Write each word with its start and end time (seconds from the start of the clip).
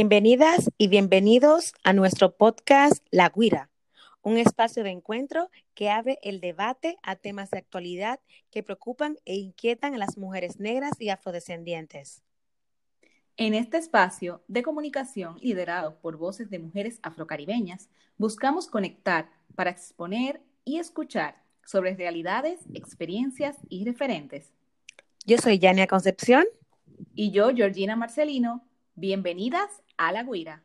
Bienvenidas 0.00 0.70
y 0.78 0.88
bienvenidos 0.88 1.74
a 1.84 1.92
nuestro 1.92 2.34
podcast 2.34 3.04
La 3.10 3.28
Guira, 3.28 3.68
un 4.22 4.38
espacio 4.38 4.82
de 4.82 4.88
encuentro 4.88 5.50
que 5.74 5.90
abre 5.90 6.18
el 6.22 6.40
debate 6.40 6.96
a 7.02 7.16
temas 7.16 7.50
de 7.50 7.58
actualidad 7.58 8.18
que 8.50 8.62
preocupan 8.62 9.18
e 9.26 9.34
inquietan 9.34 9.92
a 9.92 9.98
las 9.98 10.16
mujeres 10.16 10.58
negras 10.58 10.92
y 10.98 11.10
afrodescendientes. 11.10 12.22
En 13.36 13.52
este 13.52 13.76
espacio 13.76 14.42
de 14.48 14.62
comunicación 14.62 15.36
liderado 15.42 15.98
por 16.00 16.16
voces 16.16 16.48
de 16.48 16.60
mujeres 16.60 16.98
afrocaribeñas, 17.02 17.90
buscamos 18.16 18.68
conectar 18.68 19.28
para 19.54 19.68
exponer 19.68 20.40
y 20.64 20.78
escuchar 20.78 21.42
sobre 21.66 21.94
realidades, 21.94 22.60
experiencias 22.72 23.58
y 23.68 23.84
referentes. 23.84 24.50
Yo 25.26 25.36
soy 25.36 25.58
Yania 25.58 25.86
Concepción. 25.86 26.46
Y 27.14 27.32
yo, 27.32 27.50
Georgina 27.54 27.96
Marcelino. 27.96 28.64
Bienvenidas 29.02 29.70
a 29.96 30.12
la 30.12 30.24
guira. 30.24 30.62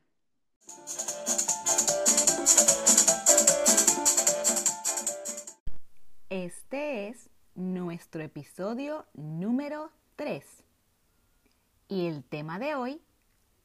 Este 6.29 7.07
es 7.07 7.29
nuestro 7.55 8.21
episodio 8.23 9.05
número 9.13 9.89
3. 10.17 10.43
Y 11.87 12.07
el 12.07 12.25
tema 12.25 12.59
de 12.59 12.75
hoy, 12.75 13.01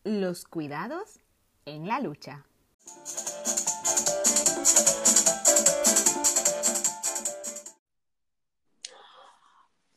los 0.04 0.44
cuidados 0.44 1.18
en 1.66 1.88
la 1.88 1.98
lucha. 1.98 2.46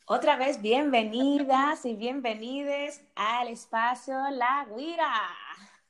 Otra 0.06 0.36
vez, 0.36 0.60
bienvenidas 0.60 1.86
y 1.86 1.96
bienvenides 1.96 3.00
al 3.14 3.48
espacio 3.48 4.14
La 4.32 4.66
Guira. 4.76 5.10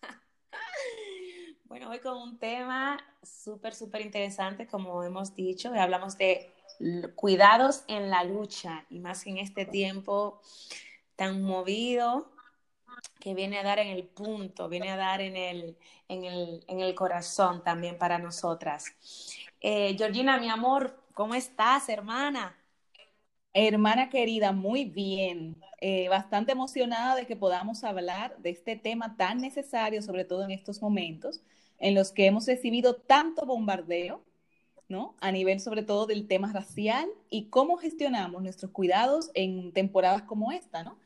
Bueno, 1.64 1.90
hoy 1.90 1.98
con 1.98 2.16
un 2.18 2.38
tema 2.38 3.04
súper, 3.24 3.74
súper 3.74 4.02
interesante, 4.02 4.68
como 4.68 5.02
hemos 5.02 5.34
dicho, 5.34 5.72
hablamos 5.74 6.16
de 6.16 6.52
cuidados 7.16 7.82
en 7.88 8.08
la 8.10 8.22
lucha 8.22 8.84
y 8.88 9.00
más 9.00 9.26
en 9.26 9.38
este 9.38 9.64
tiempo 9.64 10.40
tan 11.16 11.42
movido 11.42 12.30
que 13.18 13.34
viene 13.34 13.58
a 13.58 13.64
dar 13.64 13.80
en 13.80 13.88
el 13.88 14.04
punto, 14.04 14.68
viene 14.68 14.92
a 14.92 14.96
dar 14.96 15.20
en 15.22 15.34
el, 15.36 15.76
en 16.06 16.22
el, 16.22 16.64
en 16.68 16.78
el 16.78 16.94
corazón 16.94 17.64
también 17.64 17.98
para 17.98 18.20
nosotras. 18.20 18.94
Eh, 19.60 19.96
Georgina, 19.98 20.38
mi 20.38 20.48
amor, 20.48 21.02
¿cómo 21.14 21.34
estás, 21.34 21.88
hermana? 21.88 22.56
Hermana 23.56 24.10
querida, 24.10 24.50
muy 24.50 24.84
bien. 24.84 25.54
Eh, 25.80 26.08
bastante 26.08 26.50
emocionada 26.50 27.14
de 27.14 27.24
que 27.24 27.36
podamos 27.36 27.84
hablar 27.84 28.36
de 28.38 28.50
este 28.50 28.74
tema 28.74 29.16
tan 29.16 29.40
necesario, 29.40 30.02
sobre 30.02 30.24
todo 30.24 30.42
en 30.42 30.50
estos 30.50 30.82
momentos, 30.82 31.40
en 31.78 31.94
los 31.94 32.10
que 32.10 32.26
hemos 32.26 32.46
recibido 32.48 32.96
tanto 32.96 33.46
bombardeo, 33.46 34.24
¿no? 34.88 35.14
A 35.20 35.30
nivel 35.30 35.60
sobre 35.60 35.84
todo 35.84 36.06
del 36.06 36.26
tema 36.26 36.52
racial 36.52 37.08
y 37.30 37.44
cómo 37.44 37.76
gestionamos 37.76 38.42
nuestros 38.42 38.72
cuidados 38.72 39.30
en 39.34 39.70
temporadas 39.70 40.22
como 40.22 40.50
esta, 40.50 40.82
¿no? 40.82 40.98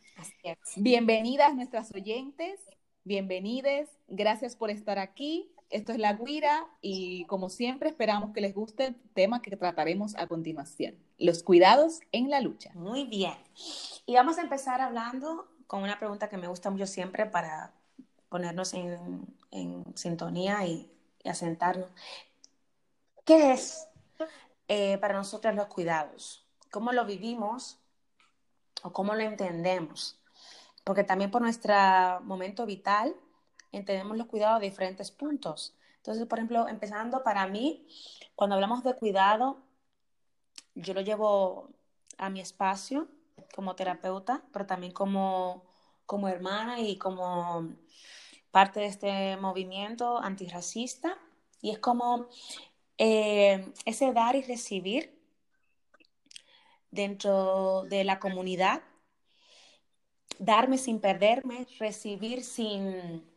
Bienvenidas 0.77 1.55
nuestras 1.55 1.95
oyentes, 1.95 2.59
bienvenides, 3.05 3.91
gracias 4.09 4.57
por 4.57 4.71
estar 4.71 4.99
aquí. 4.99 5.51
Esto 5.71 5.93
es 5.93 5.99
La 5.99 6.15
Guira 6.15 6.67
y 6.81 7.27
como 7.27 7.51
siempre 7.51 7.91
esperamos 7.91 8.33
que 8.33 8.41
les 8.41 8.55
guste 8.55 8.87
el 8.87 8.95
tema 9.13 9.43
que 9.43 9.55
trataremos 9.55 10.17
a 10.17 10.27
continuación, 10.27 10.97
los 11.19 11.43
cuidados 11.43 12.01
en 12.11 12.31
la 12.31 12.41
lucha. 12.41 12.71
Muy 12.75 13.05
bien. 13.05 13.34
Y 14.07 14.15
vamos 14.15 14.39
a 14.39 14.43
empezar 14.43 14.81
hablando 14.81 15.47
con 15.67 15.83
una 15.83 15.99
pregunta 15.99 16.31
que 16.31 16.39
me 16.39 16.49
gusta 16.49 16.71
mucho 16.71 16.87
siempre 16.87 17.27
para 17.27 17.75
ponernos 18.31 18.73
en, 18.73 19.27
sintonía 19.95 20.65
y, 20.67 20.91
asentarnos. 21.25 21.91
¿Qué 23.27 23.53
es 23.53 23.87
eh, 24.69 24.97
para 24.99 25.15
nosotros 25.15 25.55
los 25.55 25.67
cuidados? 25.67 26.47
¿Cómo 26.71 26.93
lo 26.93 27.05
vivimos 27.05 27.78
o 28.83 28.93
cómo 28.95 29.15
lo 29.15 29.21
entendemos? 29.21 30.19
Porque 30.84 31.05
también 31.05 31.31
por 31.31 31.43
nuestro 31.43 31.75
momento 32.23 32.65
vital 32.65 33.15
entendemos 33.73 34.17
los 34.17 34.27
cuidados 34.27 34.61
de 34.61 34.69
diferentes 34.69 35.11
puntos. 35.11 35.77
Entonces, 35.97 36.27
por 36.27 36.39
ejemplo, 36.39 36.69
empezando 36.69 37.23
para 37.23 37.47
mí, 37.47 37.87
cuando 38.34 38.55
hablamos 38.55 38.83
de 38.84 38.95
cuidado, 38.95 39.59
yo 40.75 40.95
lo 40.95 41.01
llevo 41.01 41.71
a 42.19 42.31
mi 42.31 42.41
espacio 42.41 43.09
como 43.55 43.75
terapeuta, 43.75 44.43
pero 44.53 44.67
también 44.67 44.93
como, 44.93 45.65
como 46.07 46.28
hermana 46.28 46.81
y 46.81 46.97
como 46.97 47.75
parte 48.51 48.81
de 48.81 48.87
este 48.87 49.37
movimiento 49.37 50.19
antirracista. 50.19 51.19
Y 51.61 51.71
es 51.71 51.78
como 51.78 52.28
eh, 52.97 53.73
ese 53.84 54.12
dar 54.12 54.37
y 54.37 54.43
recibir 54.43 55.19
dentro 56.91 57.84
de 57.84 58.05
la 58.05 58.19
comunidad, 58.19 58.83
darme 60.39 60.78
sin 60.78 61.01
perderme, 61.01 61.67
recibir 61.78 62.45
sin 62.45 63.28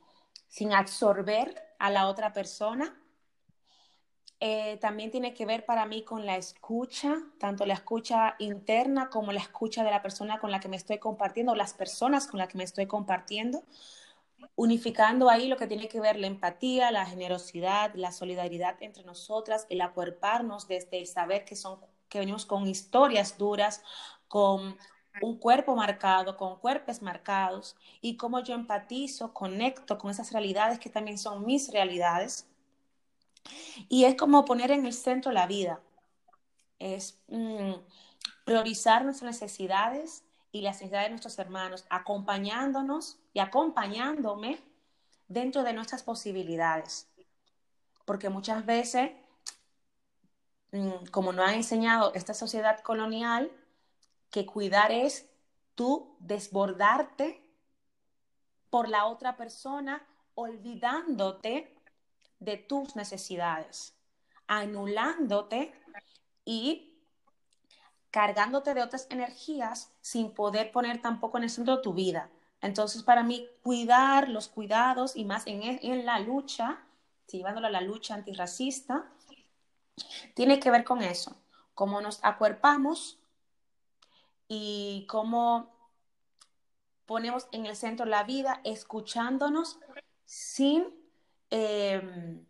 sin 0.52 0.74
absorber 0.74 1.56
a 1.80 1.90
la 1.90 2.08
otra 2.08 2.34
persona. 2.34 2.94
Eh, 4.42 4.78
también 4.82 5.10
tiene 5.10 5.34
que 5.34 5.46
ver 5.46 5.66
para 5.66 5.86
mí 5.86 6.04
con 6.04 6.26
la 6.26 6.36
escucha, 6.36 7.16
tanto 7.40 7.66
la 7.66 7.76
escucha 7.76 8.36
interna 8.38 9.10
como 9.10 9.32
la 9.32 9.40
escucha 9.40 9.84
de 9.86 9.92
la 9.92 10.02
persona 10.02 10.40
con 10.40 10.52
la 10.52 10.60
que 10.60 10.68
me 10.68 10.76
estoy 10.76 10.98
compartiendo, 10.98 11.56
las 11.56 11.74
personas 11.74 12.28
con 12.28 12.38
las 12.40 12.50
que 12.50 12.58
me 12.58 12.66
estoy 12.66 12.86
compartiendo, 12.86 13.64
unificando 14.56 15.30
ahí 15.30 15.48
lo 15.48 15.56
que 15.56 15.68
tiene 15.68 15.88
que 15.88 16.02
ver 16.02 16.18
la 16.18 16.28
empatía, 16.28 16.92
la 16.92 17.06
generosidad, 17.06 17.94
la 17.96 18.12
solidaridad 18.12 18.76
entre 18.82 19.06
nosotras, 19.06 19.68
el 19.70 19.80
acuerparnos 19.80 20.68
desde 20.68 21.00
el 21.00 21.08
saber 21.08 21.46
que, 21.46 21.56
son, 21.56 21.80
que 22.10 22.20
venimos 22.20 22.46
con 22.46 22.68
historias 22.68 23.38
duras, 23.38 23.84
con 24.28 24.78
un 25.22 25.38
cuerpo 25.38 25.76
marcado, 25.76 26.38
con 26.38 26.58
cuerpos 26.58 27.02
marcados, 27.02 27.76
y 28.02 28.18
cómo 28.18 28.42
yo 28.42 28.54
empatizo, 28.56 29.34
conecto 29.34 29.98
con 29.98 30.12
esas 30.12 30.32
realidades 30.32 30.80
que 30.80 30.90
también 30.90 31.18
son 31.18 31.46
mis 31.46 31.72
realidades. 31.72 32.48
Y 33.90 34.06
es 34.06 34.16
como 34.16 34.46
poner 34.46 34.72
en 34.72 34.86
el 34.86 34.94
centro 34.94 35.32
la 35.32 35.48
vida, 35.48 35.82
es 36.80 37.20
mm, 37.28 37.74
priorizar 38.46 39.04
nuestras 39.04 39.32
necesidades 39.32 40.24
y 40.52 40.62
las 40.62 40.76
necesidades 40.76 41.06
de 41.06 41.12
nuestros 41.12 41.40
hermanos, 41.40 41.86
acompañándonos 41.90 43.18
y 43.34 43.40
acompañándome 43.40 44.60
dentro 45.28 45.64
de 45.64 45.74
nuestras 45.74 46.04
posibilidades. 46.04 47.08
Porque 48.06 48.30
muchas 48.30 48.66
veces, 48.66 49.12
mm, 50.72 51.06
como 51.12 51.32
nos 51.34 51.48
ha 51.48 51.56
enseñado 51.56 52.14
esta 52.14 52.34
sociedad 52.34 52.80
colonial, 52.82 53.52
que 54.32 54.46
cuidar 54.46 54.92
es 54.92 55.30
tú 55.76 56.16
desbordarte 56.20 57.44
por 58.70 58.88
la 58.88 59.06
otra 59.06 59.36
persona, 59.36 60.08
olvidándote 60.34 61.76
de 62.40 62.58
tus 62.58 62.96
necesidades, 62.96 63.94
anulándote 64.48 65.74
y 66.46 66.98
cargándote 68.10 68.74
de 68.74 68.82
otras 68.82 69.08
energías 69.10 69.92
sin 70.02 70.32
poder 70.32 70.72
poner 70.72 71.02
tampoco 71.02 71.38
en 71.38 71.44
el 71.44 71.50
centro 71.50 71.82
tu 71.82 71.94
vida. 71.94 72.30
Entonces, 72.62 73.04
para 73.04 73.24
mí, 73.24 73.48
cuidar 73.64 74.30
los 74.30 74.48
cuidados 74.48 75.16
y 75.16 75.26
más 75.26 75.48
en, 75.48 75.62
en 75.64 76.06
la 76.06 76.20
lucha, 76.20 76.84
llevándolo 77.28 77.68
a 77.68 77.72
la 77.72 77.82
lucha 77.82 78.16
antirracista, 78.16 79.12
tiene 80.34 80.60
que 80.60 80.72
ver 80.72 80.84
con 80.84 81.02
eso, 81.02 81.36
cómo 81.74 82.02
nos 82.02 82.24
acuerpamos 82.24 83.21
y 84.54 85.06
cómo 85.08 85.74
ponemos 87.06 87.48
en 87.54 87.66
el 87.68 87.78
centro 87.78 88.06
la 88.06 88.26
vida 88.26 88.60
escuchándonos 88.66 89.80
sin 90.26 90.84
em, 91.52 92.46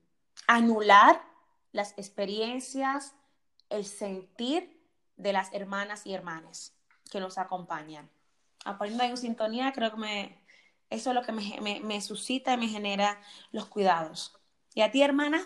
anular 0.48 1.22
las 1.72 1.92
experiencias, 2.00 3.14
el 3.70 3.86
sentir 3.86 4.82
de 5.16 5.32
las 5.32 5.54
hermanas 5.54 6.08
y 6.08 6.16
hermanes 6.16 6.74
que 7.12 7.20
nos 7.20 7.38
acompañan. 7.38 8.10
Aprendiendo 8.66 9.04
en 9.04 9.18
sintonía, 9.18 9.72
creo 9.72 9.92
que 9.92 9.98
me, 9.98 10.44
eso 10.90 11.12
es 11.12 11.16
lo 11.16 11.22
que 11.22 11.34
me, 11.34 11.82
me 11.84 12.02
suscita 12.02 12.56
y 12.56 12.58
me 12.58 12.68
genera 12.68 13.22
los 13.52 13.68
cuidados. 13.68 14.36
¿Y 14.74 14.82
a 14.82 14.90
ti, 14.90 15.04
hermana? 15.04 15.40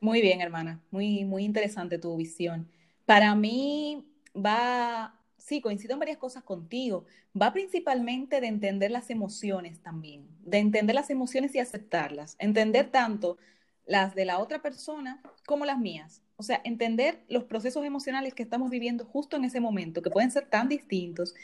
Muy 0.00 0.22
bien, 0.22 0.40
hermana. 0.40 0.80
Muy, 0.90 1.26
muy 1.26 1.44
interesante 1.44 1.98
tu 1.98 2.16
visión. 2.16 2.66
Para 3.04 3.34
mí 3.34 4.10
va 4.34 5.18
sí, 5.44 5.60
coincido 5.60 5.94
en 5.94 6.00
varias 6.00 6.18
cosas 6.18 6.42
contigo. 6.44 7.04
Va 7.40 7.52
principalmente 7.52 8.40
de 8.40 8.46
entender 8.48 8.90
las 8.90 9.10
emociones 9.10 9.80
también, 9.82 10.26
de 10.44 10.58
entender 10.58 10.94
las 10.94 11.10
emociones 11.10 11.54
y 11.54 11.58
aceptarlas, 11.58 12.36
entender 12.38 12.90
tanto 12.90 13.38
las 13.86 14.14
de 14.14 14.24
la 14.24 14.38
otra 14.38 14.62
persona 14.62 15.20
como 15.46 15.64
las 15.64 15.78
mías. 15.78 16.22
O 16.36 16.42
sea, 16.42 16.60
entender 16.64 17.24
los 17.28 17.44
procesos 17.44 17.84
emocionales 17.84 18.34
que 18.34 18.42
estamos 18.42 18.70
viviendo 18.70 19.04
justo 19.04 19.36
en 19.36 19.44
ese 19.44 19.60
momento, 19.60 20.02
que 20.02 20.10
pueden 20.10 20.30
ser 20.30 20.48
tan 20.48 20.68
distintos 20.68 21.34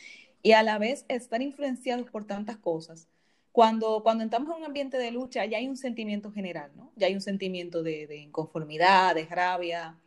y 0.43 0.53
a 0.53 0.63
la 0.63 0.79
vez 0.79 1.05
estar 1.09 1.43
influenciados 1.43 2.11
por 2.11 2.27
tantas 2.27 2.57
cosas. 2.59 3.09
cuando, 3.53 4.03
cuando 4.05 4.23
entramos 4.25 4.51
en 4.51 4.59
un 4.59 4.65
ambiente 4.67 4.99
de 4.99 5.11
lucha, 5.11 5.45
ya 5.47 5.59
hay 5.59 5.69
un 5.69 5.77
sentimiento 5.77 6.31
general, 6.33 6.71
¿no? 6.77 6.93
Ya 6.97 7.09
hay 7.09 7.15
un 7.15 7.21
sentimiento 7.21 7.83
de, 7.83 8.07
de 8.07 8.19
inconformidad, 8.19 9.15
de 9.17 9.27
rabia, 9.27 9.99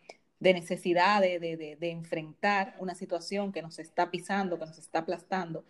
de 0.41 0.55
necesidad 0.55 1.21
de, 1.21 1.39
de, 1.39 1.77
de, 1.79 1.91
enfrentar 1.91 2.75
una 2.79 2.95
situación 2.95 3.53
que 3.53 3.61
nos 3.61 3.77
está 3.77 4.09
pisando, 4.09 4.57
que 4.57 4.65
nos 4.65 4.79
está 4.79 4.99
aplastando, 4.99 5.63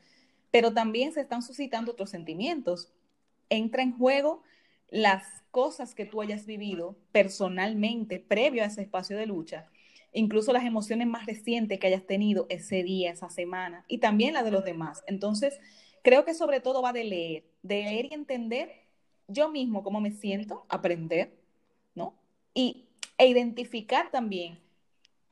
pero 0.49 0.73
también 0.73 1.11
se 1.11 1.19
están 1.19 1.43
suscitando 1.43 1.91
otros 1.91 2.09
sentimientos. 2.09 2.89
Entra 3.49 3.83
en 3.83 3.97
juego 3.97 4.43
las 4.89 5.25
cosas 5.51 5.93
que 5.93 6.05
tú 6.05 6.21
hayas 6.21 6.45
vivido 6.45 6.95
personalmente 7.11 8.19
previo 8.19 8.63
a 8.63 8.67
ese 8.67 8.81
espacio 8.81 9.17
de 9.17 9.25
lucha, 9.25 9.67
incluso 10.13 10.53
las 10.53 10.63
emociones 10.63 11.05
más 11.05 11.25
recientes 11.25 11.77
que 11.77 11.87
hayas 11.87 12.07
tenido 12.07 12.45
ese 12.49 12.81
día, 12.81 13.11
esa 13.11 13.29
semana, 13.29 13.83
y 13.89 13.97
también 13.97 14.33
las 14.33 14.45
de 14.45 14.51
los 14.51 14.63
demás. 14.63 15.03
Entonces, 15.05 15.59
creo 16.01 16.23
que 16.23 16.33
sobre 16.33 16.61
todo 16.61 16.81
va 16.81 16.93
de 16.93 17.03
leer, 17.03 17.43
de 17.61 17.83
leer 17.83 18.05
y 18.05 18.13
entender 18.13 18.71
yo 19.27 19.49
mismo 19.49 19.83
cómo 19.83 19.99
me 19.99 20.11
siento, 20.11 20.65
aprender, 20.69 21.33
¿no? 21.93 22.15
Y, 22.53 22.85
e 23.21 23.27
identificar 23.27 24.09
también 24.09 24.59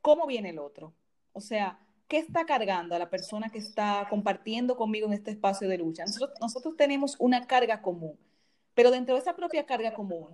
cómo 0.00 0.24
viene 0.24 0.50
el 0.50 0.60
otro. 0.60 0.94
O 1.32 1.40
sea, 1.40 1.80
¿qué 2.06 2.18
está 2.18 2.46
cargando 2.46 2.94
a 2.94 3.00
la 3.00 3.10
persona 3.10 3.50
que 3.50 3.58
está 3.58 4.06
compartiendo 4.08 4.76
conmigo 4.76 5.08
en 5.08 5.14
este 5.14 5.32
espacio 5.32 5.68
de 5.68 5.78
lucha? 5.78 6.04
Nosotros, 6.04 6.38
nosotros 6.40 6.76
tenemos 6.76 7.16
una 7.18 7.48
carga 7.48 7.82
común, 7.82 8.16
pero 8.74 8.92
dentro 8.92 9.16
de 9.16 9.20
esa 9.20 9.34
propia 9.34 9.66
carga 9.66 9.92
común, 9.92 10.28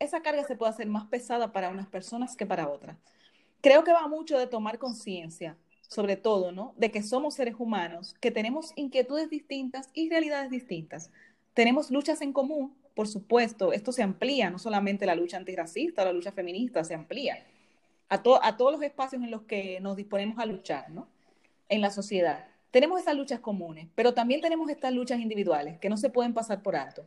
esa 0.00 0.22
carga 0.22 0.42
se 0.42 0.56
puede 0.56 0.72
hacer 0.72 0.88
más 0.88 1.06
pesada 1.06 1.52
para 1.52 1.70
unas 1.70 1.86
personas 1.86 2.36
que 2.36 2.46
para 2.46 2.68
otras. 2.68 2.98
Creo 3.60 3.84
que 3.84 3.92
va 3.92 4.08
mucho 4.08 4.36
de 4.36 4.48
tomar 4.48 4.80
conciencia 4.80 5.56
sobre 5.88 6.16
todo, 6.16 6.50
¿no? 6.50 6.74
De 6.76 6.90
que 6.90 7.04
somos 7.04 7.34
seres 7.34 7.54
humanos, 7.58 8.16
que 8.20 8.32
tenemos 8.32 8.72
inquietudes 8.74 9.30
distintas 9.30 9.88
y 9.94 10.10
realidades 10.10 10.50
distintas. 10.50 11.12
Tenemos 11.54 11.92
luchas 11.92 12.20
en 12.22 12.32
común, 12.32 12.74
por 12.98 13.06
supuesto, 13.06 13.72
esto 13.72 13.92
se 13.92 14.02
amplía, 14.02 14.50
no 14.50 14.58
solamente 14.58 15.06
la 15.06 15.14
lucha 15.14 15.36
antirracista, 15.36 16.04
la 16.04 16.12
lucha 16.12 16.32
feminista, 16.32 16.82
se 16.82 16.94
amplía 16.94 17.46
a, 18.08 18.16
a 18.16 18.56
todos 18.56 18.72
los 18.72 18.82
espacios 18.82 19.22
en 19.22 19.30
los 19.30 19.42
que 19.42 19.78
nos 19.78 19.94
disponemos 19.94 20.40
a 20.40 20.46
luchar, 20.46 20.90
¿no? 20.90 21.06
En 21.68 21.80
la 21.80 21.92
sociedad. 21.92 22.48
Tenemos 22.72 23.00
esas 23.00 23.14
luchas 23.14 23.38
comunes, 23.38 23.86
pero 23.94 24.14
también 24.14 24.40
tenemos 24.40 24.68
estas 24.68 24.92
luchas 24.92 25.20
individuales 25.20 25.78
que 25.78 25.88
no 25.88 25.96
se 25.96 26.10
pueden 26.10 26.34
pasar 26.34 26.60
por 26.60 26.74
alto. 26.74 27.06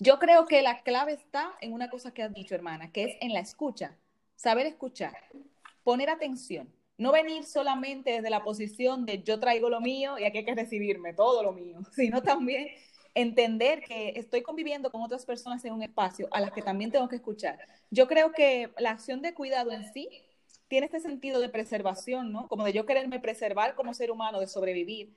Yo 0.00 0.18
creo 0.18 0.44
que 0.44 0.60
la 0.60 0.82
clave 0.82 1.14
está 1.14 1.54
en 1.62 1.72
una 1.72 1.88
cosa 1.88 2.12
que 2.12 2.22
has 2.22 2.34
dicho, 2.34 2.54
hermana, 2.54 2.92
que 2.92 3.04
es 3.04 3.16
en 3.22 3.32
la 3.32 3.40
escucha, 3.40 3.96
saber 4.36 4.66
escuchar, 4.66 5.16
poner 5.82 6.10
atención 6.10 6.68
no 6.96 7.12
venir 7.12 7.44
solamente 7.44 8.12
desde 8.12 8.30
la 8.30 8.44
posición 8.44 9.04
de 9.04 9.22
yo 9.22 9.40
traigo 9.40 9.68
lo 9.68 9.80
mío 9.80 10.18
y 10.18 10.24
aquí 10.24 10.38
hay 10.38 10.44
que 10.44 10.54
recibirme 10.54 11.12
todo 11.12 11.42
lo 11.42 11.52
mío, 11.52 11.80
sino 11.92 12.22
también 12.22 12.68
entender 13.14 13.82
que 13.82 14.14
estoy 14.16 14.42
conviviendo 14.42 14.90
con 14.90 15.02
otras 15.02 15.24
personas 15.24 15.64
en 15.64 15.72
un 15.72 15.82
espacio 15.82 16.28
a 16.32 16.40
las 16.40 16.52
que 16.52 16.62
también 16.62 16.90
tengo 16.90 17.08
que 17.08 17.16
escuchar. 17.16 17.58
Yo 17.90 18.08
creo 18.08 18.32
que 18.32 18.70
la 18.78 18.90
acción 18.90 19.22
de 19.22 19.34
cuidado 19.34 19.70
en 19.70 19.92
sí 19.92 20.08
tiene 20.68 20.86
este 20.86 21.00
sentido 21.00 21.40
de 21.40 21.48
preservación, 21.48 22.32
¿no? 22.32 22.48
Como 22.48 22.64
de 22.64 22.72
yo 22.72 22.86
quererme 22.86 23.20
preservar 23.20 23.74
como 23.74 23.94
ser 23.94 24.10
humano, 24.10 24.40
de 24.40 24.48
sobrevivir, 24.48 25.14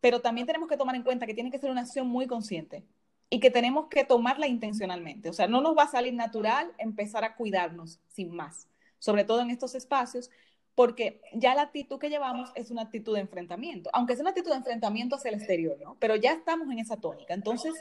pero 0.00 0.20
también 0.20 0.46
tenemos 0.46 0.68
que 0.68 0.76
tomar 0.76 0.96
en 0.96 1.02
cuenta 1.02 1.26
que 1.26 1.34
tiene 1.34 1.50
que 1.50 1.58
ser 1.58 1.70
una 1.70 1.82
acción 1.82 2.08
muy 2.08 2.26
consciente 2.26 2.84
y 3.30 3.40
que 3.40 3.50
tenemos 3.50 3.88
que 3.88 4.04
tomarla 4.04 4.46
intencionalmente. 4.46 5.28
O 5.28 5.32
sea, 5.32 5.46
no 5.46 5.60
nos 5.60 5.76
va 5.76 5.84
a 5.84 5.90
salir 5.90 6.14
natural 6.14 6.72
empezar 6.78 7.24
a 7.24 7.36
cuidarnos 7.36 8.00
sin 8.08 8.34
más, 8.34 8.68
sobre 8.98 9.24
todo 9.24 9.42
en 9.42 9.50
estos 9.50 9.74
espacios, 9.74 10.30
porque 10.78 11.20
ya 11.32 11.56
la 11.56 11.62
actitud 11.62 11.98
que 11.98 12.08
llevamos 12.08 12.52
es 12.54 12.70
una 12.70 12.82
actitud 12.82 13.12
de 13.12 13.20
enfrentamiento, 13.22 13.90
aunque 13.92 14.12
es 14.12 14.20
una 14.20 14.30
actitud 14.30 14.52
de 14.52 14.58
enfrentamiento 14.58 15.16
hacia 15.16 15.30
el 15.30 15.34
exterior, 15.34 15.76
¿no? 15.82 15.96
Pero 15.98 16.14
ya 16.14 16.30
estamos 16.34 16.70
en 16.70 16.78
esa 16.78 16.98
tónica. 16.98 17.34
Entonces, 17.34 17.74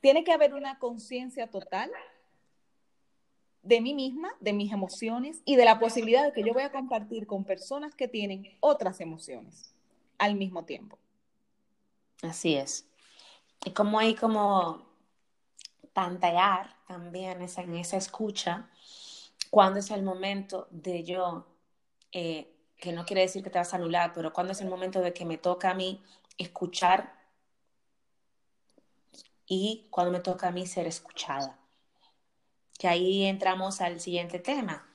tiene 0.00 0.24
que 0.24 0.32
haber 0.32 0.54
una 0.54 0.78
conciencia 0.78 1.48
total 1.48 1.90
de 3.62 3.82
mí 3.82 3.92
misma, 3.92 4.30
de 4.40 4.54
mis 4.54 4.72
emociones 4.72 5.42
y 5.44 5.56
de 5.56 5.66
la 5.66 5.78
posibilidad 5.78 6.24
de 6.24 6.32
que 6.32 6.42
yo 6.42 6.54
voy 6.54 6.62
a 6.62 6.72
compartir 6.72 7.26
con 7.26 7.44
personas 7.44 7.94
que 7.94 8.08
tienen 8.08 8.56
otras 8.60 9.02
emociones 9.02 9.74
al 10.16 10.34
mismo 10.34 10.64
tiempo. 10.64 10.98
Así 12.22 12.54
es. 12.54 12.86
Y 13.66 13.72
como 13.72 13.98
hay 13.98 14.14
como 14.14 14.86
tantear 15.92 16.74
también 16.86 17.42
esa, 17.42 17.60
en 17.60 17.74
esa 17.74 17.98
escucha, 17.98 18.70
cuando 19.50 19.80
es 19.80 19.90
el 19.90 20.02
momento 20.02 20.66
de 20.70 21.04
yo 21.04 21.44
eh, 22.12 22.54
que 22.76 22.92
no 22.92 23.04
quiere 23.04 23.22
decir 23.22 23.42
que 23.42 23.50
te 23.50 23.58
vas 23.58 23.72
a 23.72 23.76
anular, 23.76 24.12
pero 24.14 24.32
cuando 24.32 24.52
es 24.52 24.60
el 24.60 24.68
momento 24.68 25.00
de 25.00 25.12
que 25.12 25.24
me 25.24 25.38
toca 25.38 25.70
a 25.70 25.74
mí 25.74 26.02
escuchar 26.38 27.18
y 29.46 29.88
cuando 29.90 30.12
me 30.12 30.20
toca 30.20 30.48
a 30.48 30.52
mí 30.52 30.66
ser 30.66 30.86
escuchada. 30.86 31.58
Que 32.78 32.86
ahí 32.86 33.24
entramos 33.24 33.80
al 33.80 34.00
siguiente 34.00 34.38
tema. 34.38 34.86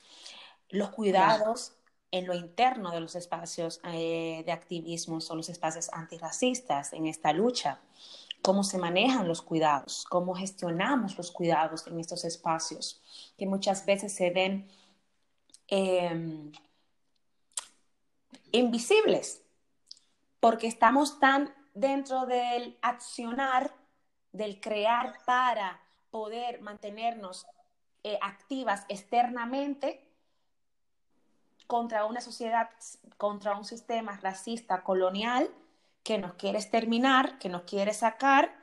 Los 0.70 0.90
cuidados 0.92 1.74
en 2.12 2.28
lo 2.28 2.36
interno 2.36 2.92
de 2.92 3.00
los 3.00 3.16
espacios 3.16 3.82
eh, 3.84 4.44
de 4.46 4.52
activismo 4.52 5.20
son 5.20 5.38
los 5.38 5.50
espacios 5.50 5.90
antirracistas 5.92 6.94
en 6.94 7.08
esta 7.08 7.34
lucha. 7.34 7.82
Cómo 8.44 8.64
se 8.64 8.78
manejan 8.78 9.28
los 9.28 9.42
cuidados, 9.42 10.06
cómo 10.10 10.36
gestionamos 10.36 11.18
los 11.18 11.32
cuidados 11.32 11.88
en 11.88 12.00
estos 12.00 12.24
espacios, 12.24 13.02
que 13.38 13.48
muchas 13.48 13.86
veces 13.86 14.14
se 14.14 14.30
ven 14.30 14.70
em, 15.68 16.52
invisibles, 18.54 19.44
porque 20.40 20.68
estamos 20.68 21.20
tan 21.20 21.54
dentro 21.74 22.26
del 22.26 22.78
accionar, 22.82 23.76
del 24.32 24.62
crear 24.62 25.18
para 25.26 25.82
poder 26.12 26.62
mantenernos 26.62 27.46
eh, 28.04 28.18
activas 28.22 28.86
externamente 28.88 30.08
contra 31.68 32.06
una 32.06 32.22
sociedad, 32.22 32.70
contra 33.18 33.58
un 33.58 33.66
sistema 33.66 34.18
racista 34.22 34.84
colonial 34.84 35.50
que 36.04 36.20
nos 36.20 36.34
quiere 36.36 36.60
exterminar, 36.60 37.40
que 37.40 37.50
nos 37.50 37.64
quiere 37.64 37.94
sacar 37.94 38.56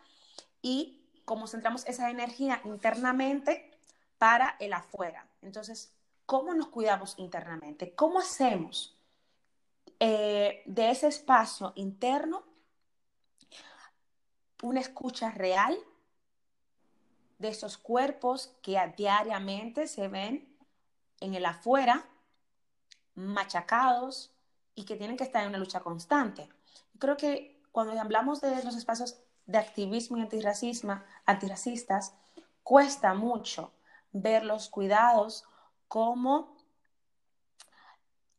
y 0.62 1.02
cómo 1.24 1.48
centramos 1.48 1.86
esa 1.86 2.10
energía 2.10 2.60
internamente 2.64 3.76
para 4.18 4.56
el 4.60 4.72
afuera. 4.72 5.26
Entonces, 5.42 5.92
¿cómo 6.26 6.54
nos 6.54 6.68
cuidamos 6.68 7.14
internamente? 7.16 7.94
¿Cómo 7.94 8.20
hacemos 8.20 8.99
eh, 10.00 10.62
de 10.64 10.90
ese 10.90 11.08
espacio 11.08 11.72
interno 11.76 12.42
una 14.62 14.80
escucha 14.80 15.30
real 15.30 15.78
de 17.38 17.48
esos 17.48 17.78
cuerpos 17.78 18.54
que 18.62 18.78
diariamente 18.96 19.86
se 19.86 20.08
ven 20.08 20.56
en 21.20 21.34
el 21.34 21.46
afuera, 21.46 22.06
machacados 23.14 24.30
y 24.74 24.84
que 24.84 24.96
tienen 24.96 25.16
que 25.16 25.24
estar 25.24 25.42
en 25.42 25.50
una 25.50 25.58
lucha 25.58 25.80
constante. 25.80 26.48
Creo 26.98 27.16
que 27.16 27.60
cuando 27.72 27.98
hablamos 27.98 28.40
de 28.40 28.62
los 28.64 28.76
espacios 28.76 29.16
de 29.46 29.58
activismo 29.58 30.18
y 30.18 30.22
antirracismo, 30.22 31.00
antirracistas, 31.24 32.14
cuesta 32.62 33.14
mucho 33.14 33.72
ver 34.12 34.44
los 34.44 34.68
cuidados 34.68 35.44
como 35.88 36.56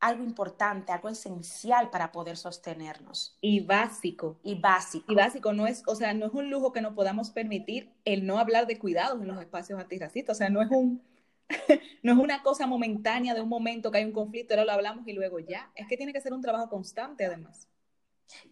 algo 0.01 0.23
importante, 0.23 0.91
algo 0.91 1.09
esencial 1.09 1.91
para 1.91 2.11
poder 2.11 2.35
sostenernos. 2.35 3.37
Y 3.39 3.61
básico. 3.61 4.39
Y 4.43 4.59
básico. 4.59 5.05
Y 5.11 5.15
básico, 5.15 5.53
no 5.53 5.67
es, 5.67 5.83
o 5.85 5.95
sea, 5.95 6.13
no 6.13 6.25
es 6.25 6.33
un 6.33 6.49
lujo 6.49 6.73
que 6.73 6.81
nos 6.81 6.93
podamos 6.93 7.29
permitir 7.29 7.93
el 8.03 8.25
no 8.25 8.39
hablar 8.39 8.65
de 8.65 8.79
cuidados 8.79 9.21
en 9.21 9.27
los 9.27 9.39
espacios 9.39 9.79
antirracistas, 9.79 10.35
o 10.35 10.39
sea, 10.39 10.49
no 10.49 10.61
es 10.61 10.71
un, 10.71 11.03
no 12.03 12.13
es 12.13 12.17
una 12.17 12.41
cosa 12.41 12.65
momentánea 12.65 13.35
de 13.35 13.41
un 13.41 13.49
momento 13.49 13.91
que 13.91 13.99
hay 13.99 14.05
un 14.05 14.11
conflicto, 14.11 14.55
ahora 14.55 14.65
lo 14.65 14.71
hablamos 14.71 15.07
y 15.07 15.13
luego 15.13 15.39
ya, 15.39 15.71
es 15.75 15.87
que 15.87 15.97
tiene 15.97 16.13
que 16.13 16.21
ser 16.21 16.33
un 16.33 16.41
trabajo 16.41 16.67
constante 16.67 17.25
además. 17.25 17.67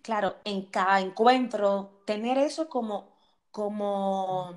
Claro, 0.04 0.36
en 0.46 0.64
cada 0.68 1.00
encuentro, 1.02 2.04
tener 2.06 2.38
eso 2.38 2.70
como, 2.70 3.16
como, 3.50 4.56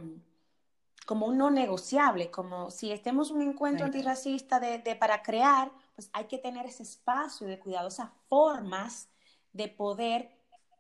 como 1.07 1.27
un 1.27 1.39
no 1.39 1.51
negociable, 1.51 2.31
como 2.31 2.71
si 2.71 2.93
estemos 2.93 3.31
un 3.31 3.41
encuentro 3.41 3.87
antirracista 3.87 4.61
de, 4.61 4.79
de, 4.79 4.95
para 4.95 5.23
crear, 5.23 5.71
pues 5.95 6.11
hay 6.13 6.25
que 6.25 6.39
tener 6.39 6.67
ese 6.67 6.83
espacio 6.83 7.47
de 7.47 7.59
cuidado, 7.59 7.89
esas 7.89 8.11
formas 8.29 9.09
de 9.53 9.69
poder 9.69 10.31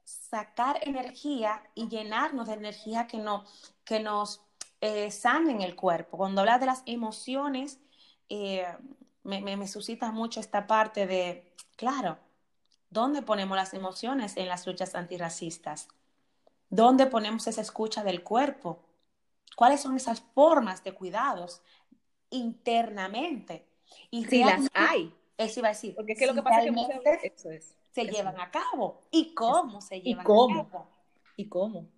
sacar 0.04 0.78
energía 0.82 1.62
y 1.74 1.88
llenarnos 1.88 2.48
de 2.48 2.54
energía 2.54 3.06
que, 3.06 3.18
no, 3.18 3.44
que 3.84 4.00
nos 4.00 4.42
eh, 4.80 5.10
en 5.24 5.62
el 5.62 5.76
cuerpo. 5.76 6.18
Cuando 6.18 6.40
hablas 6.40 6.60
de 6.60 6.66
las 6.66 6.82
emociones, 6.86 7.78
eh, 8.28 8.66
me, 9.22 9.40
me, 9.40 9.68
suscita 9.68 10.10
mucho 10.10 10.40
esta 10.40 10.66
parte 10.66 11.06
de, 11.06 11.54
claro, 11.76 12.18
¿dónde 12.90 13.22
ponemos 13.22 13.56
las 13.56 13.74
emociones 13.74 14.36
en 14.36 14.48
las 14.48 14.66
luchas 14.66 14.94
antirracistas? 14.94 15.88
¿Dónde 16.68 17.06
ponemos 17.06 17.46
esa 17.46 17.60
escucha 17.60 18.02
del 18.02 18.22
cuerpo? 18.22 18.80
¿Cuáles 19.56 19.82
son 19.82 19.96
esas 19.96 20.20
formas 20.34 20.82
de 20.82 20.94
cuidados 20.94 21.62
internamente? 22.30 23.71
Y 24.10 24.24
si 24.24 24.44
las 24.44 24.68
hay. 24.74 25.14
Eso 25.36 25.60
iba 25.60 25.68
a 25.68 25.72
decir. 25.72 25.94
Porque 25.94 26.12
es 26.12 26.18
que 26.18 26.26
lo 26.26 26.34
que 26.34 26.42
pasa 26.42 26.60
es 26.60 26.64
que 26.66 26.72
muchas 26.72 27.02
veces 27.02 27.76
se 27.90 28.04
llevan 28.04 28.38
a 28.40 28.50
cabo. 28.50 29.00
¿Y 29.10 29.34
cómo 29.34 29.80
se 29.80 30.00
llevan 30.00 30.20
a 30.20 30.24
cabo? 30.24 30.88
¿Y 31.36 31.48
cómo? 31.48 31.88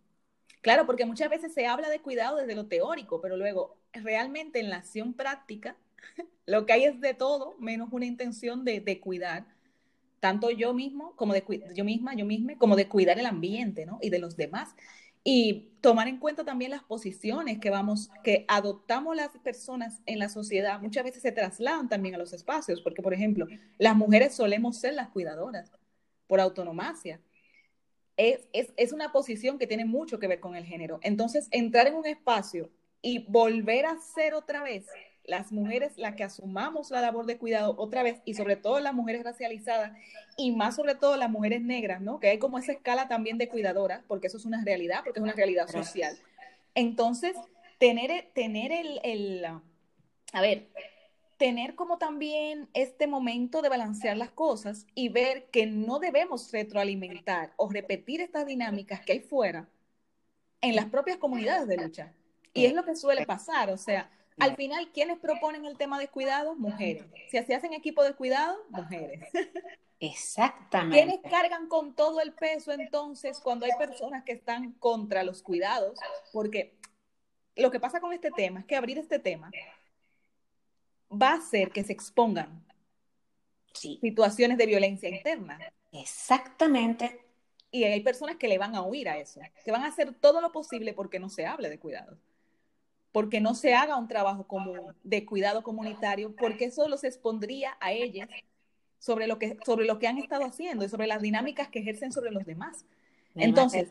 Claro, 0.60 0.86
porque 0.86 1.04
muchas 1.04 1.28
veces 1.28 1.52
se 1.52 1.66
habla 1.66 1.90
de 1.90 2.00
cuidado 2.00 2.36
desde 2.36 2.54
lo 2.54 2.66
teórico, 2.66 3.20
pero 3.20 3.36
luego 3.36 3.76
realmente 3.92 4.60
en 4.60 4.70
la 4.70 4.76
acción 4.76 5.12
práctica 5.12 5.76
lo 6.46 6.64
que 6.64 6.72
hay 6.72 6.84
es 6.84 7.00
de 7.00 7.14
todo 7.14 7.54
menos 7.58 7.90
una 7.92 8.06
intención 8.06 8.64
de, 8.64 8.80
de 8.80 9.00
cuidar 9.00 9.46
tanto 10.24 10.50
yo 10.50 10.72
mismo 10.72 11.14
como 11.16 11.34
de 11.34 11.44
yo 11.74 11.84
misma, 11.84 12.14
yo 12.14 12.24
misma, 12.24 12.56
como 12.56 12.76
de 12.76 12.88
cuidar 12.88 13.18
el 13.18 13.26
ambiente, 13.26 13.84
¿no? 13.84 13.98
Y 14.00 14.08
de 14.08 14.18
los 14.18 14.38
demás. 14.38 14.74
Y 15.24 15.70
tomar 15.80 16.06
en 16.06 16.18
cuenta 16.18 16.44
también 16.44 16.70
las 16.70 16.82
posiciones 16.82 17.58
que 17.58 17.70
vamos, 17.70 18.10
que 18.22 18.44
adoptamos 18.46 19.16
las 19.16 19.30
personas 19.38 20.02
en 20.04 20.18
la 20.18 20.28
sociedad, 20.28 20.80
muchas 20.80 21.02
veces 21.04 21.22
se 21.22 21.32
trasladan 21.32 21.88
también 21.88 22.14
a 22.14 22.18
los 22.18 22.34
espacios, 22.34 22.82
porque 22.82 23.02
por 23.02 23.14
ejemplo, 23.14 23.46
las 23.78 23.96
mujeres 23.96 24.34
solemos 24.34 24.78
ser 24.78 24.94
las 24.94 25.08
cuidadoras 25.08 25.72
por 26.26 26.40
autonomacia. 26.40 27.20
Es, 28.16 28.46
es, 28.52 28.72
es 28.76 28.92
una 28.92 29.12
posición 29.12 29.58
que 29.58 29.66
tiene 29.66 29.86
mucho 29.86 30.18
que 30.18 30.28
ver 30.28 30.40
con 30.40 30.54
el 30.56 30.64
género. 30.64 31.00
Entonces, 31.02 31.48
entrar 31.50 31.86
en 31.86 31.94
un 31.94 32.06
espacio 32.06 32.70
y 33.02 33.26
volver 33.30 33.86
a 33.86 33.98
ser 33.98 34.34
otra 34.34 34.62
vez 34.62 34.86
las 35.24 35.52
mujeres 35.52 35.96
las 35.96 36.14
que 36.14 36.24
asumamos 36.24 36.90
la 36.90 37.00
labor 37.00 37.26
de 37.26 37.38
cuidado 37.38 37.74
otra 37.78 38.02
vez 38.02 38.20
y 38.24 38.34
sobre 38.34 38.56
todo 38.56 38.80
las 38.80 38.94
mujeres 38.94 39.24
racializadas 39.24 39.92
y 40.36 40.52
más 40.52 40.76
sobre 40.76 40.94
todo 40.94 41.16
las 41.16 41.30
mujeres 41.30 41.62
negras, 41.62 42.00
¿no? 42.00 42.20
Que 42.20 42.28
hay 42.28 42.38
como 42.38 42.58
esa 42.58 42.72
escala 42.72 43.08
también 43.08 43.38
de 43.38 43.48
cuidadoras, 43.48 44.02
porque 44.06 44.26
eso 44.26 44.36
es 44.36 44.44
una 44.44 44.62
realidad, 44.64 45.00
porque 45.04 45.20
es 45.20 45.24
una 45.24 45.32
realidad 45.32 45.68
social. 45.68 46.16
Entonces, 46.74 47.36
tener, 47.78 48.30
tener 48.34 48.72
el, 48.72 49.00
el, 49.02 49.44
a 49.44 50.40
ver, 50.40 50.68
tener 51.36 51.74
como 51.74 51.98
también 51.98 52.68
este 52.74 53.06
momento 53.06 53.62
de 53.62 53.68
balancear 53.68 54.16
las 54.16 54.30
cosas 54.30 54.86
y 54.94 55.08
ver 55.08 55.46
que 55.50 55.66
no 55.66 55.98
debemos 55.98 56.50
retroalimentar 56.52 57.52
o 57.56 57.68
repetir 57.68 58.20
estas 58.20 58.46
dinámicas 58.46 59.00
que 59.00 59.12
hay 59.12 59.20
fuera 59.20 59.68
en 60.60 60.76
las 60.76 60.86
propias 60.86 61.18
comunidades 61.18 61.68
de 61.68 61.76
lucha. 61.76 62.12
Y 62.52 62.66
es 62.66 62.72
lo 62.72 62.84
que 62.84 62.94
suele 62.94 63.26
pasar, 63.26 63.70
o 63.70 63.76
sea, 63.76 64.10
al 64.38 64.56
final, 64.56 64.90
¿quiénes 64.92 65.18
proponen 65.18 65.64
el 65.64 65.76
tema 65.76 65.98
de 65.98 66.08
cuidados? 66.08 66.56
Mujeres. 66.56 67.04
Si 67.30 67.42
se 67.42 67.54
hacen 67.54 67.72
equipo 67.72 68.02
de 68.02 68.14
cuidado, 68.14 68.56
mujeres. 68.70 69.28
Exactamente. 70.00 70.96
¿Quiénes 70.96 71.30
cargan 71.30 71.68
con 71.68 71.94
todo 71.94 72.20
el 72.20 72.32
peso 72.32 72.72
entonces 72.72 73.38
cuando 73.40 73.64
hay 73.64 73.72
personas 73.78 74.24
que 74.24 74.32
están 74.32 74.72
contra 74.72 75.22
los 75.22 75.42
cuidados? 75.42 75.98
Porque 76.32 76.76
lo 77.56 77.70
que 77.70 77.80
pasa 77.80 78.00
con 78.00 78.12
este 78.12 78.30
tema 78.30 78.60
es 78.60 78.66
que 78.66 78.76
abrir 78.76 78.98
este 78.98 79.18
tema 79.18 79.50
va 81.10 81.30
a 81.30 81.36
hacer 81.36 81.70
que 81.70 81.84
se 81.84 81.92
expongan 81.92 82.66
situaciones 83.72 84.58
de 84.58 84.66
violencia 84.66 85.08
interna. 85.08 85.58
Exactamente. 85.92 87.20
Y 87.70 87.84
hay 87.84 88.00
personas 88.00 88.36
que 88.36 88.48
le 88.48 88.58
van 88.58 88.74
a 88.74 88.82
huir 88.82 89.08
a 89.08 89.18
eso, 89.18 89.40
que 89.64 89.72
van 89.72 89.82
a 89.82 89.88
hacer 89.88 90.12
todo 90.14 90.40
lo 90.40 90.52
posible 90.52 90.92
porque 90.92 91.18
no 91.18 91.28
se 91.28 91.46
hable 91.46 91.68
de 91.68 91.78
cuidados 91.78 92.18
porque 93.14 93.40
no 93.40 93.54
se 93.54 93.76
haga 93.76 93.96
un 93.96 94.08
trabajo 94.08 94.48
común 94.48 94.92
de 95.04 95.24
cuidado 95.24 95.62
comunitario, 95.62 96.34
porque 96.34 96.64
eso 96.64 96.88
los 96.88 97.04
expondría 97.04 97.76
a 97.78 97.92
ellas 97.92 98.28
sobre 98.98 99.28
lo 99.28 99.38
que, 99.38 99.56
sobre 99.64 99.86
lo 99.86 100.00
que 100.00 100.08
han 100.08 100.18
estado 100.18 100.44
haciendo 100.44 100.84
y 100.84 100.88
sobre 100.88 101.06
las 101.06 101.22
dinámicas 101.22 101.68
que 101.68 101.78
ejercen 101.78 102.10
sobre 102.10 102.32
los 102.32 102.44
demás. 102.44 102.84
Entonces, 103.36 103.88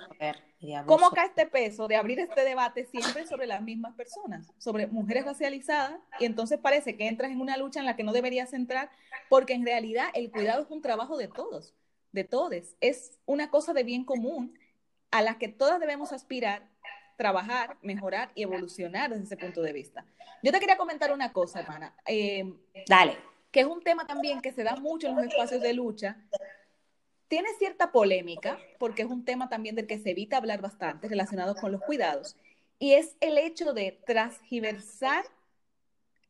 ¿cómo 0.86 1.10
cae 1.12 1.28
este 1.28 1.46
peso 1.46 1.88
de 1.88 1.96
abrir 1.96 2.20
este 2.20 2.44
debate 2.44 2.84
siempre 2.84 3.26
sobre 3.26 3.48
las 3.48 3.62
mismas 3.62 3.96
personas, 3.96 4.52
sobre 4.58 4.88
mujeres 4.88 5.24
racializadas? 5.24 6.02
Y 6.20 6.26
entonces 6.26 6.60
parece 6.60 6.98
que 6.98 7.08
entras 7.08 7.32
en 7.32 7.40
una 7.40 7.56
lucha 7.56 7.80
en 7.80 7.86
la 7.86 7.96
que 7.96 8.04
no 8.04 8.12
deberías 8.12 8.52
entrar, 8.52 8.90
porque 9.30 9.54
en 9.54 9.66
realidad 9.66 10.08
el 10.16 10.32
cuidado 10.32 10.64
es 10.64 10.70
un 10.70 10.82
trabajo 10.82 11.16
de 11.16 11.30
todos, 11.30 11.74
de 12.12 12.26
todos. 12.26 12.76
Es 12.82 13.20
una 13.26 13.50
cosa 13.50 13.72
de 13.72 13.84
bien 13.86 14.04
común 14.04 14.60
a 15.12 15.22
la 15.22 15.38
que 15.38 15.48
todas 15.48 15.80
debemos 15.80 16.12
aspirar 16.12 16.74
trabajar, 17.18 17.78
mejorar 17.82 18.32
y 18.36 18.44
evolucionar 18.44 19.12
desde 19.12 19.24
ese 19.26 19.38
punto 19.38 19.62
de 19.62 19.74
vista. 19.74 20.06
Yo 20.42 20.52
te 20.52 20.60
quería 20.60 20.78
comentar 20.78 21.12
una 21.12 21.32
cosa, 21.32 21.62
hermana. 21.62 21.96
Eh, 22.06 22.54
Dale. 22.88 23.18
Que 23.52 23.62
es 23.62 23.66
un 23.66 23.84
tema 23.84 24.08
también 24.08 24.42
que 24.42 24.52
se 24.52 24.64
da 24.64 24.76
mucho 24.76 25.08
en 25.08 25.16
los 25.16 25.26
espacios 25.26 25.62
de 25.62 25.74
lucha. 25.74 26.18
Tiene 27.28 27.50
cierta 27.58 27.92
polémica, 27.92 28.60
porque 28.80 29.04
es 29.04 29.08
un 29.08 29.26
tema 29.26 29.50
también 29.50 29.76
del 29.76 29.88
que 29.88 30.00
se 30.00 30.12
evita 30.12 30.38
hablar 30.38 30.62
bastante 30.62 31.08
relacionado 31.08 31.56
con 31.56 31.72
los 31.72 31.82
cuidados, 31.82 32.36
y 32.80 32.94
es 32.94 33.16
el 33.22 33.38
hecho 33.38 33.74
de 33.74 34.00
transgiversar 34.06 35.24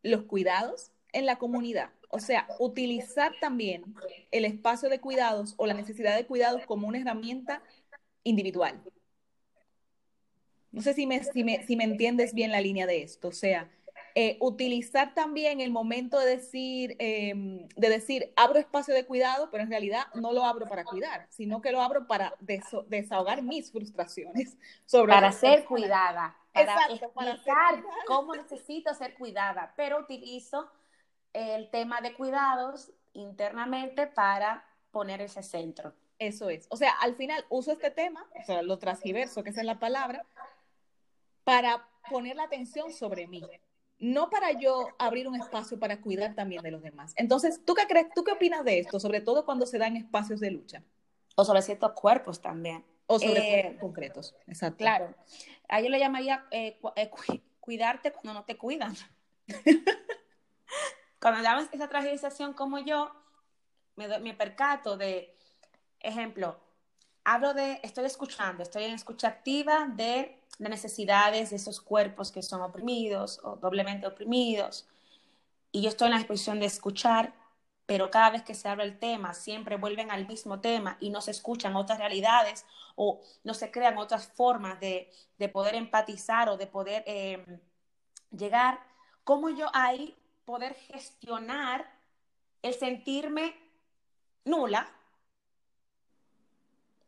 los 0.03 0.23
cuidados 0.23 0.91
en 1.11 1.25
la 1.25 1.37
comunidad. 1.37 1.89
O 2.09 2.19
sea, 2.19 2.47
utilizar 2.59 3.33
también 3.41 3.95
el 4.29 4.45
espacio 4.45 4.87
de 4.87 4.99
cuidados 4.99 5.55
o 5.57 5.65
la 5.65 5.73
necesidad 5.73 6.15
de 6.15 6.27
cuidados 6.27 6.65
como 6.67 6.87
una 6.87 6.99
herramienta 6.99 7.63
individual. 8.23 8.79
No 10.73 10.81
sé 10.81 10.93
si 10.93 11.07
me, 11.07 11.23
si 11.23 11.43
me, 11.43 11.65
si 11.65 11.77
me 11.77 11.85
entiendes 11.85 12.33
bien 12.33 12.51
la 12.51 12.59
línea 12.59 12.85
de 12.85 13.03
esto. 13.03 13.29
O 13.29 13.31
sea, 13.31 13.69
eh, 14.15 14.37
utilizar 14.41 15.15
también 15.15 15.59
el 15.59 15.71
momento 15.71 16.19
de 16.19 16.37
decir, 16.37 16.95
em, 16.99 17.67
de 17.69 17.89
decir, 17.89 18.31
abro 18.35 18.59
espacio 18.59 18.93
de 18.93 19.05
cuidado, 19.07 19.49
pero 19.49 19.63
en 19.63 19.69
realidad 19.69 20.05
no 20.13 20.33
lo 20.33 20.45
abro 20.45 20.67
para 20.67 20.83
cuidar, 20.83 21.25
sino 21.29 21.61
que 21.61 21.71
lo 21.71 21.81
abro 21.81 22.05
para 22.05 22.35
desahogar 22.87 23.41
mis 23.41 23.71
frustraciones. 23.71 24.57
Sobre 24.85 25.13
para 25.13 25.31
ser 25.31 25.65
cuidada, 25.65 26.35
para 26.51 26.93
explicar 26.93 27.83
cómo 28.05 28.35
necesito 28.35 28.93
ser 28.93 29.15
cuidada, 29.15 29.73
pero 29.75 29.99
utilizo 29.99 30.69
el 31.33 31.71
tema 31.71 32.01
de 32.01 32.13
cuidados 32.13 32.91
internamente 33.13 34.05
para 34.05 34.63
poner 34.91 35.21
ese 35.21 35.41
centro. 35.41 35.93
Eso 36.19 36.49
es. 36.49 36.67
O 36.69 36.77
sea, 36.77 36.91
al 37.01 37.15
final 37.15 37.43
uso 37.49 37.71
este 37.71 37.89
tema, 37.89 38.25
o 38.39 38.45
sea, 38.45 38.61
lo 38.61 38.77
transgiverso, 38.77 39.43
que 39.43 39.49
esa 39.49 39.61
es 39.61 39.67
la 39.67 39.79
palabra, 39.79 40.25
para 41.43 41.87
poner 42.09 42.35
la 42.35 42.43
atención 42.43 42.91
sobre 42.91 43.27
mí, 43.27 43.43
no 43.99 44.29
para 44.29 44.51
yo 44.51 44.89
abrir 44.99 45.27
un 45.27 45.35
espacio 45.35 45.79
para 45.79 46.01
cuidar 46.01 46.35
también 46.35 46.61
de 46.61 46.71
los 46.71 46.81
demás. 46.81 47.13
Entonces, 47.15 47.63
¿tú 47.65 47.73
qué 47.73 47.87
crees? 47.87 48.07
¿Tú 48.13 48.23
qué 48.23 48.33
opinas 48.33 48.65
de 48.65 48.79
esto? 48.79 48.99
Sobre 48.99 49.21
todo 49.21 49.45
cuando 49.45 49.65
se 49.65 49.77
dan 49.77 49.95
espacios 49.95 50.39
de 50.39 50.51
lucha. 50.51 50.83
O 51.35 51.45
sobre 51.45 51.61
ciertos 51.61 51.93
cuerpos 51.93 52.41
también. 52.41 52.85
O 53.07 53.19
sobre 53.19 53.59
eh, 53.59 53.77
concretos, 53.79 54.35
exacto. 54.47 54.77
Claro. 54.77 55.13
A 55.67 55.81
yo 55.81 55.89
le 55.89 55.99
llamaría 55.99 56.45
eh, 56.51 56.79
eh, 56.95 57.11
cuidarte 57.59 58.11
cuando 58.11 58.33
no 58.33 58.45
te 58.45 58.57
cuidan. 58.57 58.93
cuando 61.19 61.41
llamas 61.41 61.69
esa 61.71 61.89
tragidización 61.89 62.53
como 62.53 62.79
yo, 62.79 63.11
me, 63.95 64.19
me 64.19 64.33
percato 64.33 64.95
de, 64.97 65.37
ejemplo, 65.99 66.62
hablo 67.23 67.53
de, 67.53 67.79
estoy 67.83 68.05
escuchando, 68.05 68.63
estoy 68.63 68.83
en 68.83 68.93
escucha 68.93 69.27
activa 69.27 69.87
de 69.89 70.37
las 70.59 70.69
necesidades 70.69 71.49
de 71.49 71.55
esos 71.55 71.81
cuerpos 71.81 72.31
que 72.31 72.43
son 72.43 72.61
oprimidos 72.61 73.39
o 73.43 73.55
doblemente 73.55 74.07
oprimidos. 74.07 74.87
Y 75.71 75.81
yo 75.81 75.89
estoy 75.89 76.07
en 76.07 76.11
la 76.13 76.17
disposición 76.19 76.59
de 76.59 76.67
escuchar, 76.67 77.33
pero 77.85 78.11
cada 78.11 78.29
vez 78.29 78.43
que 78.43 78.53
se 78.55 78.69
habla 78.69 78.83
el 78.83 78.99
tema, 78.99 79.33
siempre 79.33 79.77
vuelven 79.77 80.11
al 80.11 80.27
mismo 80.27 80.61
tema 80.61 80.97
y 80.99 81.09
no 81.09 81.21
se 81.21 81.31
escuchan 81.31 81.75
otras 81.75 81.97
realidades 81.97 82.65
o 82.95 83.21
no 83.43 83.53
se 83.53 83.71
crean 83.71 83.97
otras 83.97 84.27
formas 84.27 84.79
de, 84.79 85.11
poder 85.51 85.75
empatizar 85.75 86.47
o 86.49 86.57
de 86.57 86.67
poder 86.67 87.03
eh, 87.05 87.59
llegar. 88.31 88.79
¿Cómo 89.23 89.49
yo 89.49 89.67
ahí 89.73 90.15
poder 90.45 90.73
gestionar 90.75 91.89
el 92.61 92.73
sentirme 92.73 93.55
nula? 94.45 94.89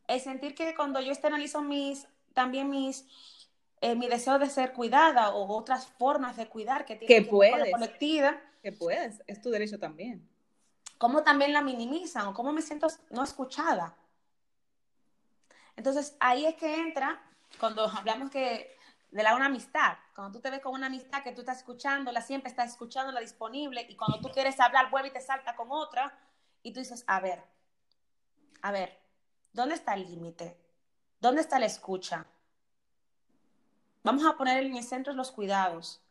El 0.08 0.22
sentir 0.22 0.56
que 0.56 0.76
cuando 0.76 1.00
yo 1.02 1.12
externalizo 1.12 1.62
mis, 1.62 2.08
también 2.34 2.70
mis 2.70 3.06
eh, 3.82 3.96
mi 3.96 4.08
deseo 4.08 4.40
de 4.40 4.50
ser 4.50 4.74
cuidada 4.74 5.30
o 5.30 5.46
otras 5.56 5.86
formas 5.86 6.38
de 6.38 6.48
cuidar 6.48 6.86
que 6.86 6.96
tiene 6.96 7.24
que, 7.24 7.30
puedes, 7.30 7.72
colectiva. 7.72 8.42
Que 8.64 8.72
puedes, 8.72 9.22
es 9.28 9.42
tu 9.42 9.52
derecho 9.52 9.78
también. 9.78 10.28
¿Cómo 10.98 11.24
también 11.24 11.54
la 11.54 11.62
minimizan 11.62 12.28
o 12.28 12.34
cómo 12.34 12.52
me 12.52 12.62
siento 12.62 12.88
no 13.12 13.24
escuchada? 13.24 13.96
Entonces 15.76 16.16
ahí 16.20 16.46
es 16.46 16.56
que 16.56 16.74
entra 16.80 17.22
cuando 17.60 17.86
hablamos 17.88 18.32
que 18.32 18.76
de 19.12 19.24
la 19.24 19.36
una 19.36 19.46
amistad, 19.46 19.98
cuando 20.16 20.38
tú 20.38 20.42
te 20.42 20.50
ves 20.50 20.62
con 20.62 20.74
una 20.74 20.88
amistad 20.88 21.22
que 21.22 21.34
tú 21.34 21.42
estás 21.42 21.60
escuchándola, 21.60 22.22
siempre 22.22 22.50
estás 22.50 22.72
escuchándola 22.72 23.20
disponible 23.20 23.86
y 23.88 23.96
cuando 23.96 24.20
tú 24.20 24.30
quieres 24.30 24.60
hablar, 24.60 24.90
vuelve 24.90 25.10
y 25.10 25.14
te 25.14 25.22
salta 25.22 25.56
con 25.56 25.68
otra 25.70 26.18
y 26.64 26.74
tú 26.74 26.80
dices, 26.80 27.04
a 27.08 27.20
ver, 27.20 27.44
a 28.62 28.72
ver, 28.72 28.98
¿dónde 29.56 29.76
está 29.76 29.94
el 29.94 30.04
límite? 30.04 30.58
¿Dónde 31.22 31.42
está 31.42 31.58
la 31.60 31.66
escucha? 31.66 32.28
Vamos 34.04 34.26
a 34.26 34.38
poner 34.38 34.64
en 34.64 34.76
el 34.76 34.84
centro 34.84 35.14
los 35.14 35.32
cuidados, 35.32 36.02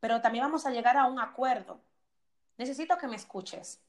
pero 0.00 0.22
también 0.22 0.44
vamos 0.44 0.64
a 0.64 0.70
llegar 0.70 0.96
a 0.96 1.06
un 1.06 1.18
acuerdo. 1.18 1.80
Necesito 2.56 2.96
que 2.96 3.08
me 3.08 3.16
escuches. 3.16 3.80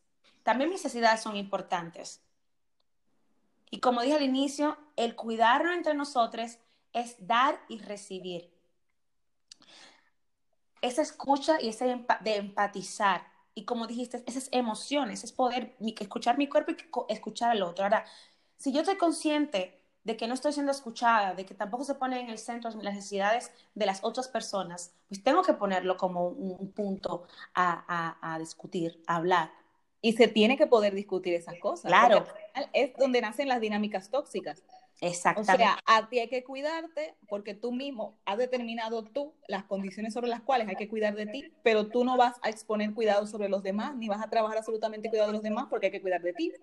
También 0.42 0.70
mis 0.70 0.84
necesidades 0.84 1.22
son 1.22 1.38
importantes. 1.38 2.22
Y 3.70 3.80
como 3.80 4.02
dije 4.02 4.16
al 4.16 4.24
inicio, 4.24 4.78
el 4.96 5.16
cuidarnos 5.16 5.76
entre 5.76 5.94
nosotros 5.94 6.58
es 6.92 7.16
dar 7.20 7.60
y 7.70 7.80
recibir. 7.80 8.52
Esa 10.82 11.02
escucha 11.02 11.62
y 11.62 11.70
ese 11.70 12.06
de 12.22 12.36
empatizar. 12.36 13.32
Y 13.56 13.66
como 13.66 13.88
dijiste, 13.88 14.24
esas 14.26 14.50
emociones, 14.52 15.24
es 15.24 15.32
poder 15.32 15.78
escuchar 16.00 16.38
mi 16.38 16.50
cuerpo 16.50 16.72
y 16.72 17.14
escuchar 17.14 17.52
al 17.52 17.62
otro. 17.62 17.86
Ahora, 17.86 18.06
si 18.64 18.72
yo 18.72 18.80
estoy 18.80 18.96
consciente 18.96 19.78
de 20.06 20.16
que 20.16 20.26
no 20.26 20.34
estoy 20.34 20.54
siendo 20.54 20.72
escuchada, 20.72 21.34
de 21.34 21.46
que 21.46 21.54
tampoco 21.54 21.84
se 21.84 21.96
pone 21.96 22.22
en 22.22 22.30
el 22.30 22.38
centro 22.38 22.70
las 22.72 22.82
necesidades 22.96 23.52
de 23.76 23.86
las 23.86 24.06
otras 24.06 24.30
personas, 24.30 24.94
pues 25.10 25.22
tengo 25.22 25.44
que 25.44 25.52
ponerlo 25.52 25.98
como 25.98 26.30
un, 26.30 26.72
punto 26.72 27.28
a, 27.54 28.16
a, 28.22 28.40
discutir, 28.40 29.04
a 29.06 29.18
hablar. 29.18 29.52
Y 30.00 30.14
se 30.14 30.30
tiene 30.30 30.58
que 30.58 30.66
poder 30.66 30.96
discutir 30.96 31.34
esas 31.34 31.56
cosas. 31.60 31.90
Claro. 31.90 32.26
Es 32.72 32.94
donde 32.96 33.20
nacen 33.20 33.50
las 33.50 33.60
dinámicas 33.60 34.10
tóxicas. 34.10 34.64
Exactamente. 35.02 35.52
O 35.52 35.58
sea, 35.58 35.80
a 35.86 36.08
ti 36.08 36.20
hay 36.20 36.30
que 36.30 36.46
cuidarte 36.46 37.16
porque 37.28 37.54
tú 37.54 37.74
mismo 37.74 38.18
has 38.24 38.38
determinado 38.38 39.04
tú 39.04 39.34
las 39.50 39.66
condiciones 39.66 40.14
sobre 40.14 40.30
las 40.30 40.42
cuales 40.42 40.70
hay 40.70 40.78
que 40.78 40.88
cuidar 40.88 41.16
de 41.16 41.26
ti, 41.26 41.52
pero 41.64 41.88
tú 41.88 42.06
no 42.06 42.16
vas 42.16 42.38
a 42.42 42.50
exponer 42.50 42.94
cuidado 42.94 43.28
sobre 43.28 43.50
los 43.50 43.62
demás, 43.62 43.94
ni 43.98 44.08
vas 44.08 44.24
a 44.24 44.30
trabajar 44.30 44.58
absolutamente 44.58 45.10
cuidado 45.10 45.28
de 45.28 45.34
los 45.34 45.44
demás 45.44 45.68
porque 45.70 45.88
hay 45.88 45.92
que 45.92 46.02
cuidar 46.02 46.22
de 46.22 46.32
ti. 46.32 46.54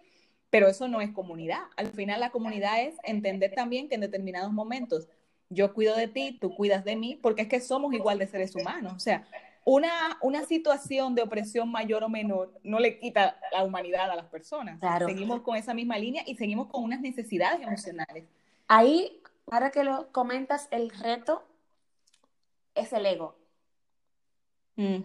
Pero 0.50 0.68
eso 0.68 0.88
no 0.88 1.00
es 1.00 1.10
comunidad. 1.10 1.62
Al 1.76 1.88
final 1.88 2.20
la 2.20 2.30
comunidad 2.30 2.82
es 2.82 2.96
entender 3.04 3.52
también 3.54 3.88
que 3.88 3.94
en 3.94 4.00
determinados 4.00 4.52
momentos 4.52 5.08
yo 5.48 5.74
cuido 5.74 5.96
de 5.96 6.08
ti, 6.08 6.38
tú 6.40 6.54
cuidas 6.54 6.84
de 6.84 6.96
mí, 6.96 7.18
porque 7.20 7.42
es 7.42 7.48
que 7.48 7.60
somos 7.60 7.92
igual 7.94 8.18
de 8.18 8.26
seres 8.26 8.54
humanos. 8.54 8.92
O 8.94 9.00
sea, 9.00 9.26
una, 9.64 10.18
una 10.22 10.44
situación 10.44 11.14
de 11.14 11.22
opresión 11.22 11.70
mayor 11.70 12.04
o 12.04 12.08
menor 12.08 12.52
no 12.62 12.78
le 12.78 12.98
quita 12.98 13.38
la 13.52 13.64
humanidad 13.64 14.10
a 14.10 14.16
las 14.16 14.26
personas. 14.26 14.80
Seguimos 15.04 15.42
con 15.42 15.56
esa 15.56 15.74
misma 15.74 15.98
línea 15.98 16.22
y 16.26 16.36
seguimos 16.36 16.68
con 16.68 16.82
unas 16.82 17.00
necesidades 17.00 17.60
emocionales. 17.60 18.24
Ahí, 18.68 19.20
ahora 19.50 19.70
que 19.70 19.84
lo 19.84 20.10
comentas, 20.12 20.68
el 20.70 20.90
reto 20.90 21.44
es 22.74 22.92
el 22.92 23.06
ego. 23.06 23.36
Mm. 24.76 25.00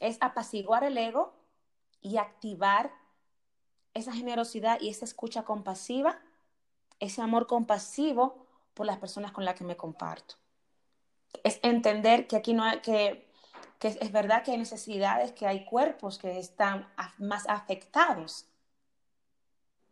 Es 0.00 0.16
apaciguar 0.20 0.84
el 0.84 0.96
ego 0.96 1.34
y 2.00 2.16
activar 2.16 2.92
esa 3.98 4.12
generosidad 4.12 4.80
y 4.80 4.88
esa 4.88 5.04
escucha 5.04 5.44
compasiva, 5.44 6.18
ese 7.00 7.22
amor 7.22 7.46
compasivo 7.46 8.46
por 8.74 8.86
las 8.86 8.98
personas 8.98 9.32
con 9.32 9.44
las 9.44 9.54
que 9.54 9.64
me 9.64 9.76
comparto. 9.76 10.36
Es 11.44 11.60
entender 11.62 12.26
que 12.26 12.36
aquí 12.36 12.54
no 12.54 12.64
hay, 12.64 12.80
que, 12.80 13.30
que 13.78 13.88
es, 13.88 14.12
verdad 14.12 14.42
que 14.42 14.52
hay 14.52 14.58
necesidades, 14.58 15.32
que 15.32 15.46
hay 15.46 15.64
cuerpos 15.64 16.18
que 16.18 16.38
están 16.38 16.88
más 17.18 17.46
afectados, 17.48 18.46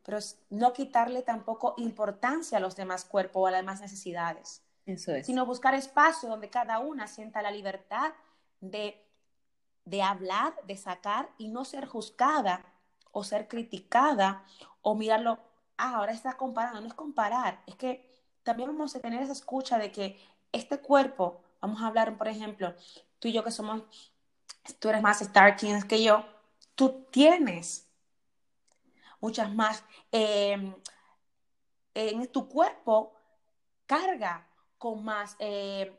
pero 0.03 0.19
no 0.51 0.73
quitarle 0.73 1.23
tampoco 1.23 1.75
importancia 1.79 2.59
a 2.59 2.61
los 2.61 2.77
demás 2.77 3.05
cuerpos 3.05 3.43
o 3.43 3.47
a 3.49 3.51
las 3.51 3.61
demás 3.61 3.81
necesidades. 3.81 4.63
Eso 4.87 5.13
es. 5.13 5.27
Sino 5.27 5.45
buscar 5.45 5.75
espacio 5.75 6.29
donde 6.29 6.49
cada 6.49 6.79
una 6.79 7.09
sienta 7.09 7.43
la 7.43 7.51
libertad 7.51 8.13
de, 8.61 9.05
de 9.85 10.03
hablar, 10.03 10.55
de 10.65 10.77
sacar 10.77 11.29
y 11.39 11.49
no 11.49 11.65
ser 11.65 11.87
juzgada 11.87 12.65
o 13.13 13.25
ser 13.25 13.49
criticada 13.49 14.45
o 14.83 14.95
mirarlo, 14.95 15.39
ah, 15.77 15.97
ahora 15.97 16.13
está 16.13 16.37
comparando. 16.37 16.81
No 16.81 16.87
es 16.87 16.95
comparar, 16.95 17.63
es 17.67 17.77
que 17.77 18.09
también 18.43 18.69
vamos 18.69 18.95
a 18.95 19.01
tener 19.01 19.23
esa 19.23 19.33
escucha 19.33 19.79
de 19.79 19.91
que 19.91 20.19
este 20.53 20.79
cuerpo, 20.79 21.43
vamos 21.61 21.83
a 21.83 21.89
hablar, 21.89 22.17
por 22.17 22.29
ejemplo, 22.29 22.75
tú 23.19 23.29
y 23.29 23.33
yo 23.33 23.43
que 23.43 23.51
somos, 23.51 23.83
tú 24.79 24.89
eres 24.89 25.03
más 25.03 25.21
Star 25.23 25.57
Kings 25.57 25.85
que 25.85 26.03
yo, 26.03 26.25
tú 26.75 27.07
tienes 27.11 27.89
muchas 29.21 29.53
más, 29.55 29.83
em, 30.13 30.75
en 31.95 32.27
tu 32.31 32.49
cuerpo 32.49 33.15
carga 33.87 34.47
con 34.79 35.05
más 35.05 35.37
eh, 35.39 35.99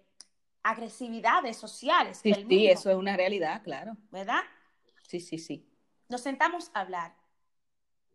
agresividades 0.63 1.57
sociales. 1.57 2.19
Sí, 2.21 2.33
sí, 2.47 2.67
eso 2.67 2.89
es 2.91 2.95
una 2.95 3.17
realidad, 3.17 3.63
claro. 3.63 3.97
¿Verdad? 4.11 4.41
Sí, 5.07 5.19
sí, 5.19 5.37
sí 5.37 5.67
nos 6.09 6.21
sentamos 6.21 6.71
a 6.73 6.81
hablar. 6.81 7.13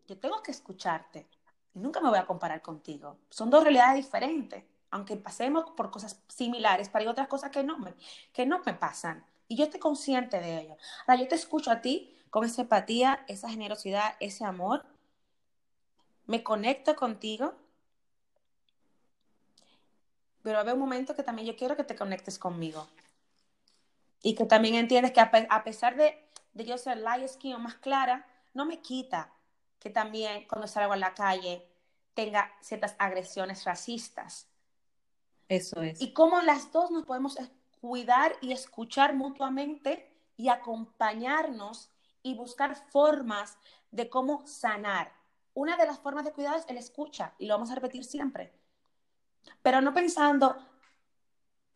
Yo 0.07 0.19
tengo 0.19 0.43
que 0.43 0.51
escucharte 0.51 1.27
y 1.75 1.79
nunca 1.79 2.01
me 2.01 2.09
voy 2.09 2.19
a 2.19 2.27
comparar 2.27 2.63
contigo. 2.63 3.19
Son 3.31 3.51
dos 3.51 3.63
realidades 3.63 3.97
diferentes, 3.97 4.65
aunque 4.91 5.17
pasemos 5.17 5.71
por 5.71 5.91
cosas 5.91 6.21
similares, 6.29 6.89
pero 6.89 7.03
hay 7.03 7.09
otras 7.09 7.29
cosas 7.29 7.51
que 7.51 7.63
no 7.63 7.79
me, 7.79 7.95
que 8.33 8.47
no 8.47 8.61
me 8.65 8.75
pasan. 8.75 9.25
Y 9.49 9.57
yo 9.57 9.65
estoy 9.65 9.81
consciente 9.81 10.41
de 10.41 10.61
ello. 10.61 10.77
Ahora, 11.07 11.21
yo 11.23 11.29
te 11.29 11.35
escucho 11.35 11.71
a 11.71 11.81
ti 11.81 12.17
con 12.31 12.45
esa 12.45 12.63
empatía, 12.63 13.25
esa 13.29 13.51
generosidad, 13.51 14.17
ese 14.21 14.45
amor. 14.45 14.85
Me 16.27 16.43
conecto 16.43 16.97
contigo. 16.97 17.55
Pero 20.43 20.59
a 20.59 20.73
un 20.73 20.79
momento 20.79 21.15
que 21.15 21.23
también 21.23 21.47
yo 21.47 21.57
quiero 21.57 21.77
que 21.77 21.85
te 21.85 21.95
conectes 21.95 22.39
conmigo. 22.39 22.89
Y 24.23 24.35
que 24.35 24.47
también 24.47 24.77
entiendes 24.77 25.13
que 25.13 25.21
a 25.21 25.65
pesar 25.65 25.97
de 25.97 26.32
de 26.53 26.65
yo 26.65 26.79
ser 26.79 26.99
light 26.99 27.29
skin 27.29 27.55
o 27.55 27.59
más 27.59 27.77
clara, 27.77 28.27
no 28.55 28.65
me 28.65 28.81
quita 28.81 29.33
que 29.79 29.91
también 29.91 30.47
cuando 30.47 30.69
salgo 30.69 30.93
a 30.93 30.97
la 30.97 31.15
calle 31.15 31.69
tenga 32.15 32.53
ciertas 32.61 32.95
agresiones 32.99 33.65
racistas. 33.65 34.49
Eso 35.49 35.83
es. 35.83 36.01
Y 36.01 36.13
cómo 36.13 36.41
las 36.41 36.71
dos 36.73 36.91
nos 36.91 37.05
podemos 37.05 37.37
cuidar 37.81 38.37
y 38.41 38.53
escuchar 38.53 39.15
mutuamente 39.15 40.09
y 40.37 40.49
acompañarnos 40.49 41.91
y 42.23 42.35
buscar 42.35 42.77
formas 42.91 43.59
de 43.91 44.09
cómo 44.09 44.47
sanar. 44.47 45.13
Una 45.55 45.77
de 45.77 45.87
las 45.87 45.99
formas 45.99 46.25
de 46.25 46.33
cuidar 46.33 46.57
es 46.57 46.65
el 46.69 46.77
escucha 46.77 47.35
y 47.39 47.47
lo 47.47 47.55
vamos 47.55 47.71
a 47.71 47.75
repetir 47.75 48.05
siempre. 48.05 48.53
Pero 49.63 49.81
no 49.81 49.93
pensando, 49.93 50.57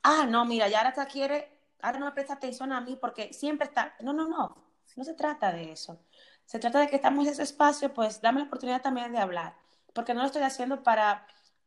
ah, 0.03 0.27
no, 0.27 0.45
mira, 0.45 0.69
ya 0.69 0.79
ahora 0.79 0.93
te 0.93 1.05
quiere, 1.07 1.61
ahora 1.83 1.99
no 1.99 2.07
me 2.07 2.13
presta 2.13 2.35
atención 2.35 2.73
a 2.73 2.81
mí 2.81 2.97
porque 2.97 3.33
siempre 3.33 3.67
está. 3.67 3.97
No, 4.01 4.13
no, 4.13 4.29
no. 4.29 4.66
No 4.97 5.05
se 5.05 5.15
trata 5.15 5.53
de 5.53 5.73
eso. 5.73 5.99
Se 6.45 6.59
trata 6.59 6.81
de 6.81 6.89
que 6.89 6.97
estamos 6.97 7.27
en 7.27 7.33
ese 7.33 7.43
espacio, 7.43 7.93
pues 7.95 8.21
dame 8.21 8.41
la 8.41 8.47
oportunidad 8.47 8.83
también 8.83 9.13
de 9.13 9.19
hablar, 9.19 9.57
porque 9.95 10.15
no 10.15 10.21
lo 10.21 10.27
estoy 10.27 10.43
haciendo 10.43 10.83
para, 10.83 11.27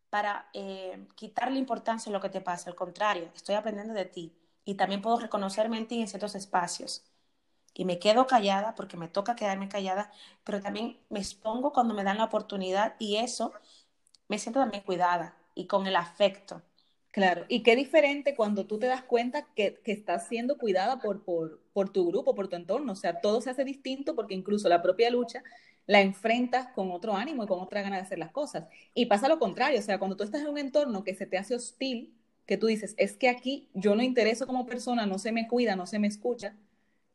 para 0.09 0.49
eh, 0.53 1.07
quitarle 1.15 1.59
importancia 1.59 2.09
a 2.09 2.13
lo 2.13 2.21
que 2.21 2.29
te 2.29 2.41
pasa, 2.41 2.69
al 2.69 2.75
contrario, 2.75 3.29
estoy 3.35 3.55
aprendiendo 3.55 3.93
de 3.93 4.05
ti 4.05 4.35
y 4.65 4.75
también 4.75 5.01
puedo 5.01 5.19
reconocerme 5.19 5.77
en 5.77 5.87
ti 5.87 6.01
en 6.01 6.07
ciertos 6.07 6.35
espacios. 6.35 7.03
Y 7.73 7.85
me 7.85 7.99
quedo 7.99 8.27
callada 8.27 8.75
porque 8.75 8.97
me 8.97 9.07
toca 9.09 9.35
quedarme 9.35 9.69
callada, 9.69 10.11
pero 10.43 10.61
también 10.61 10.99
me 11.09 11.19
expongo 11.19 11.73
cuando 11.73 11.93
me 11.95 12.03
dan 12.05 12.17
la 12.19 12.25
oportunidad 12.25 12.95
y 12.99 13.17
eso 13.17 13.53
me 14.29 14.39
siento 14.39 14.59
también 14.61 14.83
cuidada 14.83 15.35
y 15.55 15.67
con 15.67 15.87
el 15.87 15.95
afecto. 15.97 16.61
Claro, 17.11 17.45
y 17.47 17.63
qué 17.63 17.75
diferente 17.75 18.35
cuando 18.35 18.67
tú 18.67 18.77
te 18.77 18.85
das 18.85 19.01
cuenta 19.03 19.47
que, 19.55 19.79
que 19.83 19.91
estás 19.91 20.27
siendo 20.27 20.57
cuidada 20.59 21.01
por, 21.01 21.23
por, 21.23 21.59
por, 21.73 21.89
tu 21.91 22.07
grupo, 22.07 22.35
por 22.35 22.49
tu 22.49 22.55
entorno. 22.55 22.93
O 22.93 22.95
sea, 22.95 23.19
todo 23.19 23.41
se 23.41 23.49
hace 23.49 23.63
distinto 23.65 24.15
porque 24.15 24.35
incluso 24.35 24.69
la 24.69 24.81
propia 24.83 25.09
lucha 25.09 25.43
la 25.87 26.01
enfrentas 26.01 26.67
con 26.75 26.91
otro 26.91 27.15
ánimo 27.15 27.43
y 27.43 27.47
con 27.47 27.59
otra 27.61 27.81
gana 27.81 27.95
de 27.95 28.03
hacer 28.03 28.19
las 28.19 28.31
cosas. 28.31 28.65
Y 28.93 29.07
pasa 29.07 29.27
lo 29.27 29.39
contrario, 29.39 29.79
o 29.79 29.81
sea, 29.81 29.97
cuando 29.97 30.15
tú 30.17 30.23
estás 30.23 30.41
en 30.41 30.47
un 30.49 30.59
entorno 30.59 31.03
que 31.03 31.15
se 31.15 31.25
te 31.25 31.37
hace 31.39 31.55
hostil, 31.55 32.13
que 32.45 32.57
tú 32.57 32.67
dices, 32.67 32.93
es 32.97 33.17
que 33.17 33.27
aquí 33.29 33.69
yo 33.73 33.95
no 33.95 34.03
intereso 34.03 34.45
como 34.45 34.67
persona, 34.67 35.07
no 35.07 35.17
se 35.17 35.31
me 35.31 35.47
cuida, 35.47 35.75
no 35.75 35.87
se 35.87 35.97
me 35.97 36.07
escucha, 36.07 36.55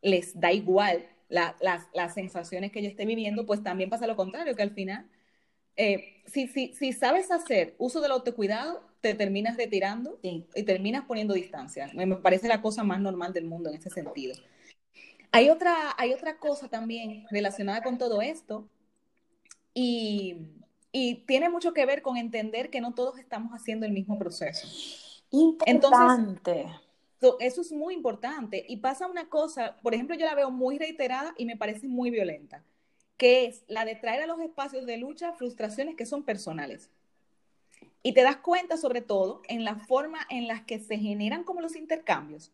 les 0.02 0.38
da 0.40 0.52
igual 0.52 1.06
las, 1.28 1.54
las 1.94 2.14
sensaciones 2.14 2.72
que 2.72 2.82
yo 2.82 2.88
esté 2.88 3.06
viviendo, 3.06 3.46
pues 3.46 3.62
también 3.62 3.90
pasa 3.90 4.06
lo 4.08 4.16
contrario, 4.16 4.56
que 4.56 4.62
al 4.62 4.70
final, 4.72 5.06
eh, 5.76 6.22
si, 6.26 6.46
si, 6.48 6.72
si 6.74 6.92
sabes 6.92 7.30
hacer 7.30 7.74
uso 7.78 8.00
del 8.00 8.12
autocuidado, 8.12 8.82
te 9.00 9.14
terminas 9.14 9.56
retirando 9.56 10.18
y 10.22 10.42
terminas 10.64 11.04
poniendo 11.04 11.34
distancia. 11.34 11.90
Me 11.94 12.06
parece 12.16 12.48
la 12.48 12.62
cosa 12.62 12.84
más 12.84 13.00
normal 13.00 13.32
del 13.34 13.44
mundo 13.44 13.68
en 13.68 13.76
ese 13.76 13.90
sentido. 13.90 14.34
Hay 15.30 15.50
otra, 15.50 15.94
hay 15.98 16.14
otra 16.14 16.38
cosa 16.38 16.68
también 16.68 17.26
relacionada 17.30 17.82
con 17.82 17.98
todo 17.98 18.22
esto 18.22 18.66
y, 19.74 20.36
y 20.90 21.16
tiene 21.26 21.50
mucho 21.50 21.74
que 21.74 21.84
ver 21.84 22.00
con 22.00 22.16
entender 22.16 22.70
que 22.70 22.80
no 22.80 22.94
todos 22.94 23.18
estamos 23.18 23.52
haciendo 23.52 23.84
el 23.84 23.92
mismo 23.92 24.18
proceso. 24.18 24.66
Importante. 25.30 26.60
Entonces, 26.60 26.80
eso 27.40 27.60
es 27.60 27.72
muy 27.72 27.94
importante. 27.94 28.64
Y 28.68 28.78
pasa 28.78 29.06
una 29.06 29.28
cosa, 29.28 29.76
por 29.82 29.94
ejemplo, 29.94 30.16
yo 30.16 30.24
la 30.24 30.34
veo 30.34 30.50
muy 30.50 30.78
reiterada 30.78 31.34
y 31.36 31.46
me 31.46 31.56
parece 31.56 31.88
muy 31.88 32.10
violenta, 32.10 32.64
que 33.16 33.46
es 33.46 33.64
la 33.68 33.84
de 33.84 33.94
traer 33.94 34.22
a 34.22 34.26
los 34.26 34.40
espacios 34.40 34.86
de 34.86 34.96
lucha 34.96 35.32
frustraciones 35.32 35.96
que 35.96 36.06
son 36.06 36.22
personales. 36.22 36.90
Y 38.02 38.12
te 38.12 38.22
das 38.22 38.36
cuenta 38.36 38.76
sobre 38.76 39.00
todo 39.00 39.42
en 39.48 39.64
la 39.64 39.76
forma 39.76 40.26
en 40.30 40.46
la 40.46 40.66
que 40.66 40.78
se 40.78 40.98
generan 40.98 41.44
como 41.44 41.60
los 41.60 41.76
intercambios 41.76 42.52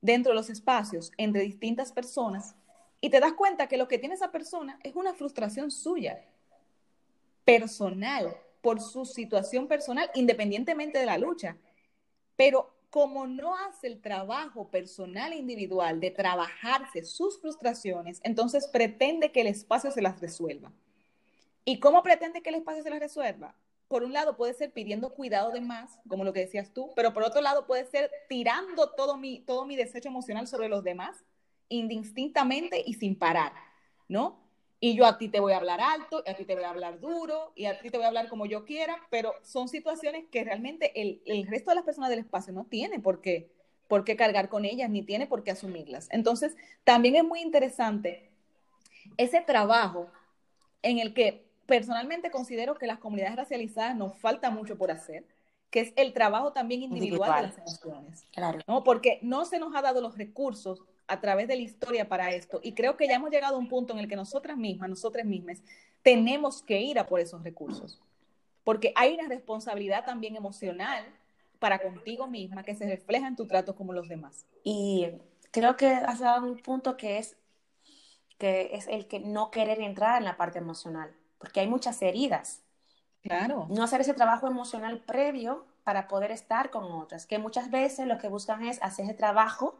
dentro 0.00 0.32
de 0.32 0.36
los 0.36 0.50
espacios 0.50 1.12
entre 1.16 1.42
distintas 1.42 1.92
personas 1.92 2.54
y 3.00 3.10
te 3.10 3.20
das 3.20 3.32
cuenta 3.32 3.66
que 3.66 3.78
lo 3.78 3.88
que 3.88 3.98
tiene 3.98 4.14
esa 4.14 4.30
persona 4.30 4.78
es 4.82 4.94
una 4.94 5.14
frustración 5.14 5.70
suya, 5.70 6.22
personal, 7.44 8.36
por 8.60 8.80
su 8.80 9.06
situación 9.06 9.66
personal, 9.66 10.10
independientemente 10.14 10.98
de 10.98 11.06
la 11.06 11.16
lucha. 11.16 11.56
Pero 12.36 12.70
como 12.90 13.26
no 13.26 13.56
hace 13.56 13.86
el 13.86 14.00
trabajo 14.00 14.68
personal 14.68 15.32
e 15.32 15.36
individual 15.36 16.00
de 16.00 16.10
trabajarse 16.10 17.04
sus 17.04 17.40
frustraciones, 17.40 18.20
entonces 18.24 18.68
pretende 18.68 19.32
que 19.32 19.40
el 19.40 19.46
espacio 19.46 19.90
se 19.90 20.02
las 20.02 20.20
resuelva. 20.20 20.72
¿Y 21.64 21.78
cómo 21.78 22.02
pretende 22.02 22.42
que 22.42 22.50
el 22.50 22.56
espacio 22.56 22.82
se 22.82 22.90
las 22.90 23.00
resuelva? 23.00 23.54
por 23.90 24.04
un 24.04 24.12
lado 24.12 24.36
puede 24.36 24.54
ser 24.54 24.70
pidiendo 24.70 25.12
cuidado 25.14 25.50
de 25.50 25.60
más, 25.60 25.98
como 26.08 26.22
lo 26.22 26.32
que 26.32 26.38
decías 26.38 26.72
tú, 26.72 26.92
pero 26.94 27.12
por 27.12 27.24
otro 27.24 27.40
lado 27.40 27.66
puede 27.66 27.84
ser 27.86 28.08
tirando 28.28 28.90
todo 28.90 29.16
mi, 29.16 29.40
todo 29.40 29.66
mi 29.66 29.74
desecho 29.74 30.08
emocional 30.08 30.46
sobre 30.46 30.68
los 30.68 30.84
demás, 30.84 31.24
indistintamente 31.68 32.84
y 32.86 32.94
sin 32.94 33.18
parar, 33.18 33.52
¿no? 34.06 34.38
Y 34.80 34.96
yo 34.96 35.04
a 35.04 35.18
ti 35.18 35.28
te 35.28 35.40
voy 35.40 35.52
a 35.52 35.58
hablar 35.58 35.80
alto, 35.80 36.22
y 36.26 36.30
a 36.30 36.36
ti 36.36 36.44
te 36.44 36.54
voy 36.54 36.64
a 36.64 36.70
hablar 36.70 37.00
duro, 37.00 37.52
y 37.54 37.66
a 37.66 37.78
ti 37.78 37.90
te 37.90 37.98
voy 37.98 38.04
a 38.04 38.08
hablar 38.08 38.28
como 38.28 38.46
yo 38.46 38.64
quiera, 38.64 38.96
pero 39.10 39.34
son 39.42 39.68
situaciones 39.68 40.24
que 40.30 40.42
realmente 40.42 41.00
el, 41.00 41.22
el 41.26 41.46
resto 41.46 41.70
de 41.70 41.76
las 41.76 41.84
personas 41.84 42.08
del 42.08 42.20
espacio 42.20 42.52
no 42.52 42.64
tiene 42.64 42.98
por 42.98 43.20
qué, 43.20 43.52
por 43.88 44.04
qué 44.04 44.16
cargar 44.16 44.48
con 44.48 44.64
ellas, 44.64 44.88
ni 44.88 45.02
tiene 45.02 45.26
por 45.26 45.44
qué 45.44 45.50
asumirlas. 45.50 46.08
Entonces, 46.10 46.56
también 46.84 47.16
es 47.16 47.24
muy 47.24 47.40
interesante 47.40 48.30
ese 49.18 49.42
trabajo 49.42 50.10
en 50.82 50.98
el 50.98 51.12
que 51.12 51.44
personalmente 51.66 52.30
considero 52.30 52.74
que 52.74 52.86
las 52.86 52.98
comunidades 52.98 53.36
racializadas 53.36 53.94
nos 53.94 54.16
falta 54.18 54.50
mucho 54.50 54.78
por 54.78 54.90
hacer, 54.90 55.24
que 55.70 55.80
es 55.80 55.92
el 55.96 56.12
trabajo 56.12 56.52
también 56.52 56.82
individual, 56.82 57.42
de 57.42 57.48
las 57.48 57.58
emociones. 57.58 58.26
Claro. 58.32 58.58
¿no? 58.66 58.82
Porque 58.82 59.18
no 59.22 59.44
se 59.44 59.58
nos 59.58 59.74
ha 59.76 59.82
dado 59.82 60.00
los 60.00 60.16
recursos 60.16 60.82
a 61.10 61.20
través 61.20 61.48
de 61.48 61.56
la 61.56 61.62
historia 61.62 62.08
para 62.08 62.30
esto. 62.30 62.60
Y 62.62 62.72
creo 62.72 62.96
que 62.96 63.08
ya 63.08 63.16
hemos 63.16 63.30
llegado 63.30 63.56
a 63.56 63.58
un 63.58 63.68
punto 63.68 63.92
en 63.92 63.98
el 63.98 64.08
que 64.08 64.14
nosotras 64.14 64.56
mismas, 64.56 64.88
nosotras 64.88 65.26
mismas, 65.26 65.60
tenemos 66.02 66.62
que 66.62 66.80
ir 66.80 67.00
a 67.00 67.06
por 67.06 67.18
esos 67.18 67.42
recursos. 67.42 68.00
Porque 68.62 68.92
hay 68.94 69.14
una 69.14 69.28
responsabilidad 69.28 70.04
también 70.04 70.36
emocional 70.36 71.04
para 71.58 71.80
contigo 71.80 72.28
misma 72.28 72.62
que 72.62 72.76
se 72.76 72.88
refleja 72.88 73.26
en 73.26 73.34
tu 73.34 73.46
trato 73.46 73.74
como 73.74 73.92
los 73.92 74.08
demás. 74.08 74.46
Y 74.62 75.08
creo 75.50 75.76
que 75.76 75.88
has 75.88 76.20
dado 76.20 76.46
un 76.46 76.58
punto 76.58 76.96
que 76.96 77.18
es, 77.18 77.36
que 78.38 78.70
es 78.72 78.86
el 78.86 79.08
que 79.08 79.18
no 79.18 79.50
querer 79.50 79.80
entrar 79.80 80.18
en 80.18 80.24
la 80.24 80.36
parte 80.36 80.60
emocional, 80.60 81.12
porque 81.38 81.58
hay 81.58 81.66
muchas 81.66 82.00
heridas. 82.02 82.62
Claro. 83.22 83.66
No 83.68 83.82
hacer 83.82 84.00
ese 84.00 84.14
trabajo 84.14 84.46
emocional 84.46 85.00
previo 85.00 85.66
para 85.82 86.06
poder 86.06 86.30
estar 86.30 86.70
con 86.70 86.84
otras, 86.84 87.26
que 87.26 87.38
muchas 87.38 87.70
veces 87.70 88.06
lo 88.06 88.18
que 88.18 88.28
buscan 88.28 88.64
es 88.64 88.80
hacer 88.80 89.06
ese 89.06 89.14
trabajo 89.14 89.76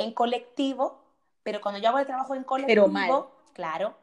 en 0.00 0.12
colectivo, 0.12 1.04
pero 1.42 1.60
cuando 1.60 1.80
yo 1.80 1.88
hago 1.88 1.98
el 1.98 2.06
trabajo 2.06 2.34
en 2.34 2.44
colectivo, 2.44 3.32
claro, 3.52 3.96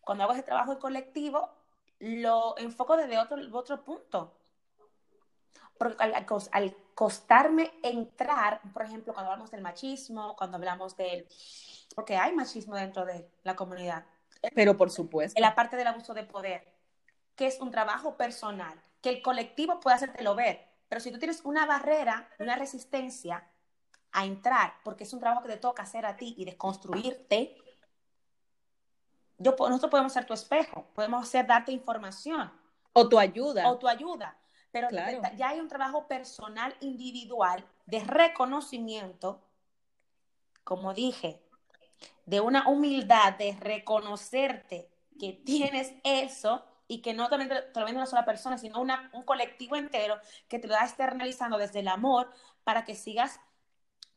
cuando 0.00 0.24
hago 0.24 0.32
ese 0.32 0.42
trabajo 0.42 0.72
en 0.72 0.78
colectivo, 0.78 1.50
lo 1.98 2.56
enfoco 2.58 2.96
desde 2.96 3.18
otro, 3.18 3.38
otro 3.52 3.84
punto. 3.84 4.36
Porque 5.78 5.96
al, 6.02 6.76
costarme 6.94 7.72
entrar, 7.82 8.60
por 8.72 8.82
ejemplo, 8.82 9.12
cuando 9.12 9.32
hablamos 9.32 9.50
del 9.50 9.62
machismo, 9.62 10.36
cuando 10.36 10.56
hablamos 10.56 10.96
del... 10.96 11.26
Porque 11.94 12.16
hay 12.16 12.32
machismo 12.32 12.76
dentro 12.76 13.04
de 13.04 13.28
la 13.42 13.56
comunidad. 13.56 14.04
Pero 14.54 14.76
por 14.76 14.90
supuesto. 14.90 15.38
En 15.38 15.42
la 15.42 15.54
parte 15.54 15.76
del 15.76 15.86
abuso 15.86 16.14
de 16.14 16.24
poder, 16.24 16.66
que 17.34 17.46
es 17.46 17.60
un 17.60 17.70
trabajo 17.70 18.16
personal, 18.16 18.80
que 19.00 19.10
el 19.10 19.22
colectivo 19.22 19.80
puede 19.80 19.96
hacértelo 19.96 20.34
ver. 20.34 20.68
Pero 20.88 21.00
si 21.00 21.10
tú 21.10 21.18
tienes 21.18 21.40
una 21.44 21.66
barrera, 21.66 22.28
una 22.38 22.56
resistencia, 22.56 23.48
a 24.14 24.24
entrar, 24.24 24.74
porque 24.84 25.04
es 25.04 25.12
un 25.12 25.18
trabajo 25.20 25.42
que 25.42 25.48
te 25.48 25.56
toca 25.58 25.82
hacer 25.82 26.06
a 26.06 26.16
ti 26.16 26.34
y 26.38 26.44
desconstruirte, 26.44 27.56
yo, 29.38 29.56
nosotros 29.58 29.90
podemos 29.90 30.12
ser 30.12 30.24
tu 30.24 30.32
espejo, 30.32 30.86
podemos 30.94 31.24
hacer 31.24 31.46
darte 31.46 31.72
información. 31.72 32.50
O 32.92 33.08
tu 33.08 33.18
ayuda. 33.18 33.68
O 33.68 33.76
tu 33.76 33.88
ayuda. 33.88 34.38
Pero 34.70 34.88
ya 35.36 35.48
hay 35.48 35.60
un 35.60 35.68
trabajo 35.68 36.06
personal, 36.06 36.74
individual, 36.80 37.64
de 37.86 38.04
reconocimiento, 38.04 39.42
como 40.62 40.94
dije, 40.94 41.42
de 42.24 42.40
una 42.40 42.68
humildad, 42.68 43.34
de 43.34 43.56
reconocerte 43.60 44.88
que 45.18 45.32
tienes 45.32 45.92
eso 46.04 46.64
y 46.86 47.02
que 47.02 47.14
no 47.14 47.28
te 47.28 47.36
lo 47.36 47.84
vende 47.84 47.96
una 47.96 48.06
sola 48.06 48.24
persona, 48.24 48.58
sino 48.58 48.80
una, 48.80 49.10
un 49.12 49.24
colectivo 49.24 49.74
entero 49.74 50.18
que 50.48 50.60
te 50.60 50.68
lo 50.68 50.74
da 50.74 50.84
externalizando 50.84 51.58
desde 51.58 51.80
el 51.80 51.88
amor 51.88 52.32
para 52.62 52.84
que 52.84 52.94
sigas 52.94 53.40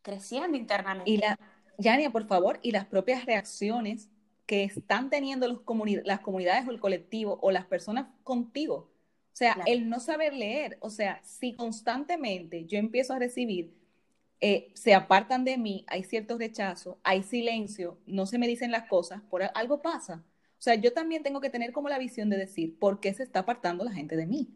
creciendo 0.07 0.57
internamente. 0.57 1.11
Y 1.11 1.17
la, 1.17 1.37
Yania, 1.77 2.11
por 2.11 2.25
favor, 2.27 2.59
y 2.61 2.71
las 2.71 2.85
propias 2.85 3.25
reacciones 3.25 4.09
que 4.45 4.63
están 4.63 5.09
teniendo 5.09 5.49
los 5.49 5.59
las 6.05 6.21
comunidades 6.21 6.65
o 6.65 6.71
el 6.71 6.79
colectivo 6.79 7.37
o 7.41 7.51
las 7.51 7.65
personas 7.65 8.07
contigo. 8.23 8.89
O 9.33 9.35
sea, 9.37 9.57
el 9.65 9.89
no 9.89 9.99
saber 9.99 10.33
leer, 10.33 10.77
o 10.79 10.89
sea, 10.89 11.19
si 11.23 11.53
constantemente 11.53 12.65
yo 12.65 12.79
empiezo 12.79 13.13
a 13.13 13.19
recibir, 13.19 13.75
eh, 14.39 14.71
se 14.73 14.93
apartan 14.95 15.43
de 15.43 15.57
mí, 15.57 15.83
hay 15.87 16.03
cierto 16.03 16.37
rechazo, 16.37 16.97
hay 17.03 17.21
silencio, 17.21 17.99
no 18.05 18.25
se 18.25 18.37
me 18.37 18.47
dicen 18.47 18.71
las 18.71 18.87
cosas, 18.87 19.21
por 19.29 19.43
algo 19.53 19.81
pasa. 19.81 20.23
O 20.57 20.61
sea, 20.61 20.75
yo 20.75 20.93
también 20.93 21.21
tengo 21.21 21.41
que 21.41 21.49
tener 21.49 21.73
como 21.73 21.89
la 21.89 21.99
visión 21.99 22.29
de 22.29 22.37
decir, 22.37 22.79
¿por 22.79 23.01
qué 23.01 23.13
se 23.13 23.23
está 23.23 23.39
apartando 23.39 23.83
la 23.83 23.91
gente 23.91 24.15
de 24.15 24.25
mí? 24.25 24.47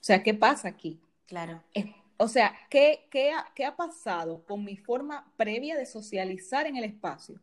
O 0.00 0.04
sea, 0.06 0.22
¿qué 0.22 0.32
pasa 0.32 0.68
aquí? 0.68 0.98
Claro. 1.26 1.62
O 2.18 2.28
sea, 2.28 2.54
¿qué, 2.70 3.06
qué, 3.10 3.30
ha, 3.30 3.46
¿qué 3.54 3.64
ha 3.64 3.76
pasado 3.76 4.44
con 4.44 4.64
mi 4.64 4.76
forma 4.76 5.30
previa 5.36 5.76
de 5.76 5.86
socializar 5.86 6.66
en 6.66 6.76
el 6.76 6.84
espacio 6.84 7.40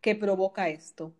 que 0.00 0.14
provoca 0.14 0.68
esto? 0.68 1.14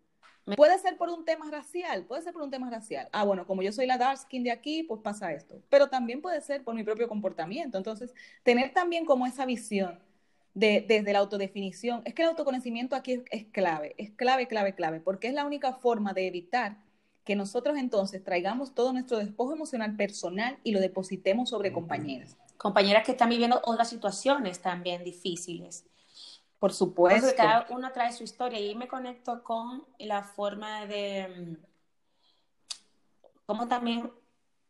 Puede 0.55 0.77
ser 0.77 0.97
por 0.97 1.09
un 1.09 1.25
tema 1.25 1.49
racial, 1.49 2.05
puede 2.05 2.21
ser 2.21 2.33
por 2.33 2.43
un 2.43 2.51
tema 2.51 2.69
racial. 2.69 3.09
Ah, 3.11 3.23
bueno, 3.23 3.47
como 3.47 3.63
yo 3.63 3.71
soy 3.71 3.87
la 3.87 3.97
dark 3.97 4.19
skin 4.19 4.43
de 4.43 4.51
aquí, 4.51 4.83
pues 4.83 5.01
pasa 5.01 5.33
esto. 5.33 5.59
Pero 5.69 5.89
también 5.89 6.21
puede 6.21 6.39
ser 6.41 6.63
por 6.63 6.75
mi 6.75 6.83
propio 6.83 7.07
comportamiento. 7.07 7.77
Entonces, 7.79 8.13
tener 8.43 8.71
también 8.71 9.05
como 9.05 9.25
esa 9.25 9.45
visión 9.45 9.99
de, 10.53 10.85
desde 10.87 11.13
la 11.13 11.19
autodefinición. 11.19 12.03
Es 12.05 12.13
que 12.13 12.21
el 12.21 12.29
autoconocimiento 12.29 12.95
aquí 12.95 13.13
es, 13.13 13.21
es, 13.31 13.45
clave, 13.45 13.95
es 13.97 14.11
clave, 14.11 14.47
clave, 14.47 14.75
clave, 14.75 14.99
porque 14.99 15.27
es 15.27 15.33
la 15.33 15.45
única 15.45 15.73
forma 15.73 16.13
de 16.13 16.27
evitar 16.27 16.77
que 17.23 17.35
nosotros 17.35 17.77
entonces 17.77 18.23
traigamos 18.23 18.75
todo 18.75 18.93
nuestro 18.93 19.17
despojo 19.17 19.53
emocional 19.53 19.95
personal 19.95 20.59
y 20.63 20.73
lo 20.73 20.79
depositemos 20.79 21.49
sobre 21.49 21.73
compañeras 21.73 22.37
compañeras 22.57 23.05
que 23.05 23.11
están 23.11 23.29
viviendo 23.29 23.61
otras 23.63 23.89
situaciones 23.89 24.61
también 24.61 25.03
difíciles. 25.03 25.85
Por 26.59 26.73
supuesto. 26.73 27.29
cada 27.35 27.67
uno 27.69 27.91
trae 27.91 28.11
su 28.11 28.23
historia 28.23 28.59
y 28.59 28.75
me 28.75 28.87
conecto 28.87 29.43
con 29.43 29.85
la 29.99 30.23
forma 30.23 30.85
de 30.85 31.27
mm, 31.27 31.65
cómo 33.45 33.67
también 33.67 34.11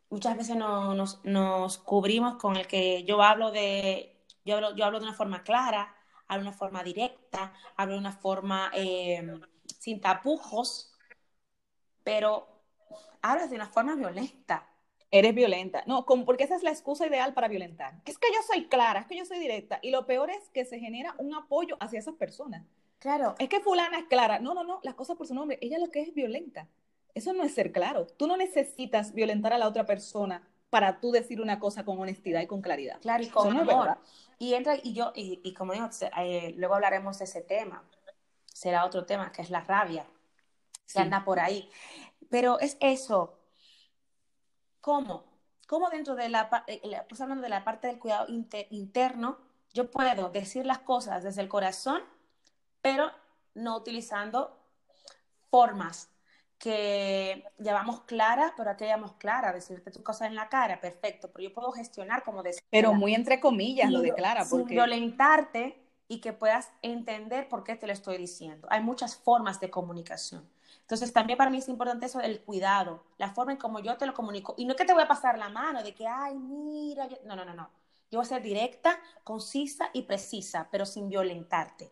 muchas 0.09 0.35
veces 0.35 0.55
nos, 0.55 1.23
nos, 1.23 1.77
cubrimos 1.77 2.35
con 2.35 2.57
el 2.57 2.67
que 2.67 3.03
yo 3.05 3.21
hablo 3.21 3.51
de, 3.51 4.21
yo 4.43 4.55
hablo, 4.55 4.75
yo 4.75 4.85
hablo 4.85 4.99
de 4.99 5.05
una 5.05 5.15
forma 5.15 5.43
clara, 5.43 5.95
hablo 6.27 6.43
de 6.43 6.49
una 6.49 6.57
forma 6.57 6.83
directa, 6.83 7.53
hablo 7.77 7.93
de 7.93 7.99
una 7.99 8.11
forma 8.11 8.71
em, 8.73 9.41
sin 9.79 10.01
tapujos, 10.01 10.91
pero 12.03 12.47
hablas 13.21 13.49
de 13.49 13.55
una 13.55 13.67
forma 13.67 13.95
violenta 13.95 14.74
eres 15.19 15.35
violenta. 15.35 15.83
No, 15.85 16.05
como, 16.05 16.25
porque 16.25 16.43
esa 16.43 16.55
es 16.55 16.63
la 16.63 16.71
excusa 16.71 17.07
ideal 17.07 17.33
para 17.33 17.47
violentar. 17.47 17.95
Es 18.05 18.17
que 18.17 18.27
yo 18.33 18.39
soy 18.45 18.67
clara, 18.67 19.01
es 19.01 19.07
que 19.07 19.17
yo 19.17 19.25
soy 19.25 19.39
directa. 19.39 19.79
Y 19.81 19.91
lo 19.91 20.05
peor 20.05 20.29
es 20.29 20.49
que 20.49 20.65
se 20.65 20.79
genera 20.79 21.15
un 21.17 21.33
apoyo 21.35 21.77
hacia 21.79 21.99
esas 21.99 22.15
personas. 22.15 22.65
Claro. 22.99 23.35
Es 23.39 23.49
que 23.49 23.59
fulana 23.59 23.99
es 23.99 24.05
clara. 24.05 24.39
No, 24.39 24.53
no, 24.53 24.63
no, 24.63 24.79
las 24.83 24.95
cosas 24.95 25.17
por 25.17 25.27
su 25.27 25.35
nombre. 25.35 25.59
Ella 25.61 25.79
lo 25.79 25.91
que 25.91 26.01
es 26.01 26.13
violenta. 26.13 26.67
Eso 27.13 27.33
no 27.33 27.43
es 27.43 27.53
ser 27.53 27.71
claro. 27.71 28.07
Tú 28.07 28.27
no 28.27 28.35
necesitas 28.35 29.13
violentar 29.13 29.53
a 29.53 29.57
la 29.57 29.67
otra 29.67 29.85
persona 29.85 30.47
para 30.69 30.99
tú 30.99 31.11
decir 31.11 31.39
una 31.39 31.59
cosa 31.59 31.85
con 31.85 31.99
honestidad 31.99 32.41
y 32.41 32.47
con 32.47 32.61
claridad. 32.61 32.99
Claro, 32.99 33.23
y 33.23 33.29
con 33.29 33.55
amor. 33.55 33.97
y 34.37 34.55
entra, 34.55 34.75
y 34.83 34.93
yo, 34.93 35.13
y, 35.15 35.53
como 35.53 35.71
digo, 35.71 35.87
eh, 36.17 36.53
luego 36.57 36.75
hablaremos 36.75 37.17
de 37.19 37.25
ese 37.25 37.41
tema. 37.41 37.83
Será 38.45 38.85
otro 38.85 39.05
tema, 39.05 39.31
que 39.31 39.41
es 39.41 39.49
la 39.49 39.61
rabia. 39.61 40.05
Se 40.85 40.99
anda 40.99 41.23
por 41.23 41.39
ahí. 41.39 41.69
Pero 42.29 42.59
es 42.59 42.75
eso, 42.81 43.34
¿Cómo? 44.85 45.23
¿Cómo 45.65 45.89
dentro 45.89 46.13
de 46.13 46.29
la, 46.29 46.63
eh, 46.67 46.79
pues 47.09 47.19
hablando 47.19 47.41
de 47.41 47.49
la 47.49 47.63
parte 47.63 47.87
del 47.87 47.97
cuidado 47.97 48.27
interno, 48.69 49.39
yo 49.73 49.89
puedo 49.89 50.29
decir 50.29 50.63
las 50.63 50.77
cosas 50.77 51.23
desde 51.23 51.41
el 51.41 51.49
corazón, 51.49 52.03
pero 52.83 53.09
no 53.55 53.77
utilizando 53.77 54.55
formas 55.49 56.11
que 56.59 57.45
llamamos 57.57 58.01
clara, 58.01 58.53
pero 58.55 58.69
aquí 58.69 58.85
llamamos 58.85 59.13
clara, 59.13 59.51
decirte 59.53 59.89
tus 59.89 60.03
cosas 60.03 60.27
en 60.27 60.35
la 60.35 60.49
cara, 60.49 60.79
perfecto, 60.79 61.31
pero 61.31 61.49
yo 61.49 61.51
puedo 61.55 61.71
gestionar 61.71 62.23
como 62.23 62.43
decir. 62.43 62.61
Pero 62.69 62.93
muy 62.93 63.15
entre 63.15 63.39
comillas 63.39 63.89
lo 63.89 64.01
de 64.01 64.13
clara, 64.13 64.45
porque... 64.47 64.67
Sin 64.67 64.75
violentarte 64.75 65.83
y 66.07 66.19
que 66.19 66.33
puedas 66.33 66.71
entender 66.81 67.49
por 67.49 67.63
qué 67.63 67.75
te 67.75 67.87
lo 67.87 67.93
estoy 67.93 68.17
diciendo. 68.17 68.67
Hay 68.69 68.81
muchas 68.81 69.15
formas 69.15 69.59
de 69.59 69.69
comunicación. 69.69 70.47
Entonces, 70.81 71.11
también 71.11 71.37
para 71.37 71.49
mí 71.49 71.57
es 71.57 71.67
importante 71.67 72.05
eso 72.05 72.19
del 72.19 72.41
cuidado, 72.41 73.03
la 73.17 73.33
forma 73.33 73.53
en 73.53 73.57
cómo 73.57 73.79
yo 73.79 73.97
te 73.97 74.05
lo 74.05 74.13
comunico. 74.13 74.53
Y 74.57 74.65
no 74.65 74.73
es 74.73 74.77
que 74.77 74.85
te 74.85 74.93
voy 74.93 75.01
a 75.01 75.07
pasar 75.07 75.37
la 75.37 75.49
mano 75.49 75.81
de 75.81 75.95
que, 75.95 76.05
ay, 76.05 76.35
mira, 76.35 77.07
no, 77.25 77.35
no, 77.35 77.43
no, 77.43 77.55
no. 77.55 77.71
Yo 78.11 78.19
voy 78.19 78.25
a 78.25 78.29
ser 78.29 78.43
directa, 78.43 78.99
concisa 79.23 79.89
y 79.93 80.03
precisa, 80.03 80.67
pero 80.71 80.85
sin 80.85 81.09
violentarte. 81.09 81.91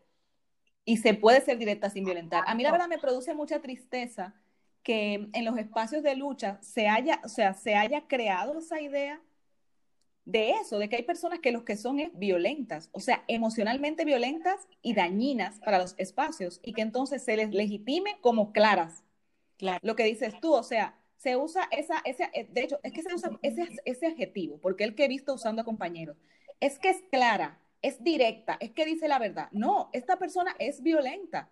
Y 0.85 0.97
se 0.97 1.15
puede 1.15 1.41
ser 1.41 1.57
directa 1.57 1.89
sin 1.89 2.05
violentar. 2.05 2.43
A 2.45 2.53
mí 2.53 2.61
la 2.61 2.71
verdad 2.71 2.87
me 2.87 2.99
produce 2.99 3.33
mucha 3.33 3.61
tristeza 3.61 4.35
que 4.83 5.29
en 5.33 5.45
los 5.45 5.57
espacios 5.57 6.03
de 6.03 6.15
lucha 6.15 6.59
se 6.61 6.87
haya, 6.87 7.19
o 7.23 7.29
sea, 7.29 7.53
se 7.53 7.73
haya 7.75 8.07
creado 8.07 8.59
esa 8.59 8.79
idea 8.79 9.21
de 10.25 10.51
eso, 10.51 10.79
de 10.79 10.89
que 10.89 10.95
hay 10.97 11.03
personas 11.03 11.39
que 11.39 11.51
los 11.51 11.63
que 11.63 11.75
son 11.77 11.99
es 11.99 12.11
violentas, 12.17 12.89
o 12.93 12.99
sea, 12.99 13.23
emocionalmente 13.27 14.05
violentas 14.05 14.67
y 14.81 14.93
dañinas 14.93 15.59
para 15.59 15.79
los 15.79 15.95
espacios 15.97 16.59
y 16.63 16.73
que 16.73 16.81
entonces 16.81 17.23
se 17.23 17.35
les 17.37 17.51
legitime 17.51 18.17
como 18.21 18.53
claras. 18.53 19.03
Claro. 19.57 19.79
Lo 19.83 19.95
que 19.95 20.03
dices 20.05 20.39
tú, 20.39 20.53
o 20.53 20.63
sea, 20.63 20.99
se 21.17 21.37
usa 21.37 21.67
esa, 21.71 22.01
ese, 22.05 22.29
eh, 22.33 22.47
de 22.51 22.63
hecho, 22.63 22.79
es 22.83 22.91
que 22.93 23.01
se 23.03 23.13
usa 23.13 23.31
ese, 23.41 23.69
ese 23.85 24.07
adjetivo, 24.07 24.59
porque 24.59 24.83
el 24.83 24.95
que 24.95 25.05
he 25.05 25.07
visto 25.07 25.33
usando 25.33 25.61
a 25.61 25.65
compañeros, 25.65 26.17
es 26.59 26.79
que 26.79 26.89
es 26.89 27.03
clara, 27.11 27.59
es 27.81 28.03
directa, 28.03 28.57
es 28.59 28.71
que 28.71 28.85
dice 28.85 29.07
la 29.07 29.19
verdad. 29.19 29.49
No, 29.51 29.89
esta 29.93 30.17
persona 30.17 30.55
es 30.59 30.81
violenta. 30.81 31.49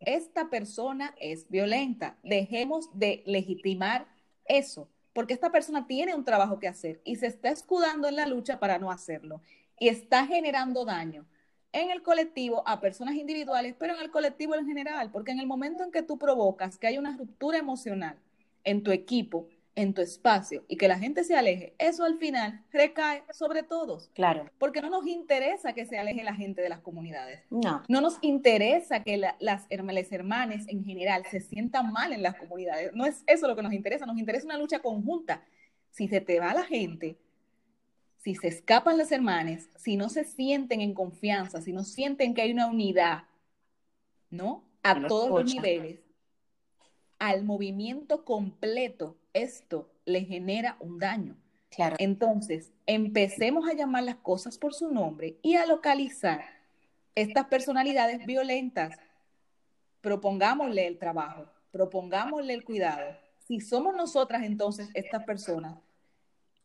esta 0.00 0.50
persona 0.50 1.14
es 1.18 1.48
violenta. 1.50 2.18
Dejemos 2.22 2.90
de 2.98 3.22
legitimar 3.26 4.06
eso, 4.46 4.90
porque 5.14 5.32
esta 5.32 5.50
persona 5.50 5.86
tiene 5.86 6.14
un 6.14 6.24
trabajo 6.24 6.58
que 6.58 6.68
hacer 6.68 7.00
y 7.04 7.16
se 7.16 7.28
está 7.28 7.48
escudando 7.48 8.08
en 8.08 8.16
la 8.16 8.26
lucha 8.26 8.58
para 8.58 8.78
no 8.78 8.90
hacerlo. 8.90 9.40
Y 9.78 9.88
está 9.88 10.26
generando 10.26 10.84
daño 10.84 11.24
en 11.72 11.90
el 11.90 12.02
colectivo 12.02 12.62
a 12.66 12.80
personas 12.80 13.14
individuales, 13.14 13.74
pero 13.78 13.94
en 13.94 14.00
el 14.00 14.10
colectivo 14.10 14.54
en 14.54 14.66
general, 14.66 15.10
porque 15.10 15.32
en 15.32 15.40
el 15.40 15.46
momento 15.46 15.82
en 15.82 15.90
que 15.90 16.02
tú 16.02 16.18
provocas 16.18 16.78
que 16.78 16.86
hay 16.88 16.98
una 16.98 17.16
ruptura 17.16 17.58
emocional 17.58 18.16
en 18.64 18.82
tu 18.82 18.92
equipo, 18.92 19.48
en 19.76 19.92
tu 19.92 20.02
espacio 20.02 20.64
y 20.68 20.76
que 20.76 20.86
la 20.86 20.98
gente 20.98 21.24
se 21.24 21.36
aleje, 21.36 21.74
eso 21.78 22.04
al 22.04 22.16
final 22.18 22.64
recae 22.72 23.24
sobre 23.32 23.62
todos. 23.62 24.10
Claro. 24.14 24.48
Porque 24.58 24.80
no 24.80 24.90
nos 24.90 25.06
interesa 25.06 25.72
que 25.72 25.84
se 25.84 25.98
aleje 25.98 26.22
la 26.22 26.34
gente 26.34 26.62
de 26.62 26.68
las 26.68 26.80
comunidades. 26.80 27.42
No. 27.50 27.82
No 27.88 28.00
nos 28.00 28.18
interesa 28.20 29.02
que 29.02 29.16
las 29.16 29.34
las 29.40 30.12
hermanas 30.12 30.66
en 30.68 30.84
general 30.84 31.24
se 31.30 31.40
sientan 31.40 31.92
mal 31.92 32.12
en 32.12 32.22
las 32.22 32.36
comunidades. 32.36 32.94
No 32.94 33.06
es 33.06 33.24
eso 33.26 33.48
lo 33.48 33.56
que 33.56 33.62
nos 33.62 33.72
interesa. 33.72 34.06
Nos 34.06 34.18
interesa 34.18 34.46
una 34.46 34.58
lucha 34.58 34.80
conjunta. 34.80 35.42
Si 35.90 36.08
se 36.08 36.20
te 36.20 36.40
va 36.40 36.54
la 36.54 36.64
gente, 36.64 37.18
si 38.18 38.34
se 38.34 38.48
escapan 38.48 38.98
las 38.98 39.12
hermanas, 39.12 39.68
si 39.76 39.96
no 39.96 40.08
se 40.08 40.24
sienten 40.24 40.80
en 40.80 40.94
confianza, 40.94 41.60
si 41.60 41.72
no 41.72 41.84
sienten 41.84 42.34
que 42.34 42.42
hay 42.42 42.52
una 42.52 42.66
unidad, 42.66 43.24
¿no? 44.30 44.64
A 44.82 45.06
todos 45.06 45.30
los 45.30 45.54
niveles, 45.54 46.00
al 47.28 47.44
movimiento 47.44 48.24
completo 48.24 49.16
esto 49.32 49.90
le 50.04 50.24
genera 50.24 50.76
un 50.80 50.98
daño. 50.98 51.36
Claro. 51.70 51.96
Entonces, 51.98 52.72
empecemos 52.86 53.68
a 53.68 53.74
llamar 53.74 54.04
las 54.04 54.16
cosas 54.16 54.58
por 54.58 54.74
su 54.74 54.90
nombre 54.92 55.38
y 55.42 55.56
a 55.56 55.66
localizar 55.66 56.44
estas 57.14 57.46
personalidades 57.46 58.24
violentas. 58.26 58.96
Propongámosle 60.00 60.86
el 60.86 60.98
trabajo, 60.98 61.46
propongámosle 61.72 62.52
el 62.52 62.62
cuidado. 62.62 63.16
Si 63.38 63.60
somos 63.60 63.96
nosotras 63.96 64.44
entonces 64.44 64.90
estas 64.94 65.24
personas, 65.24 65.78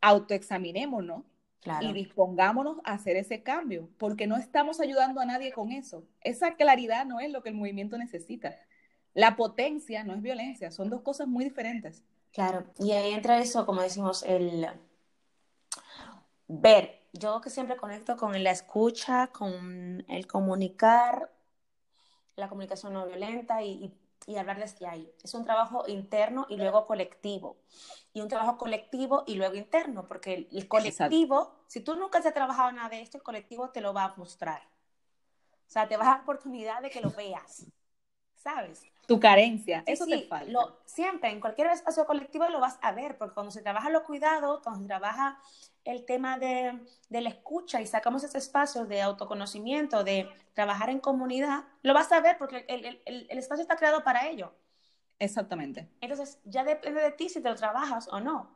autoexaminémonos 0.01 1.23
claro. 1.61 1.87
y 1.87 1.93
dispongámonos 1.93 2.77
a 2.83 2.93
hacer 2.93 3.15
ese 3.15 3.41
cambio, 3.41 3.89
porque 3.97 4.27
no 4.27 4.37
estamos 4.37 4.79
ayudando 4.79 5.21
a 5.21 5.25
nadie 5.25 5.51
con 5.53 5.71
eso. 5.71 6.03
Esa 6.21 6.55
claridad 6.55 7.05
no 7.05 7.19
es 7.19 7.31
lo 7.31 7.41
que 7.41 7.49
el 7.49 7.55
movimiento 7.55 7.97
necesita. 7.97 8.55
La 9.13 9.35
potencia 9.35 10.03
no 10.03 10.13
es 10.13 10.21
violencia, 10.21 10.71
son 10.71 10.89
dos 10.89 11.01
cosas 11.01 11.27
muy 11.27 11.43
diferentes. 11.43 12.03
Claro, 12.31 12.65
y 12.77 12.91
ahí 12.91 13.13
entra 13.13 13.39
eso, 13.39 13.65
como 13.65 13.81
decimos, 13.81 14.23
el 14.23 14.67
ver. 16.47 16.99
Yo 17.11 17.41
que 17.41 17.49
siempre 17.49 17.75
conecto 17.75 18.17
con 18.17 18.43
la 18.43 18.51
escucha, 18.51 19.27
con 19.27 20.05
el 20.07 20.27
comunicar, 20.27 21.31
la 22.35 22.49
comunicación 22.49 22.93
no 22.93 23.07
violenta 23.07 23.63
y, 23.63 23.91
y, 24.27 24.37
hablar 24.37 24.59
desde 24.59 24.85
ahí. 24.85 25.11
Es 25.23 25.33
un 25.33 25.43
trabajo 25.43 25.85
interno 25.87 26.45
y 26.49 26.57
luego 26.57 26.85
colectivo. 26.85 27.57
Y 28.13 28.21
un 28.21 28.27
trabajo 28.27 28.57
colectivo 28.57 29.23
y 29.25 29.35
luego 29.35 29.55
interno, 29.55 30.07
porque 30.07 30.47
el, 30.51 30.67
colectivo, 30.67 31.63
si 31.67 31.81
tú 31.81 31.95
nunca 31.95 32.19
has 32.19 32.33
trabajado 32.33 32.71
nada 32.71 32.89
de 32.89 33.01
esto, 33.01 33.17
el 33.17 33.23
colectivo 33.23 33.69
te 33.69 33.81
lo 33.81 33.91
va 33.93 34.03
a 34.03 34.15
mostrar. 34.15 34.61
O 34.61 35.71
sea, 35.71 35.87
te 35.87 35.97
va 35.97 36.03
a 36.03 36.07
dar 36.11 36.21
oportunidad 36.21 36.81
de 36.81 36.89
que 36.89 37.01
lo 37.01 37.11
veas, 37.11 37.65
¿sabes? 38.35 38.83
Tu 39.09 39.19
carencia, 39.19 39.81
eso 39.87 40.05
te 40.05 40.21
falta. 40.21 40.51
Lo, 40.51 40.81
siempre, 40.85 41.31
en 41.31 41.39
cualquier 41.39 41.67
espacio 41.71 42.05
colectivo 42.05 42.47
lo 42.47 42.59
vas 42.59 42.77
a 42.83 42.91
ver, 42.91 43.17
porque 43.17 43.33
cuando 43.33 43.51
se 43.51 43.63
trabaja 43.63 43.89
los 43.89 44.03
cuidados, 44.03 44.61
cuando 44.61 44.81
se 44.81 44.85
trabaja 44.85 45.39
el 45.83 46.05
tema 46.05 46.37
de, 46.37 46.79
de, 47.09 47.21
la 47.21 47.29
escucha 47.29 47.81
y 47.81 47.87
sacamos 47.87 48.23
ese 48.23 48.37
espacio 48.37 48.85
de 48.85 49.01
autoconocimiento, 49.01 50.03
de 50.03 50.29
trabajar 50.53 50.91
en 50.91 50.99
comunidad, 50.99 51.63
lo 51.81 51.95
vas 51.95 52.11
a 52.11 52.21
ver 52.21 52.37
porque 52.37 52.65
el, 52.67 52.85
el, 52.85 53.01
el, 53.05 53.37
espacio 53.39 53.63
está 53.63 53.77
creado 53.77 54.03
para 54.03 54.27
ello. 54.27 54.53
Exactamente. 55.17 55.89
Entonces, 56.01 56.37
ya 56.43 56.63
depende 56.63 57.01
de 57.01 57.11
ti 57.11 57.29
si 57.29 57.41
te 57.41 57.49
lo 57.49 57.55
trabajas 57.55 58.07
o 58.09 58.19
no. 58.19 58.55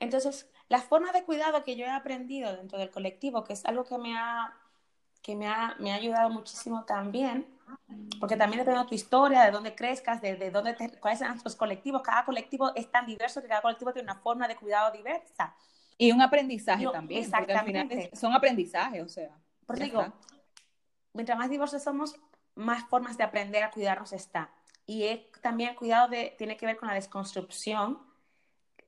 Entonces, 0.00 0.50
la 0.68 0.80
forma 0.80 1.12
de 1.12 1.22
cuidado 1.22 1.62
que 1.62 1.76
yo 1.76 1.86
he 1.86 1.90
aprendido 1.90 2.56
dentro 2.56 2.80
del 2.80 2.90
colectivo, 2.90 3.44
que 3.44 3.52
es 3.52 3.64
algo 3.64 3.84
que 3.84 3.96
me 3.96 4.18
ha, 4.18 4.59
que 5.22 5.36
me 5.36 5.46
ha, 5.46 5.76
me 5.78 5.92
ha 5.92 5.96
ayudado 5.96 6.30
muchísimo 6.30 6.84
también, 6.84 7.46
porque 8.18 8.36
también 8.36 8.60
depende 8.60 8.80
de 8.80 8.86
tu 8.86 8.94
historia, 8.94 9.42
de 9.42 9.50
dónde 9.50 9.74
crezcas, 9.74 10.20
de, 10.20 10.36
de 10.36 10.50
dónde 10.50 10.76
cuáles 11.00 11.18
son 11.18 11.40
tus 11.40 11.56
colectivos. 11.56 12.02
Cada 12.02 12.24
colectivo 12.24 12.72
es 12.74 12.90
tan 12.90 13.06
diverso 13.06 13.40
que 13.40 13.48
cada 13.48 13.62
colectivo 13.62 13.92
tiene 13.92 14.10
una 14.10 14.20
forma 14.20 14.48
de 14.48 14.56
cuidado 14.56 14.90
diversa. 14.92 15.54
Y 15.96 16.12
un 16.12 16.22
aprendizaje 16.22 16.86
también. 16.90 17.22
Exactamente. 17.22 17.72
Porque 17.72 17.78
al 17.78 17.88
final 17.88 18.18
son 18.18 18.32
aprendizajes, 18.32 19.02
o 19.02 19.08
sea. 19.08 19.30
Por 19.66 19.78
digo, 19.78 20.12
mientras 21.12 21.38
más 21.38 21.50
diversos 21.50 21.82
somos, 21.82 22.16
más 22.54 22.84
formas 22.88 23.16
de 23.16 23.24
aprender 23.24 23.62
a 23.62 23.70
cuidarnos 23.70 24.12
está. 24.12 24.50
Y 24.86 25.26
también 25.42 25.70
el 25.70 25.76
cuidado 25.76 26.08
de, 26.08 26.34
tiene 26.38 26.56
que 26.56 26.66
ver 26.66 26.76
con 26.76 26.88
la 26.88 26.94
desconstrucción 26.94 27.98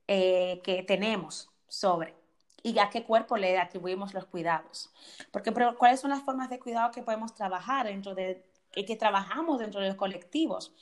eh, 0.09 0.61
que 0.65 0.83
tenemos 0.83 1.51
sobre 1.69 2.22
y 2.63 2.79
a 2.79 2.91
qué 2.91 3.05
cuerpo 3.05 3.37
le 3.37 3.59
atribuimos 3.59 4.15
los 4.15 4.27
cuidados. 4.27 4.93
Porque, 5.31 5.53
pero, 5.53 5.77
¿cuáles 5.77 6.01
son 6.01 6.11
las 6.11 6.23
formas 6.23 6.49
de 6.51 6.59
cuidado 6.59 6.91
que 6.93 7.03
podemos 7.03 7.35
trabajar 7.35 7.87
dentro 7.87 8.15
de 8.15 8.45
que 8.73 8.97
trabajamos 8.97 9.59
dentro 9.59 9.81
de 9.81 9.89
los 9.89 9.97
colectivos. 9.97 10.73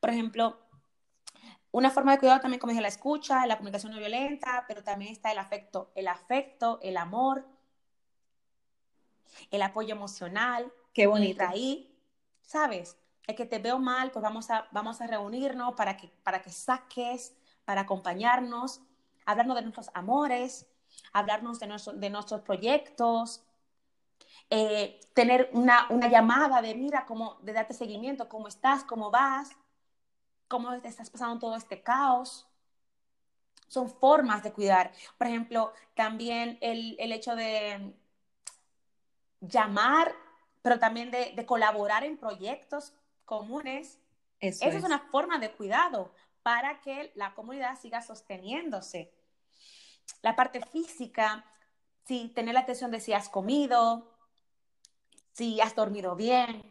Por 0.00 0.10
ejemplo, 0.10 0.58
una 1.70 1.90
forma 1.90 2.12
de 2.12 2.18
cuidado 2.18 2.40
también, 2.40 2.58
como 2.58 2.72
dije, 2.72 2.82
la 2.82 2.88
escucha, 2.88 3.46
la 3.46 3.56
comunicación 3.56 3.92
no 3.92 3.98
violenta, 3.98 4.64
pero 4.66 4.82
también 4.82 5.12
está 5.12 5.30
el 5.30 5.38
afecto, 5.38 5.92
el 5.94 6.08
afecto, 6.08 6.80
el 6.82 6.96
amor, 6.96 7.46
el 9.50 9.62
apoyo 9.62 9.94
emocional. 9.94 10.72
Qué 10.92 11.06
bonito. 11.06 11.44
ahí, 11.46 11.96
¿sabes? 12.42 12.98
Es 13.26 13.36
que 13.36 13.46
te 13.46 13.60
veo 13.60 13.78
mal, 13.78 14.10
pues 14.10 14.22
vamos 14.22 14.50
a, 14.50 14.66
vamos 14.72 15.00
a 15.00 15.06
reunirnos 15.06 15.74
para 15.74 15.96
que, 15.96 16.08
para 16.24 16.42
que 16.42 16.50
saques, 16.50 17.36
para 17.64 17.82
acompañarnos, 17.82 18.80
hablarnos 19.24 19.54
de 19.56 19.62
nuestros 19.62 19.90
amores, 19.94 20.66
hablarnos 21.12 21.58
de, 21.58 21.68
de 21.94 22.10
nuestros 22.10 22.40
proyectos, 22.42 23.42
eh, 24.48 25.00
tener 25.14 25.48
una, 25.52 25.86
una, 25.90 26.08
llamada 26.08 26.60
de 26.60 26.74
mira, 26.74 27.06
cómo, 27.06 27.38
de 27.42 27.52
darte 27.52 27.72
seguimiento, 27.72 28.28
cómo 28.28 28.48
estás, 28.48 28.82
cómo 28.82 29.10
vas, 29.10 29.50
cómo 30.48 30.78
te 30.80 30.88
estás 30.88 31.08
pasando 31.08 31.38
todo 31.38 31.56
este 31.56 31.82
caos. 31.82 32.48
Son 33.68 33.88
formas 33.88 34.42
de 34.42 34.52
cuidar. 34.52 34.92
Por 35.16 35.28
ejemplo, 35.28 35.72
también 35.94 36.58
el, 36.60 36.96
el 36.98 37.12
hecho 37.12 37.36
de 37.36 37.94
llamar, 39.40 40.12
pero 40.62 40.80
también 40.80 41.12
de, 41.12 41.32
de 41.36 41.46
colaborar 41.46 42.02
en 42.02 42.16
proyectos 42.16 42.92
comunes. 43.24 44.00
Eso, 44.40 44.64
es. 44.64 44.74
es 44.74 44.84
una 44.84 44.98
forma 44.98 45.38
de 45.38 45.52
cuidado 45.52 46.12
para 46.42 46.80
que 46.80 47.12
la 47.14 47.34
comunidad 47.34 47.78
siga 47.78 48.02
sosteniéndose. 48.02 49.12
La 50.22 50.36
parte 50.36 50.60
física, 50.60 51.44
sí, 52.04 52.32
tener 52.34 52.54
la 52.54 52.60
atención 52.60 52.90
de 52.90 53.00
si 53.00 53.12
has 53.12 53.28
comido, 53.28 54.10
si 55.32 55.60
has 55.60 55.74
dormido 55.74 56.16
bien. 56.16 56.62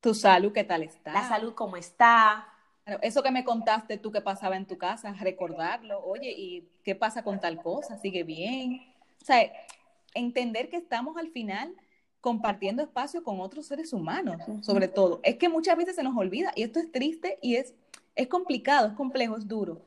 Tu 0.00 0.14
salud, 0.14 0.52
¿qué 0.52 0.64
tal 0.64 0.82
está? 0.82 1.12
La 1.12 1.28
salud, 1.28 1.54
¿cómo 1.54 1.76
está? 1.76 2.48
Eso 3.00 3.22
que 3.22 3.30
me 3.30 3.44
contaste 3.44 3.96
tú 3.96 4.12
que 4.12 4.20
pasaba 4.20 4.56
en 4.56 4.66
tu 4.66 4.76
casa, 4.76 5.14
recordarlo, 5.14 6.04
oye, 6.04 6.30
¿y 6.36 6.68
qué 6.84 6.94
pasa 6.94 7.22
con 7.22 7.40
tal 7.40 7.62
cosa? 7.62 7.96
¿Sigue 7.96 8.24
bien? 8.24 8.94
O 9.22 9.24
sea, 9.24 9.50
entender 10.12 10.68
que 10.68 10.76
estamos 10.76 11.16
al 11.16 11.30
final 11.30 11.74
compartiendo 12.20 12.82
espacio 12.82 13.22
con 13.22 13.40
otros 13.40 13.66
seres 13.66 13.92
humanos, 13.92 14.40
sobre 14.62 14.88
todo. 14.88 15.20
Es 15.22 15.36
que 15.36 15.48
muchas 15.48 15.76
veces 15.76 15.96
se 15.96 16.02
nos 16.02 16.16
olvida 16.16 16.52
y 16.54 16.62
esto 16.62 16.78
es 16.78 16.90
triste 16.92 17.38
y 17.42 17.56
es, 17.56 17.74
es 18.14 18.28
complicado, 18.28 18.88
es 18.88 18.94
complejo, 18.94 19.36
es 19.36 19.48
duro. 19.48 19.82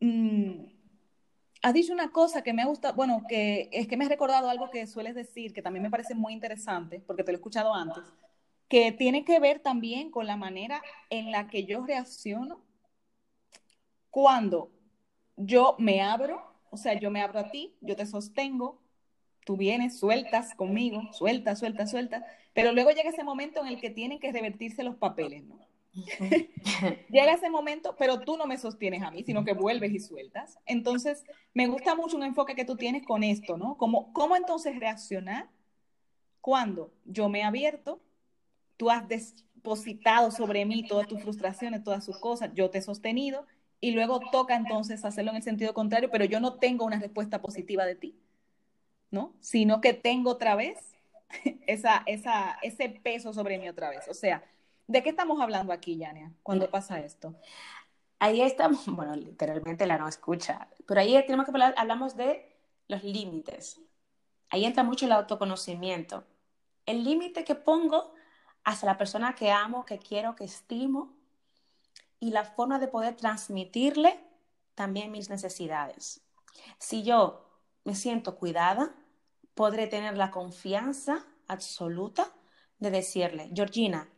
Mm, 0.00 0.66
has 1.64 1.72
dicho 1.72 1.94
una 1.94 2.12
cosa 2.12 2.42
que 2.42 2.52
me 2.52 2.60
ha 2.60 2.66
gustado, 2.66 2.94
bueno, 2.94 3.24
que 3.26 3.70
es 3.72 3.88
que 3.88 3.96
me 3.96 4.04
has 4.04 4.10
recordado 4.10 4.50
algo 4.50 4.68
que 4.68 4.86
sueles 4.86 5.14
decir, 5.14 5.54
que 5.54 5.62
también 5.62 5.82
me 5.82 5.90
parece 5.90 6.14
muy 6.14 6.34
interesante, 6.34 7.00
porque 7.00 7.24
te 7.24 7.32
lo 7.32 7.36
he 7.36 7.40
escuchado 7.40 7.72
antes, 7.72 8.04
que 8.68 8.92
tiene 8.92 9.24
que 9.24 9.40
ver 9.40 9.60
también 9.60 10.10
con 10.10 10.26
la 10.26 10.36
manera 10.36 10.82
en 11.08 11.30
la 11.30 11.48
que 11.48 11.64
yo 11.64 11.86
reacciono 11.86 12.62
cuando 14.10 14.72
yo 15.38 15.74
me 15.78 16.02
abro, 16.02 16.44
o 16.68 16.76
sea, 16.76 17.00
yo 17.00 17.10
me 17.10 17.22
abro 17.22 17.38
a 17.38 17.50
ti, 17.50 17.74
yo 17.80 17.96
te 17.96 18.04
sostengo, 18.04 18.82
tú 19.46 19.56
vienes, 19.56 19.98
sueltas 19.98 20.54
conmigo, 20.54 21.14
sueltas, 21.14 21.60
sueltas, 21.60 21.90
sueltas, 21.90 22.24
pero 22.52 22.72
luego 22.72 22.90
llega 22.90 23.08
ese 23.08 23.24
momento 23.24 23.62
en 23.62 23.68
el 23.68 23.80
que 23.80 23.88
tienen 23.88 24.20
que 24.20 24.32
revertirse 24.32 24.82
los 24.82 24.96
papeles, 24.96 25.44
¿no? 25.44 25.58
Llega 27.10 27.34
ese 27.34 27.50
momento, 27.50 27.94
pero 27.96 28.20
tú 28.20 28.36
no 28.36 28.46
me 28.46 28.58
sostienes 28.58 29.02
a 29.02 29.10
mí, 29.10 29.22
sino 29.22 29.44
que 29.44 29.52
vuelves 29.52 29.92
y 29.92 30.00
sueltas. 30.00 30.58
Entonces, 30.66 31.24
me 31.52 31.66
gusta 31.66 31.94
mucho 31.94 32.16
un 32.16 32.24
enfoque 32.24 32.54
que 32.54 32.64
tú 32.64 32.76
tienes 32.76 33.04
con 33.06 33.22
esto, 33.22 33.56
¿no? 33.56 33.76
Como, 33.76 34.12
¿Cómo 34.12 34.36
entonces 34.36 34.78
reaccionar 34.78 35.48
cuando 36.40 36.92
yo 37.04 37.28
me 37.28 37.40
he 37.40 37.42
abierto, 37.42 38.00
tú 38.76 38.90
has 38.90 39.08
depositado 39.08 40.30
sobre 40.30 40.64
mí 40.66 40.86
todas 40.86 41.06
tus 41.06 41.22
frustraciones, 41.22 41.84
todas 41.84 42.04
sus 42.04 42.18
cosas, 42.18 42.50
yo 42.54 42.68
te 42.70 42.78
he 42.78 42.82
sostenido 42.82 43.46
y 43.80 43.92
luego 43.92 44.20
toca 44.32 44.56
entonces 44.56 45.04
hacerlo 45.04 45.30
en 45.30 45.36
el 45.36 45.42
sentido 45.42 45.74
contrario, 45.74 46.10
pero 46.10 46.24
yo 46.24 46.40
no 46.40 46.54
tengo 46.54 46.84
una 46.84 46.98
respuesta 46.98 47.40
positiva 47.40 47.86
de 47.86 47.94
ti, 47.94 48.18
¿no? 49.10 49.34
Sino 49.40 49.80
que 49.80 49.94
tengo 49.94 50.30
otra 50.32 50.54
vez 50.54 50.94
esa, 51.66 52.02
esa, 52.06 52.58
ese 52.62 52.88
peso 52.88 53.32
sobre 53.32 53.58
mí 53.58 53.68
otra 53.68 53.90
vez. 53.90 54.08
O 54.08 54.14
sea, 54.14 54.44
¿De 54.86 55.02
qué 55.02 55.10
estamos 55.10 55.40
hablando 55.40 55.72
aquí, 55.72 55.96
Yania, 55.96 56.32
cuando 56.42 56.70
pasa 56.70 57.00
esto? 57.00 57.34
Ahí 58.18 58.42
estamos, 58.42 58.86
bueno, 58.86 59.14
literalmente 59.16 59.86
la 59.86 59.98
no 59.98 60.08
escucha, 60.08 60.68
pero 60.86 61.00
ahí 61.00 61.12
tenemos 61.26 61.46
que 61.46 61.52
hablar, 61.52 61.74
hablamos 61.76 62.16
de 62.16 62.54
los 62.88 63.02
límites. 63.02 63.80
Ahí 64.50 64.64
entra 64.64 64.84
mucho 64.84 65.06
el 65.06 65.12
autoconocimiento. 65.12 66.24
El 66.86 67.02
límite 67.02 67.44
que 67.44 67.54
pongo 67.54 68.12
hacia 68.62 68.86
la 68.86 68.98
persona 68.98 69.34
que 69.34 69.50
amo, 69.50 69.84
que 69.84 69.98
quiero, 69.98 70.34
que 70.36 70.44
estimo 70.44 71.14
y 72.20 72.30
la 72.30 72.44
forma 72.44 72.78
de 72.78 72.88
poder 72.88 73.16
transmitirle 73.16 74.20
también 74.74 75.10
mis 75.10 75.30
necesidades. 75.30 76.22
Si 76.78 77.02
yo 77.02 77.48
me 77.84 77.94
siento 77.94 78.36
cuidada, 78.36 78.94
podré 79.54 79.86
tener 79.86 80.16
la 80.16 80.30
confianza 80.30 81.26
absoluta 81.46 82.32
de 82.78 82.90
decirle, 82.90 83.50
Georgina, 83.54 84.08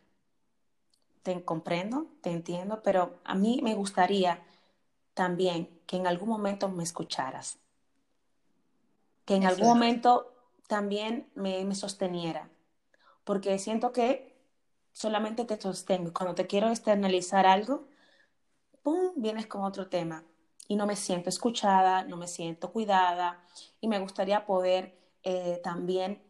te 1.27 1.45
comprendo, 1.45 2.07
te 2.21 2.31
entiendo, 2.31 2.83
pero 2.85 3.19
a 3.25 3.35
mí 3.35 3.59
me 3.61 3.75
gustaría 3.75 4.45
también 5.13 5.81
que 5.85 5.97
en 5.97 6.07
algún 6.07 6.29
momento 6.29 6.69
me 6.69 6.85
escucharas, 6.85 7.59
que 9.25 9.35
en 9.35 9.45
algún 9.45 9.67
momento 9.67 10.33
también 10.69 11.29
me, 11.35 11.65
me, 11.65 11.75
sosteniera, 11.75 12.49
porque 13.25 13.59
siento 13.59 13.91
que 13.91 14.37
solamente 14.93 15.45
te 15.45 15.61
sostengo. 15.61 16.13
Cuando 16.13 16.37
te 16.37 16.47
quiero 16.47 16.69
externalizar 16.69 17.45
algo, 17.45 17.89
¡pum!, 18.85 19.11
vienes 19.17 19.49
con 19.49 19.65
otro 19.65 19.89
tema 19.89 20.23
y 20.69 20.77
no 20.77 20.87
me 20.87 20.95
siento 20.95 21.29
escuchada, 21.29 22.05
no 22.05 22.17
me 22.17 22.29
siento 22.29 22.71
cuidada 22.71 23.43
y 23.81 23.89
me 23.89 23.99
gustaría 23.99 24.47
poder 24.47 24.97
eh, 25.25 25.61
también 25.65 26.23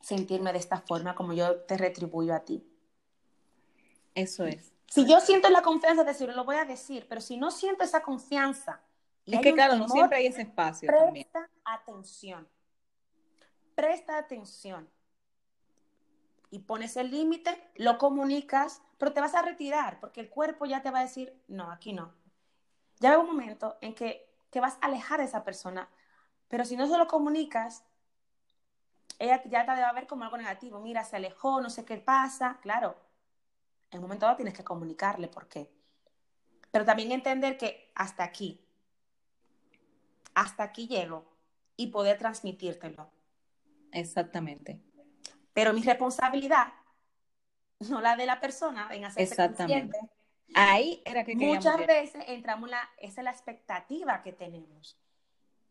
sentirme 0.00 0.50
de 0.54 0.60
esta 0.60 0.80
forma 0.80 1.14
como 1.14 1.34
yo 1.34 1.60
te 1.64 1.76
retribuyo 1.76 2.34
a 2.34 2.40
ti. 2.40 2.73
Eso 4.14 4.44
es. 4.46 4.72
Si 4.88 5.06
yo 5.06 5.20
siento 5.20 5.48
la 5.50 5.62
confianza 5.62 6.04
de 6.04 6.12
decirlo, 6.12 6.34
lo 6.34 6.44
voy 6.44 6.56
a 6.56 6.64
decir, 6.64 7.06
pero 7.08 7.20
si 7.20 7.36
no 7.36 7.50
siento 7.50 7.84
esa 7.84 8.02
confianza... 8.02 8.80
Y 9.26 9.34
es 9.34 9.40
que 9.40 9.54
claro, 9.54 9.76
no 9.76 9.88
siempre 9.88 10.18
hay 10.18 10.26
ese 10.26 10.42
espacio. 10.42 10.88
Presta 10.88 11.48
atención. 11.64 12.46
Presta 13.74 14.18
atención. 14.18 14.88
Y 16.50 16.60
pones 16.60 16.96
el 16.96 17.10
límite, 17.10 17.70
lo 17.76 17.98
comunicas, 17.98 18.82
pero 18.98 19.12
te 19.12 19.20
vas 19.20 19.34
a 19.34 19.42
retirar 19.42 19.98
porque 19.98 20.20
el 20.20 20.28
cuerpo 20.28 20.66
ya 20.66 20.82
te 20.82 20.90
va 20.90 21.00
a 21.00 21.02
decir, 21.02 21.42
no, 21.48 21.70
aquí 21.70 21.92
no. 21.92 22.14
Ya 23.00 23.12
hay 23.12 23.16
un 23.16 23.26
momento 23.26 23.78
en 23.80 23.94
que 23.94 24.30
te 24.50 24.60
vas 24.60 24.74
a 24.80 24.86
alejar 24.86 25.18
de 25.18 25.26
esa 25.26 25.42
persona, 25.42 25.88
pero 26.48 26.64
si 26.64 26.76
no 26.76 26.86
se 26.86 26.96
lo 26.96 27.08
comunicas, 27.08 27.84
ella 29.18 29.42
ya 29.44 29.64
te 29.64 29.72
va 29.72 29.88
a 29.88 29.92
ver 29.92 30.06
como 30.06 30.24
algo 30.24 30.36
negativo. 30.36 30.80
Mira, 30.80 31.02
se 31.02 31.16
alejó, 31.16 31.60
no 31.60 31.70
sé 31.70 31.84
qué 31.84 31.96
pasa. 31.96 32.58
Claro, 32.62 32.96
en 33.94 34.00
un 34.00 34.08
momento 34.08 34.26
dado 34.26 34.36
tienes 34.36 34.54
que 34.54 34.64
comunicarle 34.64 35.28
por 35.28 35.48
qué. 35.48 35.70
Pero 36.70 36.84
también 36.84 37.12
entender 37.12 37.56
que 37.56 37.92
hasta 37.94 38.24
aquí, 38.24 38.60
hasta 40.34 40.64
aquí 40.64 40.88
llego 40.88 41.24
y 41.76 41.86
poder 41.88 42.18
transmitírtelo. 42.18 43.08
Exactamente. 43.92 44.80
Pero 45.52 45.72
mi 45.72 45.82
responsabilidad, 45.82 46.72
no 47.88 48.00
la 48.00 48.16
de 48.16 48.26
la 48.26 48.40
persona, 48.40 48.88
en 48.90 49.04
hacerse 49.04 49.22
Exactamente. 49.22 49.96
Ahí 50.54 51.00
era 51.04 51.24
que 51.24 51.36
Muchas 51.36 51.78
veces 51.86 52.24
entramos 52.26 52.68
la, 52.68 52.90
esa 52.98 53.20
es 53.20 53.24
la 53.24 53.30
expectativa 53.30 54.22
que 54.22 54.32
tenemos. 54.32 54.98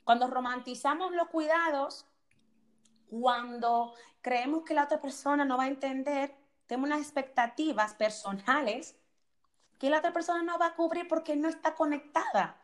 Cuando 0.05 0.27
romantizamos 0.27 1.13
los 1.13 1.27
cuidados, 1.27 2.05
cuando 3.09 3.93
creemos 4.21 4.63
que 4.63 4.73
la 4.73 4.85
otra 4.85 5.01
persona 5.01 5.43
no 5.43 5.57
va 5.57 5.65
a 5.65 5.67
entender, 5.67 6.33
tenemos 6.73 6.87
unas 6.87 7.01
expectativas 7.01 7.93
personales 7.93 8.95
que 9.77 9.91
la 9.91 9.99
otra 9.99 10.11
persona 10.11 10.41
no 10.41 10.57
va 10.57 10.67
a 10.67 10.75
cubrir 10.75 11.07
porque 11.07 11.35
no 11.35 11.47
está 11.47 11.75
conectada. 11.75 12.57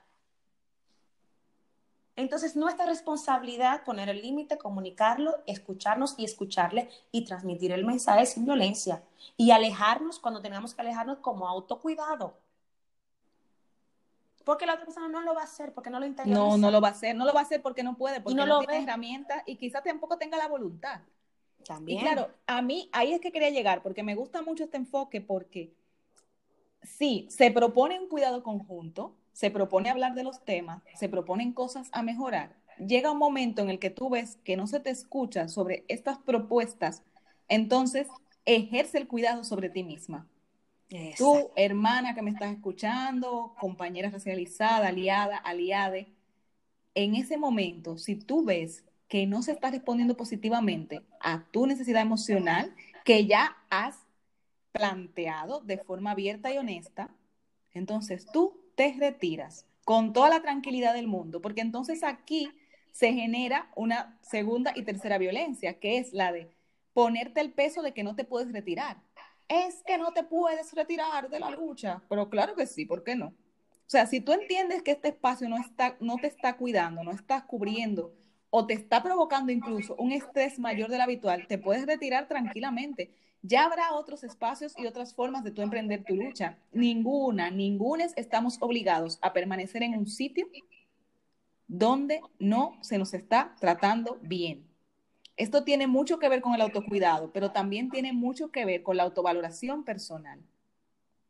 Entonces, 2.16 2.56
nuestra 2.56 2.88
responsabilidad 2.88 3.84
poner 3.84 4.10
el 4.10 4.24
límite, 4.24 4.58
comunicarlo, 4.58 5.44
escucharnos 5.46 6.16
y 6.18 6.26
escucharle 6.26 6.90
y 7.12 7.24
transmitir 7.24 7.72
el 7.72 7.86
mensaje 7.86 8.26
sin 8.26 8.46
violencia 8.46 9.04
y 9.38 9.52
alejarnos 9.52 10.18
cuando 10.18 10.42
tengamos 10.42 10.74
que 10.74 10.82
alejarnos 10.82 11.20
como 11.20 11.48
autocuidado. 11.48 12.36
Porque 14.44 14.66
la 14.66 14.74
otra 14.74 14.86
persona 14.86 15.08
no 15.08 15.22
lo 15.22 15.36
va 15.36 15.42
a 15.42 15.44
hacer, 15.44 15.72
porque 15.72 15.92
no 15.92 16.00
lo 16.00 16.08
interioriza. 16.08 16.44
No, 16.44 16.58
no 16.58 16.72
lo 16.72 16.82
va 16.82 16.88
a 16.88 16.92
hacer, 16.92 17.16
no 17.16 17.26
lo 17.26 17.34
va 17.34 17.42
a 17.42 17.44
hacer 17.44 17.62
porque 17.62 17.84
no 17.84 17.96
puede, 17.96 18.22
porque 18.22 18.36
no, 18.36 18.48
lo 18.48 18.60
tiene 18.62 18.82
herramientas 18.82 19.44
y 19.46 19.56
quizás 19.56 19.84
tampoco 19.84 20.18
tenga 20.18 20.36
la 20.36 20.48
voluntad. 20.48 21.00
También. 21.66 22.00
Y 22.00 22.02
claro, 22.02 22.30
a 22.48 22.62
mí 22.62 22.90
ahí 22.92 23.14
es 23.14 23.22
que 23.22 23.32
quería 23.32 23.50
llegar, 23.50 23.84
porque 23.84 24.04
me 24.04 24.16
gusta 24.16 24.42
mucho 24.42 24.64
este 24.64 24.78
enfoque, 24.78 25.22
porque 25.22 25.74
sí, 26.82 27.28
se 27.30 27.52
propone 27.52 28.00
un 28.00 28.08
cuidado 28.08 28.44
conjunto, 28.44 29.16
se 29.34 29.52
propone 29.52 29.90
hablar 29.90 30.16
de 30.16 30.24
los 30.24 30.44
temas, 30.44 30.84
se 30.96 31.10
proponen 31.10 31.54
cosas 31.54 31.90
a 31.92 32.04
mejorar. 32.04 32.56
Llega 32.78 33.12
un 33.12 33.18
momento 33.18 33.62
en 33.62 33.70
el 33.70 33.80
que 33.80 33.90
tú 33.90 34.10
ves 34.10 34.38
que 34.44 34.58
no 34.58 34.68
se 34.68 34.80
te 34.80 34.90
escucha 34.90 35.48
sobre 35.48 35.86
estas 35.88 36.18
propuestas, 36.18 37.04
entonces 37.48 38.08
ejerce 38.46 38.98
el 38.98 39.08
cuidado 39.08 39.44
sobre 39.44 39.70
ti 39.70 39.84
misma. 39.84 40.28
Tú, 41.18 41.52
hermana 41.56 42.16
que 42.16 42.22
me 42.24 42.32
estás 42.32 42.52
escuchando, 42.52 43.54
compañera 43.60 44.10
racializada, 44.10 44.88
aliada, 44.88 45.38
aliade, 45.38 46.16
en 46.96 47.16
ese 47.16 47.38
momento, 47.38 47.98
si 47.98 48.16
tú 48.16 48.44
ves 48.44 48.84
que 49.10 49.28
no 49.28 49.42
se 49.42 49.52
está 49.52 49.70
respondiendo 49.72 50.16
positivamente 50.16 51.02
a 51.20 51.44
tu 51.52 51.68
necesidad 51.68 52.02
emocional 52.02 52.74
que 53.04 53.26
ya 53.26 53.58
has 53.70 53.98
planteado 54.72 55.60
de 55.60 55.78
forma 55.78 56.12
abierta 56.12 56.54
y 56.54 56.58
honesta, 56.58 57.10
entonces 57.74 58.26
tú 58.32 58.58
te 58.76 58.96
retiras 58.98 59.66
con 59.84 60.14
toda 60.14 60.30
la 60.30 60.42
tranquilidad 60.42 60.94
del 60.94 61.08
mundo, 61.08 61.42
porque 61.42 61.62
entonces 61.62 62.04
aquí 62.04 62.50
se 62.94 63.12
genera 63.14 63.70
una 63.76 64.18
segunda 64.22 64.72
y 64.76 64.84
tercera 64.84 65.18
violencia, 65.18 65.80
que 65.80 65.98
es 65.98 66.14
la 66.14 66.32
de 66.32 66.50
ponerte 66.94 67.42
el 67.42 67.52
peso 67.52 67.82
de 67.82 67.94
que 67.94 68.04
no 68.04 68.16
te 68.16 68.24
puedes 68.24 68.54
retirar 68.54 68.98
es 69.50 69.82
que 69.86 69.98
no 69.98 70.14
te 70.14 70.24
puedes 70.24 70.72
retirar 70.74 71.30
de 71.30 71.40
la 71.40 71.50
lucha. 71.50 72.02
Pero 72.08 72.30
claro 72.30 72.56
que 72.56 72.68
sí, 72.68 72.86
¿por 72.86 73.04
qué 73.04 73.16
no? 73.16 73.28
O 73.28 73.92
sea, 73.92 74.06
si 74.06 74.22
tú 74.22 74.32
entiendes 74.32 74.84
que 74.84 74.92
este 74.92 75.10
espacio 75.10 75.50
no, 75.50 75.58
está, 75.58 75.98
no 76.00 76.18
te 76.18 76.28
está 76.28 76.56
cuidando, 76.56 77.04
no 77.04 77.12
estás 77.12 77.44
cubriendo 77.44 78.14
o 78.50 78.66
te 78.66 78.74
está 78.74 79.04
provocando 79.04 79.52
incluso 79.52 79.96
un 79.98 80.12
estrés 80.12 80.60
mayor 80.60 80.90
del 80.90 81.02
habitual, 81.02 81.48
te 81.48 81.58
puedes 81.58 81.86
retirar 81.86 82.28
tranquilamente. 82.28 83.12
Ya 83.42 83.66
habrá 83.66 83.94
otros 83.94 84.24
espacios 84.24 84.74
y 84.78 84.86
otras 84.86 85.14
formas 85.14 85.44
de 85.44 85.52
tú 85.52 85.62
emprender 85.62 86.04
tu 86.04 86.16
lucha. 86.16 86.58
Ninguna, 86.74 87.52
ninguna 87.52 88.06
estamos 88.16 88.58
obligados 88.60 89.18
a 89.22 89.32
permanecer 89.32 89.84
en 89.84 89.98
un 89.98 90.08
sitio 90.08 90.48
donde 91.68 92.22
no 92.40 92.78
se 92.82 92.98
nos 92.98 93.14
está 93.14 93.56
tratando 93.60 94.18
bien. 94.22 94.68
Esto 95.38 95.64
tiene 95.64 95.88
mucho 95.88 96.20
que 96.20 96.28
ver 96.28 96.42
con 96.42 96.54
el 96.54 96.62
autocuidado, 96.62 97.32
pero 97.32 97.52
también 97.52 97.90
tiene 97.90 98.12
mucho 98.12 98.52
que 98.52 98.66
ver 98.66 98.84
con 98.84 98.98
la 98.98 99.04
autovaloración 99.04 99.86
personal. 99.86 100.42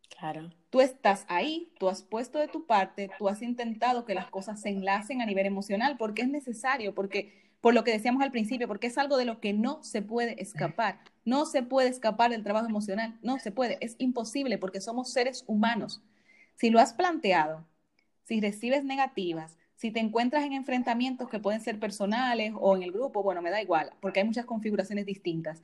Claro. 0.10 0.50
Tú 0.70 0.82
estás 0.82 1.26
ahí, 1.30 1.72
tú 1.80 1.90
has 1.90 2.04
puesto 2.04 2.38
de 2.38 2.48
tu 2.48 2.66
parte, 2.68 3.10
tú 3.18 3.28
has 3.28 3.42
intentado 3.42 4.06
que 4.06 4.14
las 4.14 4.30
cosas 4.30 4.62
se 4.62 4.70
enlacen 4.70 5.22
a 5.22 5.26
nivel 5.26 5.48
emocional 5.48 5.98
porque 5.98 6.22
es 6.22 6.30
necesario, 6.30 6.94
porque 6.94 7.50
por 7.62 7.74
lo 7.74 7.84
que 7.84 7.92
decíamos 7.92 8.22
al 8.24 8.32
principio, 8.32 8.68
porque 8.68 8.88
es 8.88 8.98
algo 8.98 9.18
de 9.18 9.26
lo 9.26 9.40
que 9.40 9.54
no 9.54 9.84
se 9.84 10.02
puede 10.02 10.42
escapar. 10.42 11.00
No 11.26 11.46
se 11.46 11.64
puede 11.64 11.90
escapar 11.90 12.32
del 12.32 12.44
trabajo 12.44 12.68
emocional, 12.68 13.18
no 13.22 13.40
se 13.40 13.52
puede, 13.52 13.78
es 13.82 13.96
imposible 13.98 14.58
porque 14.58 14.80
somos 14.80 15.12
seres 15.12 15.44
humanos. 15.48 16.02
Si 16.56 16.70
lo 16.70 16.80
has 16.80 16.94
planteado, 16.94 17.66
si 18.24 18.40
recibes 18.40 18.84
negativas, 18.84 19.58
si 19.76 19.92
te 19.92 20.00
encuentras 20.00 20.44
en 20.44 20.54
enfrentamientos 20.54 21.30
que 21.30 21.40
pueden 21.40 21.62
ser 21.62 21.80
personales 21.80 22.54
o 22.60 22.76
en 22.76 22.84
el 22.84 22.92
grupo, 22.92 23.24
bueno, 23.24 23.42
me 23.42 23.50
da 23.50 23.62
igual, 23.62 23.92
porque 24.02 24.20
hay 24.20 24.26
muchas 24.26 24.46
configuraciones 24.46 25.06
distintas. 25.06 25.62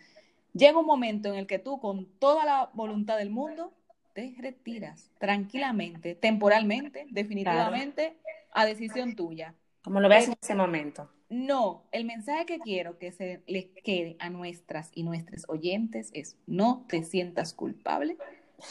Llega 0.53 0.80
un 0.80 0.86
momento 0.86 1.30
en 1.30 1.36
el 1.36 1.47
que 1.47 1.60
tú, 1.60 1.80
con 1.80 2.06
toda 2.18 2.45
la 2.45 2.70
voluntad 2.74 3.18
del 3.18 3.30
mundo, 3.30 3.74
te 4.16 4.34
retiras 4.39 5.11
tranquilamente, 5.20 6.16
temporalmente, 6.16 7.05
definitivamente, 7.11 8.16
a 8.51 8.66
decisión 8.66 9.13
tuya. 9.16 9.53
Como 9.84 9.99
lo 9.99 10.07
ves 10.07 10.30
en 10.30 10.38
ese 10.41 10.55
momento. 10.55 11.11
No, 11.30 11.84
el 11.91 12.05
mensaje 12.05 12.45
que 12.45 12.59
quiero 12.59 12.97
que 12.97 13.11
se 13.11 13.43
les 13.45 13.68
quede 13.84 14.16
a 14.20 14.30
nuestras 14.30 14.89
y 14.95 15.03
nuestros 15.03 15.43
oyentes 15.49 16.11
es 16.13 16.38
no 16.47 16.86
te 16.88 17.03
sientas 17.03 17.53
culpable 17.53 18.18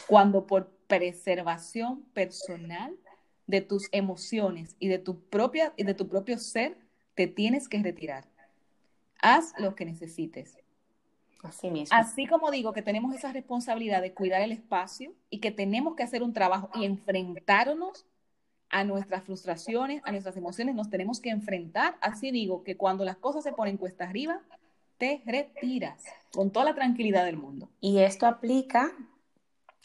cuando 0.07 0.47
por 0.47 0.71
preservación 0.87 2.01
personal 2.13 2.97
de 3.45 3.61
tus 3.61 3.87
emociones 3.91 4.75
y 4.79 4.87
de 4.87 4.97
tu, 4.97 5.19
propia, 5.29 5.73
y 5.77 5.83
de 5.83 5.93
tu 5.93 6.07
propio 6.07 6.39
ser, 6.39 6.75
te 7.13 7.27
tienes 7.27 7.69
que 7.69 7.83
retirar. 7.83 8.25
Haz 9.21 9.53
lo 9.59 9.75
que 9.75 9.85
necesites. 9.85 10.57
Así 11.47 11.69
mismo. 11.69 11.97
Así 11.97 12.27
como 12.27 12.51
digo 12.51 12.73
que 12.73 12.81
tenemos 12.81 13.13
esa 13.15 13.31
responsabilidad 13.31 14.01
de 14.01 14.13
cuidar 14.13 14.41
el 14.41 14.51
espacio 14.51 15.13
y 15.29 15.39
que 15.39 15.51
tenemos 15.51 15.95
que 15.95 16.03
hacer 16.03 16.23
un 16.23 16.33
trabajo 16.33 16.69
y 16.75 16.85
enfrentarnos 16.85 18.05
a 18.69 18.83
nuestras 18.83 19.23
frustraciones, 19.23 20.01
a 20.05 20.11
nuestras 20.11 20.35
emociones, 20.37 20.75
nos 20.75 20.89
tenemos 20.89 21.19
que 21.19 21.29
enfrentar. 21.29 21.97
Así 22.01 22.31
digo 22.31 22.63
que 22.63 22.77
cuando 22.77 23.05
las 23.05 23.17
cosas 23.17 23.43
se 23.43 23.53
ponen 23.53 23.77
cuesta 23.77 24.03
arriba, 24.05 24.41
te 24.97 25.21
retiras 25.25 26.03
con 26.33 26.51
toda 26.51 26.65
la 26.65 26.75
tranquilidad 26.75 27.25
del 27.25 27.37
mundo. 27.37 27.69
Y 27.79 27.99
esto 27.99 28.25
aplica 28.25 28.91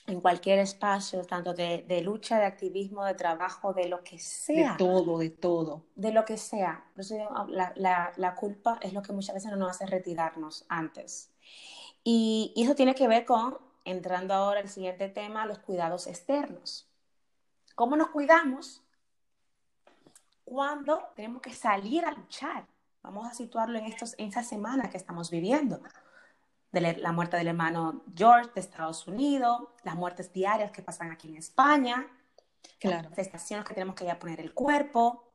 en 0.06 0.20
cualquier 0.20 0.58
espacio, 0.58 1.24
tanto 1.24 1.54
de, 1.54 2.02
lucha, 2.02 2.38
de 2.38 2.46
activismo, 2.46 3.04
de 3.04 3.14
trabajo, 3.14 3.72
de 3.72 3.88
lo 3.88 4.02
que 4.02 4.18
sea. 4.18 4.72
De 4.72 4.78
todo, 4.78 5.18
de 5.18 5.30
todo. 5.30 5.84
De 5.94 6.12
lo 6.12 6.24
que 6.24 6.36
sea. 6.36 6.84
La, 7.48 8.12
la, 8.16 8.34
culpa 8.34 8.78
es 8.82 8.92
lo 8.92 9.02
que 9.02 9.12
muchas 9.12 9.34
veces 9.34 9.52
nos 9.56 9.70
hace 9.70 9.86
retirarnos 9.86 10.64
antes. 10.68 11.30
Y, 12.04 12.52
y 12.56 12.64
eso 12.64 12.74
tiene 12.74 12.94
que 12.94 13.08
ver 13.08 13.24
con, 13.24 13.58
entrando 13.84 14.34
ahora 14.34 14.60
al 14.60 14.68
siguiente 14.68 15.08
tema, 15.08 15.46
los 15.46 15.58
cuidados 15.58 16.06
externos. 16.06 16.88
¿Cómo 17.74 17.96
nos 17.96 18.08
cuidamos? 18.08 18.82
Cuando 20.44 21.02
tenemos 21.14 21.42
que 21.42 21.52
salir 21.52 22.04
a 22.04 22.12
luchar. 22.12 22.66
Vamos 23.02 23.26
a 23.26 23.34
situarlo 23.34 23.78
en, 23.78 23.86
estos, 23.86 24.14
en 24.18 24.28
esta 24.28 24.42
semana 24.42 24.90
que 24.90 24.98
estamos 24.98 25.30
viviendo 25.30 25.80
de 26.72 26.98
la 26.98 27.12
muerte 27.12 27.36
del 27.36 27.48
hermano 27.48 28.02
George 28.14 28.50
de 28.54 28.60
Estados 28.60 29.06
Unidos, 29.06 29.62
las 29.82 29.96
muertes 29.96 30.32
diarias 30.32 30.70
que 30.70 30.82
pasan 30.82 31.10
aquí 31.10 31.28
en 31.28 31.36
España, 31.36 32.06
claro. 32.78 32.96
las 32.96 33.04
manifestaciones 33.04 33.66
que 33.66 33.74
tenemos 33.74 33.94
que 33.94 34.04
ir 34.04 34.10
a 34.10 34.18
poner 34.18 34.40
el 34.40 34.54
cuerpo. 34.54 35.32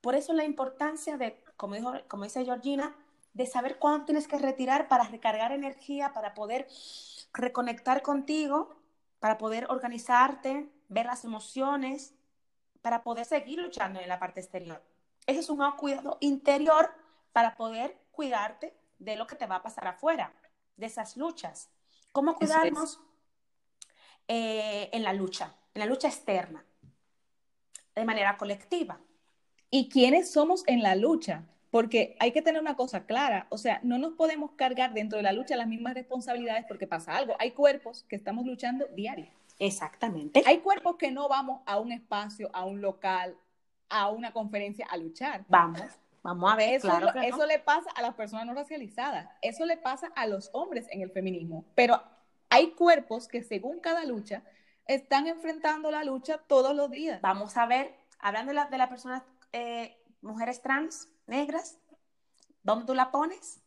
Por 0.00 0.14
eso 0.14 0.32
la 0.32 0.44
importancia 0.44 1.16
de, 1.16 1.42
como, 1.56 1.74
dijo, 1.74 1.92
como 2.06 2.24
dice 2.24 2.44
Georgina, 2.44 2.94
de 3.34 3.46
saber 3.46 3.78
cuándo 3.78 4.06
tienes 4.06 4.26
que 4.26 4.38
retirar 4.38 4.88
para 4.88 5.04
recargar 5.04 5.52
energía, 5.52 6.12
para 6.12 6.34
poder 6.34 6.66
reconectar 7.32 8.02
contigo, 8.02 8.76
para 9.20 9.38
poder 9.38 9.66
organizarte, 9.70 10.68
ver 10.88 11.06
las 11.06 11.24
emociones, 11.24 12.14
para 12.82 13.02
poder 13.02 13.24
seguir 13.24 13.58
luchando 13.58 14.00
en 14.00 14.08
la 14.08 14.18
parte 14.18 14.40
exterior. 14.40 14.82
Ese 15.26 15.40
es 15.40 15.50
un 15.50 15.60
cuidado 15.72 16.16
interior 16.20 16.90
para 17.32 17.56
poder 17.56 17.98
cuidarte 18.12 18.74
de 18.98 19.16
lo 19.16 19.26
que 19.26 19.36
te 19.36 19.46
va 19.46 19.56
a 19.56 19.62
pasar 19.62 19.86
afuera, 19.86 20.32
de 20.76 20.86
esas 20.86 21.16
luchas. 21.16 21.70
¿Cómo 22.12 22.34
cuidarnos 22.34 23.00
eh, 24.26 24.88
en 24.92 25.04
la 25.04 25.12
lucha, 25.12 25.54
en 25.74 25.80
la 25.80 25.86
lucha 25.86 26.08
externa, 26.08 26.64
de 27.94 28.04
manera 28.04 28.36
colectiva? 28.36 29.00
¿Y 29.70 29.88
quiénes 29.88 30.32
somos 30.32 30.64
en 30.66 30.82
la 30.82 30.94
lucha? 30.94 31.44
Porque 31.70 32.16
hay 32.18 32.32
que 32.32 32.42
tener 32.42 32.60
una 32.60 32.76
cosa 32.76 33.04
clara, 33.04 33.46
o 33.50 33.58
sea, 33.58 33.80
no 33.82 33.98
nos 33.98 34.14
podemos 34.14 34.52
cargar 34.52 34.94
dentro 34.94 35.18
de 35.18 35.22
la 35.22 35.32
lucha 35.32 35.56
las 35.56 35.68
mismas 35.68 35.94
responsabilidades 35.94 36.64
porque 36.66 36.86
pasa 36.86 37.16
algo. 37.16 37.36
Hay 37.38 37.50
cuerpos 37.50 38.04
que 38.08 38.16
estamos 38.16 38.46
luchando 38.46 38.86
diario. 38.94 39.28
Exactamente. 39.58 40.42
Hay 40.46 40.58
cuerpos 40.58 40.96
que 40.96 41.10
no 41.10 41.28
vamos 41.28 41.60
a 41.66 41.78
un 41.78 41.92
espacio, 41.92 42.48
a 42.52 42.64
un 42.64 42.80
local, 42.80 43.36
a 43.88 44.08
una 44.08 44.32
conferencia 44.32 44.86
a 44.88 44.96
luchar. 44.96 45.44
Vamos. 45.48 45.82
Vamos 46.22 46.52
a 46.52 46.56
ver, 46.56 46.74
eso, 46.74 46.88
claro 46.88 47.12
eso 47.22 47.46
le 47.46 47.58
pasa 47.58 47.90
a 47.94 48.02
las 48.02 48.14
personas 48.14 48.44
no 48.44 48.52
racializadas, 48.52 49.28
eso 49.40 49.64
le 49.64 49.76
pasa 49.76 50.08
a 50.16 50.26
los 50.26 50.50
hombres 50.52 50.86
en 50.90 51.00
el 51.00 51.10
feminismo, 51.10 51.64
pero 51.74 52.02
hay 52.50 52.72
cuerpos 52.72 53.28
que 53.28 53.42
según 53.42 53.78
cada 53.78 54.04
lucha 54.04 54.42
están 54.86 55.26
enfrentando 55.26 55.90
la 55.90 56.02
lucha 56.02 56.38
todos 56.46 56.74
los 56.74 56.90
días. 56.90 57.20
Vamos 57.22 57.56
a 57.56 57.66
ver, 57.66 57.94
hablando 58.18 58.50
de, 58.50 58.56
la, 58.56 58.64
de 58.66 58.78
las 58.78 58.88
personas, 58.88 59.22
eh, 59.52 59.97
mujeres 60.20 60.62
trans, 60.62 61.08
negras, 61.26 61.78
¿dónde 62.62 62.86
tú 62.86 62.94
la 62.94 63.10
pones? 63.10 63.60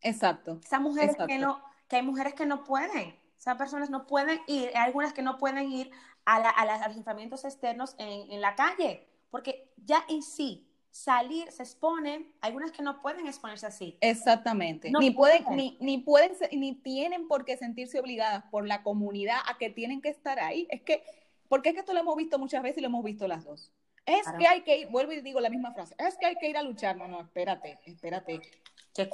Exacto. 0.00 0.60
Esas 0.64 0.80
mujeres 0.80 1.16
que 1.26 1.38
no, 1.38 1.62
que 1.88 1.96
hay 1.96 2.02
mujeres 2.02 2.34
que 2.34 2.46
no 2.46 2.64
pueden, 2.64 3.16
esas 3.36 3.56
personas 3.56 3.90
no 3.90 4.06
pueden 4.06 4.40
ir, 4.46 4.68
hay 4.74 4.84
algunas 4.84 5.12
que 5.12 5.22
no 5.22 5.38
pueden 5.38 5.70
ir 5.70 5.90
a, 6.24 6.36
a, 6.36 6.64
los 6.66 6.86
enfrentamientos 6.86 7.44
externos 7.44 7.94
en, 7.98 8.30
en 8.30 8.40
la 8.40 8.54
calle, 8.54 9.08
porque 9.30 9.72
ya 9.76 10.04
en 10.08 10.22
sí 10.22 10.68
salir, 10.90 11.50
se 11.52 11.62
exponen, 11.62 12.32
algunas 12.40 12.72
que 12.72 12.82
no 12.82 13.00
pueden 13.00 13.26
exponerse 13.26 13.66
así. 13.66 13.96
Exactamente. 14.00 14.90
ni 14.98 15.10
pueden, 15.10 15.44
ni, 15.50 15.76
ni, 15.80 15.98
pueden, 15.98 16.32
ni 16.52 16.74
tienen 16.74 17.28
por 17.28 17.44
qué 17.44 17.56
sentirse 17.56 18.00
obligadas 18.00 18.44
por 18.50 18.66
la 18.66 18.82
comunidad 18.82 19.38
a 19.46 19.58
que 19.58 19.70
tienen 19.70 20.00
que 20.00 20.08
estar 20.08 20.40
ahí. 20.40 20.66
Es 20.70 20.82
que, 20.82 21.02
porque 21.48 21.70
es 21.70 21.74
que 21.74 21.80
esto 21.80 21.92
lo 21.92 22.00
hemos 22.00 22.16
visto 22.16 22.38
muchas 22.38 22.62
veces 22.62 22.78
y 22.78 22.80
lo 22.80 22.88
hemos 22.88 23.04
visto 23.04 23.28
las 23.28 23.44
dos. 23.44 23.72
Es 24.08 24.26
que 24.38 24.46
hay 24.46 24.62
que 24.62 24.78
ir, 24.78 24.88
vuelvo 24.88 25.12
y 25.12 25.20
digo 25.20 25.38
la 25.38 25.50
misma 25.50 25.74
frase, 25.74 25.94
es 25.98 26.16
que 26.16 26.24
hay 26.24 26.36
que 26.36 26.48
ir 26.48 26.56
a 26.56 26.62
luchar. 26.62 26.96
No, 26.96 27.06
no, 27.08 27.20
espérate, 27.20 27.78
espérate. 27.84 28.40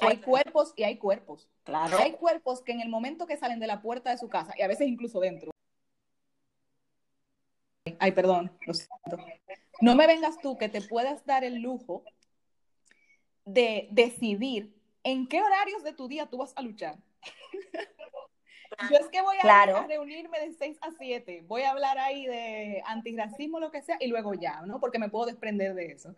Hay 0.01 0.19
cuerpos 0.19 0.73
y 0.77 0.85
hay 0.85 0.99
cuerpos. 0.99 1.49
Claro. 1.65 1.99
Hay 1.99 2.13
cuerpos 2.13 2.63
que 2.63 2.73
en 2.73 2.81
el 2.81 2.89
momento 2.89 3.27
que 3.27 3.37
salen 3.37 3.59
de 3.59 3.67
la 3.67 3.83
puerta 3.83 4.11
de 4.11 4.19
su 4.19 4.29
casa, 4.29 4.55
y 4.57 4.63
a 4.63 4.69
veces 4.69 4.87
incluso 4.87 5.19
dentro, 5.19 5.51
ay, 7.99 8.13
perdón, 8.13 8.57
lo 8.67 8.75
siento, 8.75 9.19
no 9.81 9.97
me 9.97 10.07
vengas 10.07 10.39
tú 10.39 10.57
que 10.57 10.69
te 10.69 10.81
puedas 10.81 11.27
dar 11.27 11.43
el 11.43 11.61
lujo 11.61 12.05
de 13.45 13.89
decidir 13.91 14.75
en 15.03 15.27
qué 15.27 15.43
horarios 15.43 15.83
de 15.83 15.93
tu 15.93 16.09
día 16.09 16.27
tú 16.27 16.39
vas 16.39 16.53
a 16.57 16.63
luchar. 16.63 16.97
Yo 18.91 18.97
es 18.97 19.09
que 19.09 19.23
voy 19.23 19.37
a, 19.43 19.87
reunirme 19.87 20.41
de 20.41 20.53
6 20.53 20.79
a 20.81 20.91
7, 20.99 21.45
voy 21.47 21.63
a 21.63 21.71
hablar 21.71 21.99
ahí 21.99 22.27
de 22.27 22.83
antirracismo, 22.87 23.61
lo 23.61 23.71
que 23.71 23.83
sea, 23.83 23.97
y 24.01 24.09
luego 24.09 24.35
ya, 24.35 24.63
¿no? 24.63 24.81
Porque 24.81 24.99
me 24.99 25.09
puedo 25.09 25.27
desprender 25.27 25.75
de 25.75 25.93
eso. 25.93 26.15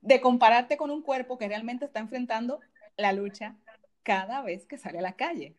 De 0.00 0.20
compararte 0.20 0.76
con 0.76 0.90
un 0.90 1.02
cuerpo 1.02 1.38
que 1.38 1.48
realmente 1.48 1.84
está 1.84 2.00
enfrentando 2.00 2.60
la 2.96 3.12
lucha 3.12 3.56
cada 4.02 4.42
vez 4.42 4.66
que 4.66 4.78
sale 4.78 4.98
a 4.98 5.02
la 5.02 5.16
calle. 5.16 5.54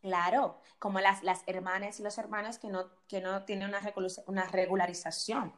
Claro, 0.00 0.60
como 0.78 1.00
las, 1.00 1.22
las 1.22 1.42
hermanas 1.46 2.00
y 2.00 2.02
los 2.02 2.16
hermanos 2.16 2.58
que 2.58 2.68
no, 2.68 2.90
que 3.06 3.20
no 3.20 3.44
tienen 3.44 3.68
una, 3.68 3.80
una 4.26 4.44
regularización 4.46 5.52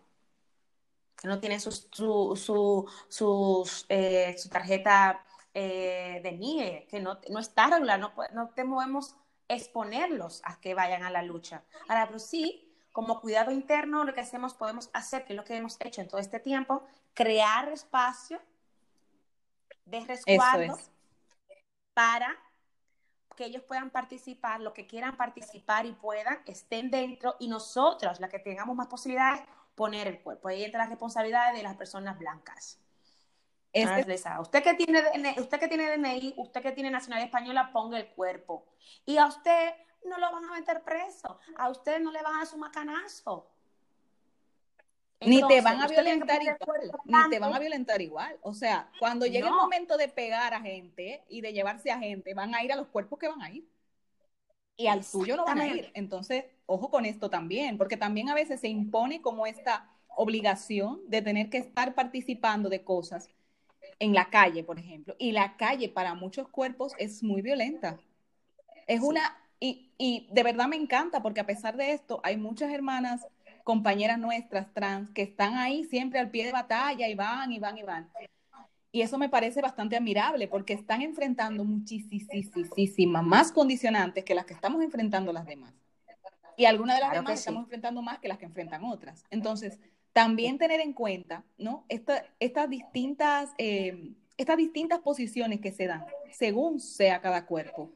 que 1.22 1.28
no 1.28 1.38
tienen 1.38 1.60
su, 1.60 1.70
su, 1.70 2.88
su, 3.08 3.70
eh, 3.88 4.34
su 4.36 4.48
tarjeta 4.48 5.24
eh, 5.54 6.20
de 6.20 6.32
NIE, 6.32 6.86
que 6.90 6.98
no, 6.98 7.20
no 7.30 7.38
está 7.38 7.68
regular, 7.68 8.00
no, 8.00 8.12
no 8.32 8.50
podemos 8.54 9.14
exponerlos 9.55 10.42
a 10.44 10.61
que 10.61 10.74
vayan 10.74 11.03
a 11.03 11.11
la 11.11 11.22
lucha. 11.22 11.62
Ahora, 11.88 12.07
pero 12.07 12.18
sí, 12.18 12.72
como 12.92 13.20
cuidado 13.20 13.50
interno, 13.50 14.05
lo 14.05 14.14
que 14.14 14.20
hacemos, 14.20 14.55
podemos 14.55 14.90
hacer, 14.92 15.24
que 15.24 15.32
es 15.32 15.36
lo 15.36 15.44
que 15.44 15.57
hemos 15.57 15.76
hecho 15.80 16.00
en 16.00 16.09
todo 16.09 16.20
este 16.20 16.40
tiempo, 16.40 16.86
crear 17.14 17.68
espacio 17.68 18.40
de 19.84 20.00
resguardo 20.00 20.78
para 21.94 22.36
que 23.36 23.46
ellos 23.46 23.62
puedan 23.62 23.90
participar, 23.90 24.61
lo 24.61 24.72
que 24.72 24.86
quieran 24.86 25.16
participar 25.16 25.86
y 25.86 25.92
puedan, 25.92 26.38
estén 26.46 26.90
dentro 26.90 27.36
y 27.38 27.48
nosotros, 27.48 28.20
la 28.20 28.28
que 28.28 28.38
tengamos 28.38 28.76
más 28.76 28.88
posibilidades, 28.88 29.42
poner 29.74 30.07
el 30.07 30.20
cuerpo. 30.20 30.48
Ahí 30.48 30.64
entra 30.64 30.84
la 30.84 30.90
responsabilidad 30.90 31.55
de 31.55 31.62
las 31.62 31.76
personas 31.76 32.18
blancas. 32.18 32.78
Usted 34.40 34.62
que 34.62 34.74
tiene 34.74 35.02
DNI, 35.02 35.40
usted 35.40 35.58
que 35.58 35.68
tiene 35.68 35.96
DNI, 35.96 36.34
usted 36.36 36.62
que 36.62 36.72
tiene 36.72 36.90
nacionalidad 36.90 37.26
española, 37.26 37.70
ponga 37.72 37.98
el 37.98 38.08
cuerpo. 38.08 38.66
Y 39.06 39.16
a 39.16 39.26
usted 39.26 39.74
no 40.04 40.18
lo 40.18 40.32
van 40.32 40.44
a 40.44 40.52
meter 40.52 40.82
preso, 40.82 41.38
a 41.56 41.68
usted 41.70 42.00
no 42.00 42.10
le 42.12 42.22
van 42.22 42.34
a 42.34 42.38
dar 42.38 42.46
su 42.46 42.58
macanazo. 42.58 43.48
ni 45.20 45.40
te 45.46 45.60
van 45.60 45.80
a 45.80 45.86
violentar 45.86 46.42
igual, 46.42 46.90
ni 47.04 47.30
te 47.30 47.38
van 47.38 47.54
a 47.54 47.58
violentar 47.58 48.02
igual. 48.02 48.38
O 48.42 48.54
sea, 48.54 48.90
cuando 48.98 49.24
llegue 49.26 49.46
el 49.46 49.54
momento 49.54 49.96
de 49.96 50.08
pegar 50.08 50.52
a 50.52 50.60
gente 50.60 51.24
y 51.28 51.40
de 51.40 51.52
llevarse 51.52 51.90
a 51.90 51.98
gente, 51.98 52.34
van 52.34 52.54
a 52.54 52.62
ir 52.62 52.72
a 52.72 52.76
los 52.76 52.88
cuerpos 52.88 53.18
que 53.18 53.28
van 53.28 53.42
a 53.42 53.50
ir 53.50 53.66
y 54.76 54.86
al 54.88 55.04
suyo 55.04 55.36
no 55.36 55.44
van 55.44 55.60
a 55.60 55.66
ir. 55.68 55.90
Entonces, 55.94 56.44
ojo 56.66 56.90
con 56.90 57.04
esto 57.04 57.30
también, 57.30 57.78
porque 57.78 57.96
también 57.96 58.28
a 58.28 58.34
veces 58.34 58.60
se 58.60 58.68
impone 58.68 59.22
como 59.22 59.46
esta 59.46 59.88
obligación 60.16 61.00
de 61.06 61.22
tener 61.22 61.48
que 61.50 61.58
estar 61.58 61.94
participando 61.94 62.68
de 62.68 62.84
cosas 62.84 63.30
en 63.99 64.14
la 64.14 64.30
calle, 64.30 64.64
por 64.64 64.78
ejemplo. 64.78 65.14
Y 65.18 65.32
la 65.32 65.57
calle 65.57 65.88
para 65.88 66.14
muchos 66.14 66.49
cuerpos 66.49 66.93
es 66.99 67.22
muy 67.22 67.43
violenta. 67.43 67.99
Es 68.86 69.01
una, 69.01 69.36
y, 69.61 69.90
y 69.99 70.28
de 70.32 70.43
verdad 70.43 70.66
me 70.68 70.76
encanta, 70.76 71.22
porque 71.22 71.40
a 71.40 71.47
pesar 71.47 71.76
de 71.76 71.93
esto, 71.93 72.20
hay 72.24 72.36
muchas 72.36 72.72
hermanas, 72.72 73.26
compañeras 73.64 74.18
nuestras 74.18 74.72
trans, 74.74 75.11
que 75.11 75.22
están 75.22 75.55
ahí 75.55 75.84
siempre 75.84 76.18
al 76.18 76.30
pie 76.30 76.47
de 76.47 76.53
batalla 76.53 77.09
y 77.09 77.14
van 77.14 77.53
y 77.53 77.59
van 77.59 77.78
y 77.78 77.82
van. 77.82 78.11
Y 78.95 79.01
eso 79.01 79.16
me 79.16 79.30
parece 79.30 79.62
bastante 79.62 79.97
admirable 79.97 80.49
porque 80.49 80.74
están 80.74 81.01
enfrentando 81.01 81.64
muchísimas 81.64 83.24
más 83.24 83.51
condicionantes 83.51 84.22
que 84.22 84.34
las 84.34 84.45
que 84.45 84.53
estamos 84.53 84.82
enfrentando 84.82 85.32
las 85.32 85.47
demás. 85.47 85.72
Y 86.59 86.66
algunas 86.66 86.97
de 86.97 87.01
las 87.01 87.12
demás 87.12 87.38
estamos 87.38 87.62
enfrentando 87.62 88.03
más 88.03 88.18
que 88.18 88.28
las 88.28 88.36
que 88.36 88.45
enfrentan 88.45 88.84
otras. 88.84 89.24
Entonces, 89.30 89.78
también 90.12 90.58
tener 90.58 90.80
en 90.80 90.92
cuenta, 90.92 91.44
¿no? 91.58 91.86
estas, 91.88 92.68
distintas, 92.68 93.50
eh, 93.58 94.12
estas 94.36 94.56
distintas 94.56 95.00
posiciones 95.00 95.60
que 95.60 95.72
se 95.72 95.86
dan 95.86 96.04
según 96.30 96.80
sea 96.80 97.20
cada 97.20 97.46
cuerpo 97.46 97.90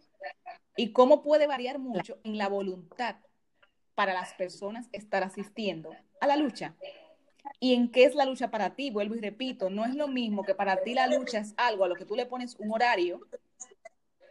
y 0.77 0.93
cómo 0.93 1.23
puede 1.23 1.47
variar 1.47 1.79
mucho 1.79 2.19
en 2.25 2.39
la 2.39 2.49
voluntad 2.49 3.17
para 3.95 4.13
las 4.13 4.35
personas 4.35 4.89
estar 4.93 5.23
asistiendo 5.23 5.95
a 6.21 6.27
la 6.27 6.37
lucha. 6.37 6.75
¿Y 7.61 7.75
en 7.75 7.91
qué 7.91 8.05
es 8.05 8.15
la 8.15 8.27
lucha 8.27 8.51
para 8.51 8.75
ti? 8.75 8.91
Vuelvo 8.91 9.15
y 9.15 9.21
repito, 9.21 9.71
no 9.71 9.85
es 9.85 9.95
lo 9.95 10.09
mismo 10.09 10.45
que 10.45 10.55
para 10.55 10.83
ti 10.83 10.95
la 10.95 11.07
lucha 11.07 11.39
es 11.39 11.55
algo 11.57 11.85
a 11.85 11.89
lo 11.89 11.95
que 11.95 12.05
tú 12.05 12.17
le 12.17 12.27
pones 12.27 12.57
un 12.59 12.73
horario 12.73 13.21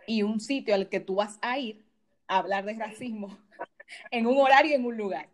y 0.05 0.21
un 0.21 0.39
sitio 0.39 0.75
al 0.75 0.89
que 0.89 0.99
tú 0.99 1.15
vas 1.15 1.39
a 1.41 1.57
ir 1.57 1.83
a 2.27 2.37
hablar 2.37 2.65
de 2.65 2.73
racismo 2.73 3.37
en 4.11 4.27
un 4.27 4.37
horario 4.37 4.71
y 4.71 4.75
en 4.75 4.85
un 4.85 4.97
lugar 4.97 5.29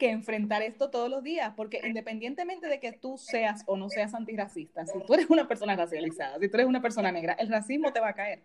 que 0.00 0.10
enfrentar 0.10 0.62
esto 0.62 0.90
todos 0.90 1.10
los 1.10 1.22
días, 1.22 1.52
porque 1.54 1.80
independientemente 1.84 2.66
de 2.68 2.80
que 2.80 2.92
tú 2.92 3.18
seas 3.18 3.62
o 3.66 3.76
no 3.76 3.90
seas 3.90 4.14
antirracista, 4.14 4.86
si 4.86 4.98
tú 5.04 5.12
eres 5.12 5.28
una 5.28 5.46
persona 5.46 5.76
racializada, 5.76 6.38
si 6.38 6.48
tú 6.48 6.56
eres 6.56 6.66
una 6.66 6.80
persona 6.80 7.12
negra, 7.12 7.34
el 7.34 7.50
racismo 7.50 7.92
te 7.92 8.00
va 8.00 8.08
a 8.08 8.14
caer. 8.14 8.42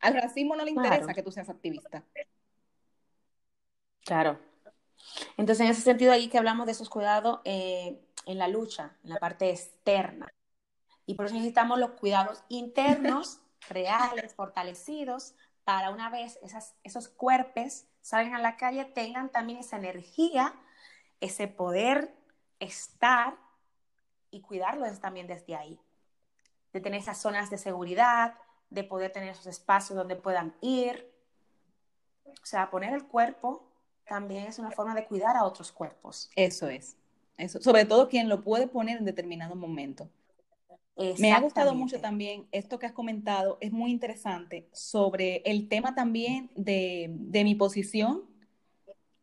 Al 0.00 0.14
racismo 0.14 0.54
no 0.54 0.64
le 0.64 0.70
interesa 0.70 1.12
que 1.12 1.24
tú 1.24 1.32
seas 1.32 1.50
activista. 1.50 2.04
Claro. 4.04 4.38
Entonces, 5.36 5.64
en 5.64 5.72
ese 5.72 5.80
sentido, 5.80 6.12
ahí 6.12 6.28
que 6.28 6.38
hablamos 6.38 6.66
de 6.66 6.72
esos 6.72 6.88
cuidados 6.88 7.40
eh, 7.44 8.00
en 8.24 8.38
la 8.38 8.46
lucha, 8.46 8.96
en 9.02 9.10
la 9.10 9.18
parte 9.18 9.50
externa. 9.50 10.32
Y 11.04 11.14
por 11.14 11.26
eso 11.26 11.34
necesitamos 11.34 11.80
los 11.80 11.90
cuidados 11.90 12.44
internos, 12.48 13.40
reales, 13.68 14.34
fortalecidos, 14.34 15.34
para 15.64 15.90
una 15.90 16.10
vez 16.10 16.38
esas, 16.44 16.76
esos 16.84 17.08
cuerpos 17.08 17.86
salgan 18.00 18.36
a 18.36 18.40
la 18.40 18.56
calle, 18.56 18.84
tengan 18.84 19.30
también 19.30 19.58
esa 19.58 19.76
energía, 19.76 20.54
ese 21.20 21.48
poder 21.48 22.14
estar 22.60 23.36
y 24.30 24.40
cuidarlos 24.40 25.00
también 25.00 25.26
desde 25.26 25.54
ahí. 25.54 25.80
De 26.72 26.80
tener 26.80 27.00
esas 27.00 27.18
zonas 27.18 27.50
de 27.50 27.58
seguridad, 27.58 28.34
de 28.70 28.84
poder 28.84 29.12
tener 29.12 29.30
esos 29.30 29.46
espacios 29.46 29.96
donde 29.96 30.16
puedan 30.16 30.54
ir. 30.60 31.10
O 32.24 32.46
sea, 32.46 32.70
poner 32.70 32.92
el 32.92 33.06
cuerpo 33.06 33.66
también 34.06 34.46
es 34.46 34.58
una 34.58 34.70
forma 34.70 34.94
de 34.94 35.06
cuidar 35.06 35.36
a 35.36 35.44
otros 35.44 35.72
cuerpos. 35.72 36.30
Eso 36.36 36.68
es. 36.68 36.96
Eso. 37.36 37.60
Sobre 37.60 37.84
todo 37.84 38.08
quien 38.08 38.28
lo 38.28 38.42
puede 38.42 38.66
poner 38.66 38.98
en 38.98 39.04
determinado 39.04 39.56
momento. 39.56 40.08
Me 41.18 41.32
ha 41.32 41.40
gustado 41.40 41.74
mucho 41.74 42.00
también 42.00 42.48
esto 42.52 42.78
que 42.78 42.86
has 42.86 42.92
comentado, 42.92 43.58
es 43.60 43.70
muy 43.70 43.90
interesante 43.90 44.66
sobre 44.72 45.42
el 45.44 45.68
tema 45.68 45.94
también 45.94 46.50
de, 46.54 47.08
de 47.10 47.44
mi 47.44 47.54
posición 47.54 48.24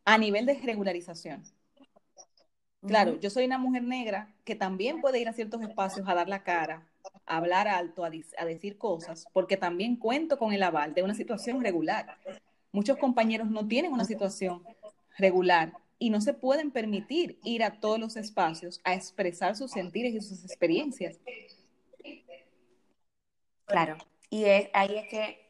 a 0.05 0.19
nivel 0.19 0.45
de 0.45 0.53
regularización. 0.53 1.43
Claro, 2.85 3.19
yo 3.19 3.29
soy 3.29 3.45
una 3.45 3.57
mujer 3.57 3.83
negra 3.83 4.33
que 4.43 4.55
también 4.55 4.99
puede 4.99 5.19
ir 5.19 5.29
a 5.29 5.33
ciertos 5.33 5.61
espacios 5.61 6.07
a 6.07 6.15
dar 6.15 6.27
la 6.27 6.43
cara, 6.43 6.85
a 7.25 7.37
hablar 7.37 7.67
alto, 7.67 8.03
a, 8.03 8.11
a, 8.37 8.45
decir 8.45 8.77
cosas, 8.77 9.25
porque 9.31 9.55
también 9.55 9.95
cuento 9.95 10.37
con 10.37 10.51
el 10.51 10.63
aval 10.63 10.93
de 10.93 11.03
una 11.03 11.13
situación 11.13 11.63
regular. 11.63 12.17
Muchos 12.71 12.97
compañeros 12.97 13.49
no 13.49 13.67
tienen 13.67 13.93
una 13.93 14.03
situación 14.03 14.63
regular 15.17 15.73
y 15.97 16.09
no 16.09 16.19
se 16.19 16.33
pueden 16.33 16.71
permitir 16.71 17.39
ir 17.43 17.63
a 17.63 17.79
todos 17.79 17.99
los 17.99 18.17
espacios 18.17 18.81
a 18.83 18.93
expresar 18.93 19.55
sus 19.55 19.71
sentires 19.71 20.13
y 20.13 20.21
sus 20.21 20.43
experiencias. 20.43 21.17
Claro, 23.65 23.97
y 24.29 24.43
ahí 24.43 24.97
es 24.97 25.07
que, 25.07 25.49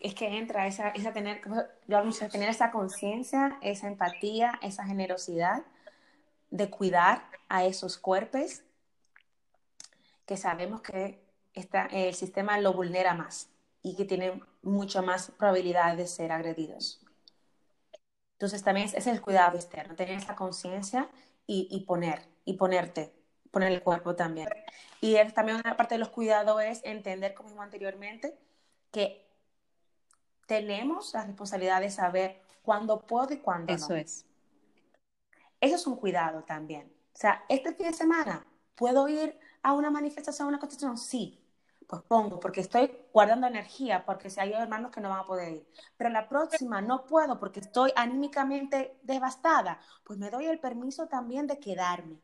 es 0.00 0.14
que 0.14 0.36
entra 0.36 0.66
esa, 0.66 0.90
esa 0.90 1.14
tener, 1.14 1.40
yo 1.88 2.28
tener 2.30 2.50
esa 2.50 2.70
conciencia, 2.70 3.58
esa 3.62 3.88
empatía, 3.88 4.58
esa 4.60 4.84
generosidad 4.84 5.64
de 6.54 6.70
cuidar 6.70 7.28
a 7.48 7.64
esos 7.64 7.98
cuerpos 7.98 8.62
que 10.24 10.36
sabemos 10.36 10.82
que 10.82 11.20
el 11.90 12.14
sistema 12.14 12.60
lo 12.60 12.72
vulnera 12.72 13.12
más 13.12 13.48
y 13.82 13.96
que 13.96 14.04
tienen 14.04 14.40
mucho 14.62 15.02
más 15.02 15.32
probabilidad 15.32 15.96
de 15.96 16.06
ser 16.06 16.30
agredidos. 16.30 17.04
Entonces 18.34 18.62
también 18.62 18.88
es, 18.94 19.06
el 19.08 19.20
cuidado 19.20 19.56
externo, 19.56 19.96
tener 19.96 20.16
esa 20.16 20.36
conciencia 20.36 21.08
y, 21.44 21.66
y, 21.72 21.80
poner, 21.86 22.22
y 22.44 22.54
ponerte, 22.54 23.12
poner 23.50 23.72
el 23.72 23.82
cuerpo 23.82 24.14
también. 24.14 24.48
Y 25.00 25.16
también 25.32 25.58
una 25.58 25.76
parte 25.76 25.96
de 25.96 25.98
los 25.98 26.10
cuidados 26.10 26.62
es 26.62 26.80
entender, 26.84 27.34
como 27.34 27.48
dijimos 27.48 27.64
anteriormente, 27.64 28.38
que 28.92 29.26
tenemos 30.46 31.12
la 31.14 31.24
responsabilidad 31.24 31.80
de 31.80 31.90
saber 31.90 32.40
cuándo 32.62 33.00
puedo 33.00 33.34
y 33.34 33.38
cuándo 33.38 33.72
no. 33.72 33.76
Eso 33.76 33.96
es. 33.96 34.24
Eso 35.60 35.76
es 35.76 35.86
un 35.86 35.96
cuidado 35.96 36.44
también. 36.44 36.92
O 37.14 37.16
sea, 37.16 37.44
este 37.48 37.72
fin 37.74 37.86
de 37.86 37.92
semana, 37.92 38.46
¿puedo 38.74 39.08
ir 39.08 39.38
a 39.62 39.72
una 39.72 39.90
manifestación, 39.90 40.46
a 40.46 40.48
una 40.48 40.58
constitución? 40.58 40.98
Sí, 40.98 41.40
pues 41.86 42.02
pongo, 42.02 42.40
porque 42.40 42.60
estoy 42.60 42.90
guardando 43.12 43.46
energía, 43.46 44.04
porque 44.04 44.30
si 44.30 44.40
hay 44.40 44.52
hermanos 44.52 44.90
que 44.90 45.00
no 45.00 45.10
van 45.10 45.20
a 45.20 45.24
poder 45.24 45.52
ir. 45.52 45.68
Pero 45.96 46.10
la 46.10 46.28
próxima 46.28 46.80
no 46.80 47.06
puedo 47.06 47.38
porque 47.38 47.60
estoy 47.60 47.92
anímicamente 47.96 48.98
devastada, 49.02 49.78
pues 50.04 50.18
me 50.18 50.30
doy 50.30 50.46
el 50.46 50.58
permiso 50.58 51.06
también 51.06 51.46
de 51.46 51.58
quedarme 51.58 52.20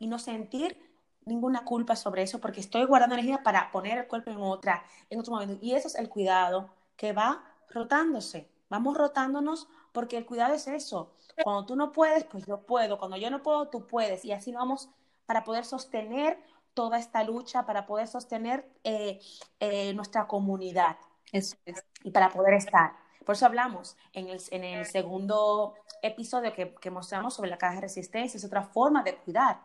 y 0.00 0.06
no 0.06 0.18
sentir 0.18 0.78
ninguna 1.24 1.64
culpa 1.64 1.96
sobre 1.96 2.22
eso, 2.22 2.40
porque 2.40 2.60
estoy 2.60 2.84
guardando 2.84 3.14
energía 3.14 3.42
para 3.42 3.70
poner 3.70 3.98
el 3.98 4.06
cuerpo 4.06 4.30
en 4.30 4.38
otra, 4.38 4.84
en 5.10 5.18
otro 5.18 5.32
momento. 5.32 5.58
Y 5.60 5.74
eso 5.74 5.88
es 5.88 5.96
el 5.96 6.08
cuidado 6.08 6.70
que 6.96 7.12
va 7.12 7.44
rotándose. 7.70 8.48
Vamos 8.68 8.96
rotándonos 8.96 9.68
porque 9.92 10.16
el 10.16 10.26
cuidado 10.26 10.54
es 10.54 10.66
eso. 10.66 11.12
Cuando 11.42 11.66
tú 11.66 11.76
no 11.76 11.92
puedes, 11.92 12.24
pues 12.24 12.46
yo 12.46 12.62
puedo. 12.62 12.98
Cuando 12.98 13.16
yo 13.16 13.30
no 13.30 13.42
puedo, 13.42 13.68
tú 13.68 13.86
puedes. 13.86 14.24
Y 14.24 14.32
así 14.32 14.52
vamos 14.52 14.88
para 15.26 15.44
poder 15.44 15.64
sostener 15.64 16.38
toda 16.74 16.98
esta 16.98 17.24
lucha, 17.24 17.66
para 17.66 17.86
poder 17.86 18.06
sostener 18.08 18.68
eh, 18.84 19.20
eh, 19.60 19.92
nuestra 19.94 20.26
comunidad. 20.26 20.96
Eso 21.32 21.56
es. 21.64 21.84
Y 22.02 22.10
para 22.10 22.30
poder 22.30 22.54
estar. 22.54 22.92
Por 23.24 23.34
eso 23.34 23.46
hablamos 23.46 23.96
en 24.12 24.28
el, 24.28 24.40
en 24.50 24.64
el 24.64 24.86
segundo 24.86 25.74
episodio 26.02 26.52
que, 26.52 26.74
que 26.74 26.90
mostramos 26.90 27.34
sobre 27.34 27.50
la 27.50 27.58
caja 27.58 27.76
de 27.76 27.80
resistencia. 27.82 28.38
Es 28.38 28.44
otra 28.44 28.62
forma 28.62 29.02
de 29.02 29.16
cuidar. 29.16 29.60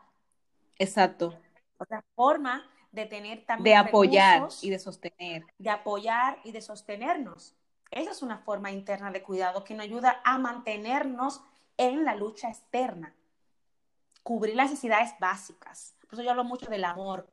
Exacto 0.77 1.37
otra 1.81 2.03
forma 2.15 2.63
de 2.91 3.05
tener 3.05 3.45
también. 3.45 3.75
De 3.75 3.89
apoyar 3.89 4.47
y 4.61 4.69
de 4.69 4.79
sostener. 4.79 5.45
De 5.57 5.69
apoyar 5.69 6.39
y 6.43 6.51
de 6.51 6.61
sostenernos. 6.61 7.55
Esa 7.89 8.11
es 8.11 8.21
una 8.21 8.37
forma 8.37 8.71
interna 8.71 9.11
de 9.11 9.23
cuidado 9.23 9.63
que 9.63 9.73
nos 9.73 9.85
ayuda 9.85 10.21
a 10.23 10.37
mantenernos 10.37 11.41
en 11.77 12.03
la 12.05 12.15
lucha 12.15 12.49
externa. 12.49 13.15
Cubrir 14.23 14.55
las 14.55 14.69
necesidades 14.69 15.13
básicas. 15.19 15.95
Por 16.01 16.13
eso 16.13 16.23
yo 16.23 16.31
hablo 16.31 16.43
mucho 16.43 16.67
del 16.67 16.85
amor, 16.85 17.27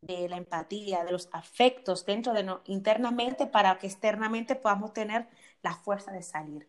de 0.00 0.28
la 0.28 0.36
empatía, 0.36 1.04
de 1.04 1.12
los 1.12 1.28
afectos 1.32 2.04
dentro 2.04 2.32
de 2.32 2.42
nosotros 2.42 2.68
internamente 2.68 3.46
para 3.46 3.78
que 3.78 3.86
externamente 3.86 4.54
podamos 4.54 4.92
tener 4.92 5.28
la 5.62 5.74
fuerza 5.74 6.12
de 6.12 6.22
salir. 6.22 6.68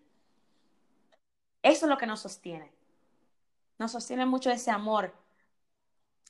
Eso 1.62 1.86
es 1.86 1.90
lo 1.90 1.98
que 1.98 2.06
nos 2.06 2.22
sostiene. 2.22 2.72
Nos 3.78 3.92
sostiene 3.92 4.26
mucho 4.26 4.52
ese 4.52 4.72
amor 4.72 5.14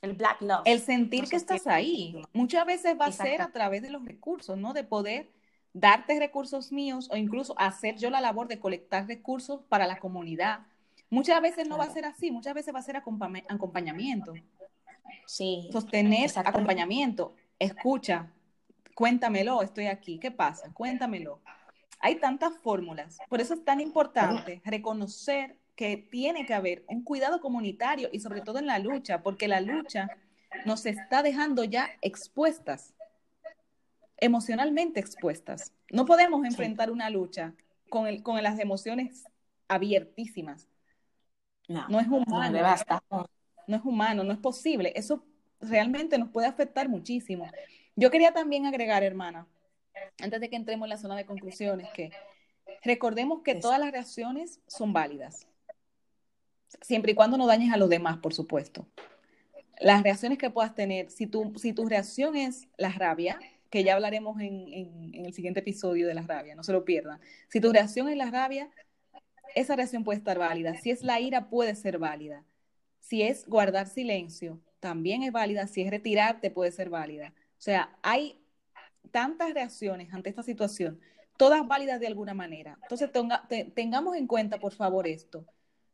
el 0.02 0.14
black 0.14 0.41
love. 0.41 0.62
El 0.66 0.80
sentir 0.82 1.28
que 1.28 1.36
estás 1.36 1.68
ahí. 1.68 2.24
Muchas 2.34 2.66
veces 2.66 2.96
va 3.00 3.08
a 3.08 3.12
ser 3.12 3.41
a 3.41 3.52
través 3.52 3.82
de 3.82 3.89
los 3.89 4.06
recursos, 4.06 4.58
¿no? 4.58 4.74
De 4.74 4.84
poder 4.84 5.32
darte 5.74 6.18
recursos 6.20 6.72
míos 6.72 7.10
o 7.12 7.18
incluso 7.18 7.54
hacer 7.58 7.98
yo 7.98 8.10
la 8.10 8.22
labor 8.22 8.48
de 8.48 8.60
colectar 8.60 9.08
recursos 9.08 9.62
para 9.68 9.88
la 9.88 10.00
comunidad. 10.00 10.62
Muchas 11.16 11.41
veces 11.41 11.66
no 11.70 11.78
va 11.78 11.86
a 11.86 11.89
ser 11.89 12.03
así, 12.03 12.30
muchas 12.30 12.53
veces 12.53 12.76
va 12.76 12.80
a 12.80 12.82
ser 12.82 12.97
acompañamiento. 12.97 14.34
Sí. 15.26 15.70
Sostener 15.72 16.30
acompañamiento. 16.43 17.34
Escucha, 17.57 18.34
cuéntamelo, 18.93 19.61
estoy 19.61 19.86
aquí. 19.86 20.20
¿Qué 20.20 20.30
pasa? 20.30 20.74
Cuéntamelo. 20.74 21.39
Hay 22.01 22.16
tantas 22.16 22.57
fórmulas. 22.57 23.18
Por 23.30 23.39
eso 23.39 23.53
es 23.53 23.63
tan 23.63 23.80
importante 23.80 24.61
reconocer 24.66 25.55
que 25.78 25.95
tiene 25.95 26.45
que 26.45 26.53
haber 26.53 26.84
un 26.89 27.01
cuidado 27.01 27.39
comunitario 27.39 28.09
y 28.11 28.20
sobre 28.20 28.41
todo 28.41 28.59
en 28.59 28.68
la 28.68 28.80
lucha, 28.80 29.24
porque 29.24 29.47
la 29.47 29.61
lucha 29.61 30.09
nos 30.66 30.86
está 30.86 31.24
dejando 31.24 31.63
ya 31.63 31.91
expuestas, 32.01 32.93
emocionalmente 34.18 34.99
expuestas. 34.99 35.72
No 35.89 36.05
podemos 36.05 36.43
enfrentar 36.45 36.91
una 36.91 37.09
lucha 37.09 37.53
con, 37.88 38.05
el, 38.05 38.22
con 38.22 38.43
las 38.43 38.59
emociones 38.59 39.24
abiertísimas. 39.70 40.68
No, 41.68 41.88
no 41.89 41.99
es 41.99 42.07
humano. 42.07 42.59
No, 43.09 43.30
no 43.68 43.78
es 43.78 43.84
humano, 43.84 44.24
no 44.24 44.34
es 44.34 44.39
posible. 44.39 44.93
Eso 44.95 45.24
realmente 45.59 46.18
nos 46.18 46.30
puede 46.30 46.47
afectar 46.47 46.89
muchísimo. 46.89 47.49
Yo 47.95 48.11
quería 48.11 48.34
también 48.34 48.66
agregar, 48.66 49.03
hermana, 49.03 49.47
antes 50.22 50.39
de 50.39 50.49
que 50.49 50.55
entremos 50.55 50.86
en 50.86 50.89
la 50.89 50.97
zona 50.97 51.16
de 51.16 51.26
conclusiones, 51.26 51.89
que 51.93 52.11
recordemos 52.84 53.41
que 53.41 53.55
todas 53.55 53.80
las 53.80 53.91
reacciones 53.91 54.59
son 54.68 54.93
válidas 54.93 55.47
siempre 56.82 57.11
y 57.11 57.16
cuando 57.16 57.38
no 57.38 57.47
dañes 57.47 57.74
a 57.74 57.78
los 57.78 57.89
demás, 57.89 58.18
por 58.18 58.34
supuesto. 58.34 58.88
Las 59.80 60.03
reacciones 60.03 60.38
que 60.38 60.49
puedas 60.49 60.74
tener, 60.74 61.09
si 61.11 61.28
tu, 61.28 61.53
si 61.57 61.74
tu 61.74 61.88
reacción 61.88 62.36
es 62.36 62.68
la 62.78 62.89
rabia, 62.89 63.39
que 63.70 63.84
ya 63.84 63.95
hablaremos 63.95 64.39
en, 64.39 64.72
en, 64.72 65.26
el 65.26 65.34
siguiente 65.34 65.59
episodio 65.59 66.07
de 66.07 66.13
la 66.13 66.22
rabia, 66.22 66.55
no 66.55 66.63
se 66.63 66.72
lo 66.72 66.86
pierdan. 66.86 67.20
Si 67.49 67.59
tu 67.59 67.74
reacción 67.74 68.07
es 68.07 68.16
la 68.16 68.32
rabia, 68.32 68.70
esa 69.56 69.76
reacción 69.76 70.03
puede 70.03 70.20
estar 70.20 70.38
válida. 70.38 70.76
Si 70.76 70.91
es 70.91 71.01
la 71.01 71.20
ira, 71.20 71.49
puede 71.49 71.76
ser 71.76 71.97
válida. 71.97 72.43
Si 72.99 73.24
es 73.24 73.47
guardar 73.47 73.88
silencio, 73.88 74.60
también 74.80 75.24
es 75.24 75.32
válida. 75.32 75.66
Si 75.68 75.82
es 75.82 75.89
retirarte, 75.89 76.51
puede 76.51 76.72
ser 76.72 76.89
válida. 76.89 77.34
O 77.58 77.62
sea, 77.62 77.97
hay 78.03 78.39
tantas 79.12 79.53
reacciones 79.53 80.14
ante 80.14 80.30
esta 80.30 80.43
situación, 80.43 80.99
todas 81.38 81.66
válidas 81.68 81.99
de 81.99 82.08
alguna 82.08 82.34
manera. 82.34 82.78
Entonces, 82.84 83.10
tengamos 83.74 84.16
en 84.16 84.28
cuenta, 84.28 84.60
por 84.60 84.74
favor, 84.74 85.08
esto. 85.08 85.45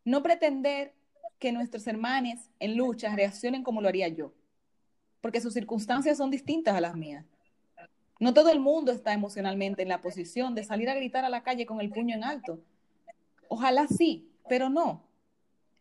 No 0.04 0.24
pretender 0.24 0.94
que 1.38 1.52
nuestros 1.52 1.86
hermanos 1.88 2.50
en 2.60 2.78
lucha 2.78 3.16
reaccionen 3.16 3.64
como 3.64 3.82
lo 3.82 3.88
haría 3.88 4.08
yo, 4.08 4.34
porque 5.22 5.42
sus 5.42 5.54
circunstancias 5.54 6.18
son 6.18 6.32
distintas 6.32 6.76
a 6.76 6.82
las 6.82 6.96
mías. 6.96 7.26
No 8.20 8.34
todo 8.34 8.52
el 8.52 8.60
mundo 8.60 8.92
está 8.92 9.14
emocionalmente 9.14 9.82
en 9.82 9.90
la 9.90 10.02
posición 10.02 10.54
de 10.54 10.64
salir 10.64 10.90
a 10.90 10.96
gritar 10.96 11.26
a 11.26 11.30
la 11.30 11.44
calle 11.44 11.66
con 11.66 11.82
el 11.82 11.90
puño 11.90 12.16
en 12.16 12.24
alto. 12.24 12.60
Ojalá 13.54 13.86
sí, 13.86 14.32
pero 14.48 14.70
no. 14.70 15.04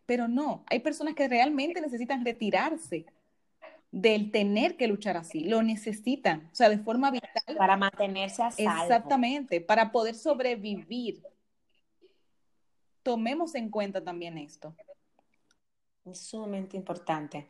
Pero 0.04 0.26
no. 0.26 0.64
Hay 0.66 0.80
personas 0.80 1.14
que 1.14 1.28
realmente 1.28 1.80
necesitan 1.80 2.24
retirarse 2.24 3.06
del 3.92 4.32
tener 4.32 4.76
que 4.76 4.88
luchar 4.88 5.16
así. 5.16 5.44
Lo 5.44 5.62
necesitan, 5.62 6.48
o 6.52 6.54
sea, 6.56 6.68
de 6.68 6.78
forma 6.78 7.12
vital. 7.12 7.56
Para 7.56 7.76
mantenerse 7.76 8.42
a 8.42 8.50
salvo. 8.50 8.82
Exactamente, 8.82 9.60
para 9.60 9.92
poder 9.92 10.16
sobrevivir 10.16 11.22
tomemos 13.04 13.54
en 13.54 13.70
cuenta 13.70 14.02
también 14.02 14.36
esto. 14.36 14.74
Es 16.04 16.26
sumamente 16.26 16.76
importante. 16.76 17.48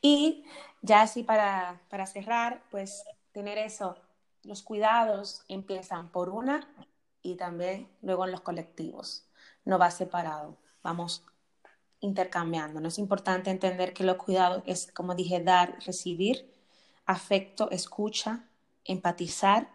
Y 0.00 0.44
ya 0.80 1.02
así 1.02 1.24
para, 1.24 1.78
para 1.90 2.06
cerrar, 2.06 2.62
pues 2.70 3.04
tener 3.32 3.58
eso, 3.58 3.98
los 4.44 4.62
cuidados 4.62 5.44
empiezan 5.46 6.10
por 6.10 6.30
una 6.30 6.66
y 7.22 7.36
también 7.36 7.88
luego 8.02 8.24
en 8.24 8.32
los 8.32 8.40
colectivos. 8.40 9.26
No 9.64 9.78
va 9.78 9.90
separado, 9.90 10.58
vamos 10.82 11.24
intercambiando. 12.00 12.86
Es 12.86 12.98
importante 12.98 13.50
entender 13.50 13.92
que 13.92 14.04
los 14.04 14.16
cuidados 14.16 14.62
es, 14.66 14.90
como 14.92 15.14
dije, 15.14 15.40
dar, 15.42 15.78
recibir, 15.84 16.52
afecto, 17.06 17.70
escucha, 17.70 18.48
empatizar 18.84 19.68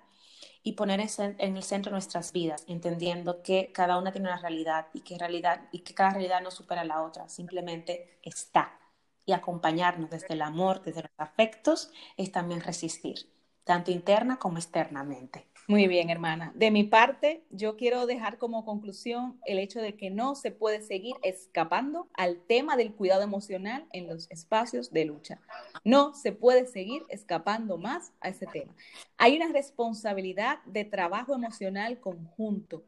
y 0.63 0.73
poner 0.73 0.99
en 1.19 1.57
el 1.57 1.63
centro 1.63 1.91
nuestras 1.91 2.31
vidas, 2.31 2.63
entendiendo 2.67 3.43
que 3.43 3.71
cada 3.71 3.97
una 3.99 4.11
tiene 4.11 4.27
una 4.27 4.41
realidad 4.41 4.87
y 4.93 5.01
que, 5.01 5.17
realidad, 5.17 5.69
y 5.71 5.79
que 5.79 5.93
cada 5.93 6.11
realidad 6.11 6.41
no 6.41 6.49
supera 6.49 6.83
la 6.83 7.03
otra, 7.03 7.29
simplemente 7.29 8.19
está. 8.23 8.79
Y 9.27 9.33
acompañarnos 9.33 10.09
desde 10.09 10.33
el 10.33 10.41
amor, 10.41 10.81
desde 10.83 11.03
los 11.03 11.11
afectos, 11.17 11.91
es 12.17 12.31
también 12.31 12.61
resistir, 12.61 13.31
tanto 13.63 13.91
interna 13.91 14.37
como 14.39 14.57
externamente. 14.57 15.47
Muy 15.67 15.87
bien, 15.87 16.11
hermana. 16.11 16.51
De 16.53 16.69
mi 16.69 16.83
parte, 16.83 17.41
yo 17.49 17.75
quiero 17.75 18.05
dejar 18.05 18.37
como 18.37 18.65
conclusión 18.65 19.39
el 19.47 19.57
hecho 19.57 19.81
de 19.81 19.95
que 19.95 20.11
no 20.11 20.35
se 20.35 20.51
puede 20.51 20.83
seguir 20.83 21.15
escapando 21.23 22.07
al 22.13 22.37
tema 22.37 22.77
del 22.77 22.93
cuidado 22.93 23.23
emocional 23.23 23.87
en 23.91 24.05
los 24.07 24.29
espacios 24.29 24.91
de 24.91 25.05
lucha. 25.05 25.41
No 25.83 26.13
se 26.13 26.33
puede 26.33 26.67
seguir 26.67 27.01
escapando 27.09 27.79
más 27.79 28.11
a 28.21 28.29
ese 28.29 28.45
tema. 28.45 28.75
Hay 29.17 29.37
una 29.37 29.51
responsabilidad 29.51 30.59
de 30.65 30.85
trabajo 30.85 31.33
emocional 31.33 31.99
conjunto. 31.99 32.83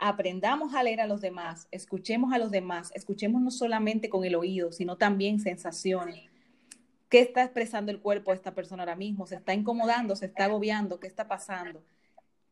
Aprendamos 0.00 0.74
a 0.74 0.82
leer 0.82 1.00
a 1.00 1.06
los 1.06 1.20
demás, 1.20 1.68
escuchemos 1.70 2.32
a 2.32 2.38
los 2.38 2.50
demás, 2.50 2.90
escuchemos 2.96 3.40
no 3.40 3.52
solamente 3.52 4.08
con 4.08 4.24
el 4.24 4.34
oído, 4.34 4.72
sino 4.72 4.96
también 4.96 5.38
sensaciones. 5.38 6.28
¿Qué 7.08 7.20
está 7.20 7.44
expresando 7.44 7.92
el 7.92 8.00
cuerpo 8.00 8.32
de 8.32 8.36
esta 8.36 8.52
persona 8.52 8.82
ahora 8.82 8.96
mismo? 8.96 9.28
¿Se 9.28 9.36
está 9.36 9.54
incomodando? 9.54 10.16
¿Se 10.16 10.26
está 10.26 10.46
agobiando? 10.46 10.98
¿Qué 10.98 11.06
está 11.06 11.28
pasando? 11.28 11.84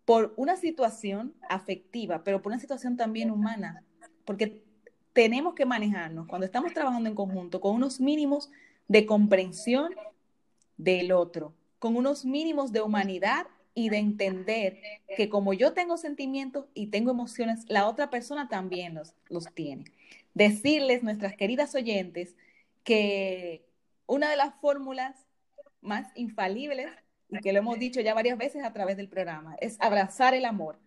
Por 0.09 0.33
una 0.39 0.57
situación 0.57 1.35
afectiva, 1.51 2.25
pero 2.25 2.41
por 2.41 2.51
una 2.51 2.59
situación 2.59 2.97
también 2.97 3.31
humana, 3.31 3.85
porque 4.25 4.63
tenemos 5.13 5.55
que 5.55 5.67
manejarnos 5.67 6.27
cuando 6.27 6.47
estamos 6.47 6.73
trabajando 6.73 7.11
en 7.11 7.15
conjunto 7.15 7.61
con 7.61 7.75
unos 7.75 8.01
mínimos 8.01 8.51
de 8.87 9.05
comprensión 9.05 9.93
del 10.79 11.13
otro, 11.13 11.53
con 11.79 11.95
unos 11.95 12.25
mínimos 12.25 12.73
de 12.73 12.81
humanidad 12.81 13.49
y 13.75 13.91
de 13.91 13.99
entender 13.99 14.81
que 15.15 15.29
como 15.29 15.53
yo 15.53 15.75
tengo 15.75 15.99
sentimientos 15.99 16.65
y 16.73 16.87
tengo 16.87 17.11
emociones, 17.11 17.67
la 17.69 17.87
otra 17.87 18.09
persona 18.09 18.49
también 18.49 18.95
los, 18.95 19.13
los 19.29 19.53
tiene. 19.53 19.85
Decirles, 20.33 21.03
nuestras 21.03 21.37
queridas 21.37 21.75
oyentes, 21.75 22.35
que 22.83 23.63
una 24.07 24.31
de 24.31 24.37
las 24.37 24.55
fórmulas 24.63 25.27
más 25.83 26.07
infalibles 26.15 26.89
y 27.29 27.41
que 27.41 27.53
lo 27.53 27.59
hemos 27.59 27.79
dicho 27.79 28.01
ya 28.01 28.15
varias 28.15 28.39
veces 28.39 28.65
a 28.65 28.73
través 28.73 28.97
del 28.97 29.09
programa, 29.09 29.57
es 29.61 29.77
abrazar 29.81 30.35
el 30.35 30.45
amor. 30.45 30.79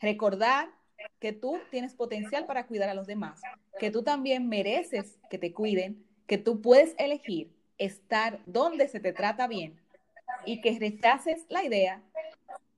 Recordar 0.00 0.68
que 1.18 1.32
tú 1.32 1.58
tienes 1.70 1.94
potencial 1.94 2.46
para 2.46 2.66
cuidar 2.66 2.88
a 2.88 2.94
los 2.94 3.06
demás, 3.06 3.40
que 3.78 3.90
tú 3.90 4.02
también 4.02 4.48
mereces 4.48 5.18
que 5.30 5.38
te 5.38 5.52
cuiden, 5.52 6.04
que 6.26 6.38
tú 6.38 6.60
puedes 6.60 6.94
elegir 6.98 7.52
estar 7.78 8.40
donde 8.46 8.88
se 8.88 9.00
te 9.00 9.12
trata 9.12 9.46
bien 9.48 9.80
y 10.44 10.60
que 10.60 10.78
rechaces 10.78 11.46
la 11.48 11.64
idea 11.64 12.02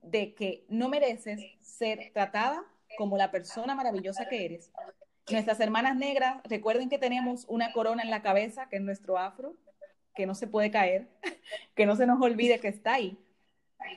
de 0.01 0.33
que 0.33 0.65
no 0.69 0.89
mereces 0.89 1.41
ser 1.61 2.11
tratada 2.13 2.63
como 2.97 3.17
la 3.17 3.31
persona 3.31 3.75
maravillosa 3.75 4.27
que 4.29 4.45
eres. 4.45 4.71
Nuestras 5.29 5.59
hermanas 5.59 5.95
negras, 5.95 6.37
recuerden 6.43 6.89
que 6.89 6.99
tenemos 6.99 7.45
una 7.47 7.73
corona 7.73 8.03
en 8.03 8.11
la 8.11 8.21
cabeza, 8.21 8.69
que 8.69 8.77
es 8.77 8.81
nuestro 8.81 9.17
afro, 9.17 9.55
que 10.15 10.25
no 10.25 10.35
se 10.35 10.47
puede 10.47 10.71
caer, 10.71 11.07
que 11.75 11.85
no 11.85 11.95
se 11.95 12.05
nos 12.05 12.21
olvide 12.21 12.59
que 12.59 12.67
está 12.67 12.93
ahí 12.95 13.17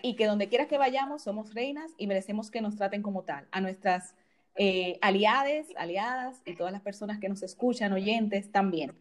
y 0.02 0.16
que 0.16 0.26
donde 0.26 0.48
quiera 0.48 0.68
que 0.68 0.78
vayamos 0.78 1.22
somos 1.22 1.54
reinas 1.54 1.92
y 1.96 2.06
merecemos 2.06 2.50
que 2.50 2.60
nos 2.60 2.76
traten 2.76 3.02
como 3.02 3.22
tal. 3.22 3.46
A 3.50 3.60
nuestras 3.60 4.14
eh, 4.56 4.98
aliadas 5.00 6.42
y 6.44 6.54
todas 6.54 6.72
las 6.72 6.82
personas 6.82 7.18
que 7.18 7.28
nos 7.28 7.42
escuchan, 7.42 7.92
oyentes 7.92 8.50
también. 8.50 8.92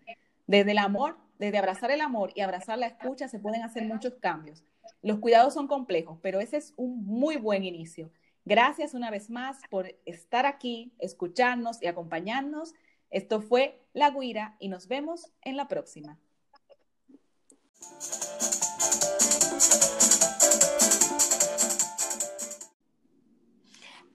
Desde 0.45 0.71
el 0.71 0.77
amor, 0.77 1.17
desde 1.39 1.57
abrazar 1.57 1.91
el 1.91 2.01
amor 2.01 2.31
y 2.35 2.41
abrazar 2.41 2.77
la 2.77 2.87
escucha 2.87 3.27
se 3.27 3.39
pueden 3.39 3.63
hacer 3.63 3.83
muchos 3.83 4.15
cambios. 4.15 4.63
Los 5.01 5.19
cuidados 5.19 5.53
son 5.53 5.67
complejos, 5.67 6.19
pero 6.21 6.39
ese 6.39 6.57
es 6.57 6.73
un 6.77 7.03
muy 7.05 7.37
buen 7.37 7.63
inicio. 7.63 8.11
Gracias 8.45 8.93
una 8.93 9.11
vez 9.11 9.29
más 9.29 9.59
por 9.69 9.93
estar 10.05 10.45
aquí, 10.45 10.93
escucharnos 10.99 11.81
y 11.81 11.87
acompañarnos. 11.87 12.73
Esto 13.09 13.41
fue 13.41 13.81
La 13.93 14.11
Guira 14.11 14.55
y 14.59 14.69
nos 14.69 14.87
vemos 14.87 15.31
en 15.41 15.57
la 15.57 15.67
próxima. 15.67 16.17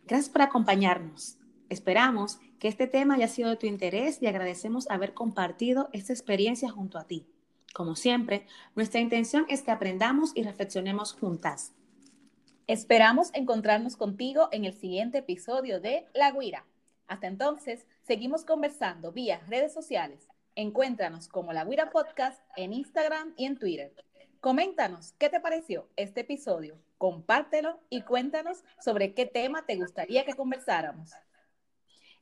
Gracias 0.07 0.29
por 0.29 0.43
acompañarnos. 0.43 1.39
Esperamos 1.71 2.39
que 2.59 2.69
este 2.69 2.87
tema 2.87 3.15
haya 3.15 3.29
sido 3.29 3.49
de 3.49 3.57
tu 3.57 3.67
interés 3.67 4.21
y 4.21 4.27
agradecemos 4.27 4.91
haber 4.91 5.15
compartido 5.15 5.89
esta 5.93 6.13
experiencia 6.13 6.69
junto 6.69 6.99
a 6.99 7.05
ti. 7.05 7.27
Como 7.73 7.97
siempre, 7.97 8.47
nuestra 8.77 9.01
intención 9.01 9.47
es 9.49 9.63
que 9.63 9.71
aprendamos 9.71 10.33
y 10.35 10.43
reflexionemos 10.43 11.15
juntas. 11.15 11.73
Esperamos 12.67 13.31
encontrarnos 13.33 13.97
contigo 13.97 14.49
en 14.53 14.67
el 14.67 14.75
siguiente 14.75 15.19
episodio 15.19 15.81
de 15.81 16.07
La 16.13 16.31
Guira. 16.31 16.67
Hasta 17.09 17.27
entonces, 17.27 17.87
seguimos 18.03 18.45
conversando 18.45 19.13
vía 19.13 19.41
redes 19.49 19.73
sociales. 19.73 20.29
Encuéntranos 20.55 21.29
como 21.29 21.53
La 21.53 21.65
Guira 21.65 21.91
Podcast 21.91 22.41
en 22.57 22.73
Instagram 22.73 23.35
y 23.37 23.47
en 23.47 23.59
Twitter. 23.59 23.95
Coméntanos 24.41 25.13
qué 25.19 25.29
te 25.29 25.41
pareció 25.41 25.89
este 25.97 26.21
episodio, 26.21 26.79
compártelo 26.99 27.81
y 27.91 28.03
cuéntanos 28.03 28.65
sobre 28.81 29.15
qué 29.15 29.27
tema 29.27 29.65
te 29.67 29.77
gustaría 29.77 30.25
que 30.25 30.35
conversáramos. 30.35 31.11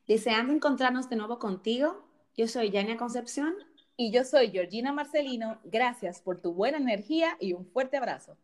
Deseando 0.07 0.53
encontrarnos 0.53 1.09
de 1.09 1.15
nuevo 1.15 1.39
contigo, 1.39 2.07
yo 2.35 2.47
soy 2.47 2.69
Yania 2.71 2.97
Concepción. 2.97 3.53
Y 3.97 4.11
yo 4.11 4.23
soy 4.23 4.49
Georgina 4.49 4.91
Marcelino. 4.91 5.59
Gracias 5.63 6.21
por 6.21 6.41
tu 6.41 6.53
buena 6.53 6.77
energía 6.77 7.37
y 7.39 7.53
un 7.53 7.67
fuerte 7.67 7.97
abrazo. 7.97 8.35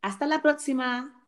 Hasta 0.00 0.26
la 0.26 0.40
próxima. 0.40 1.26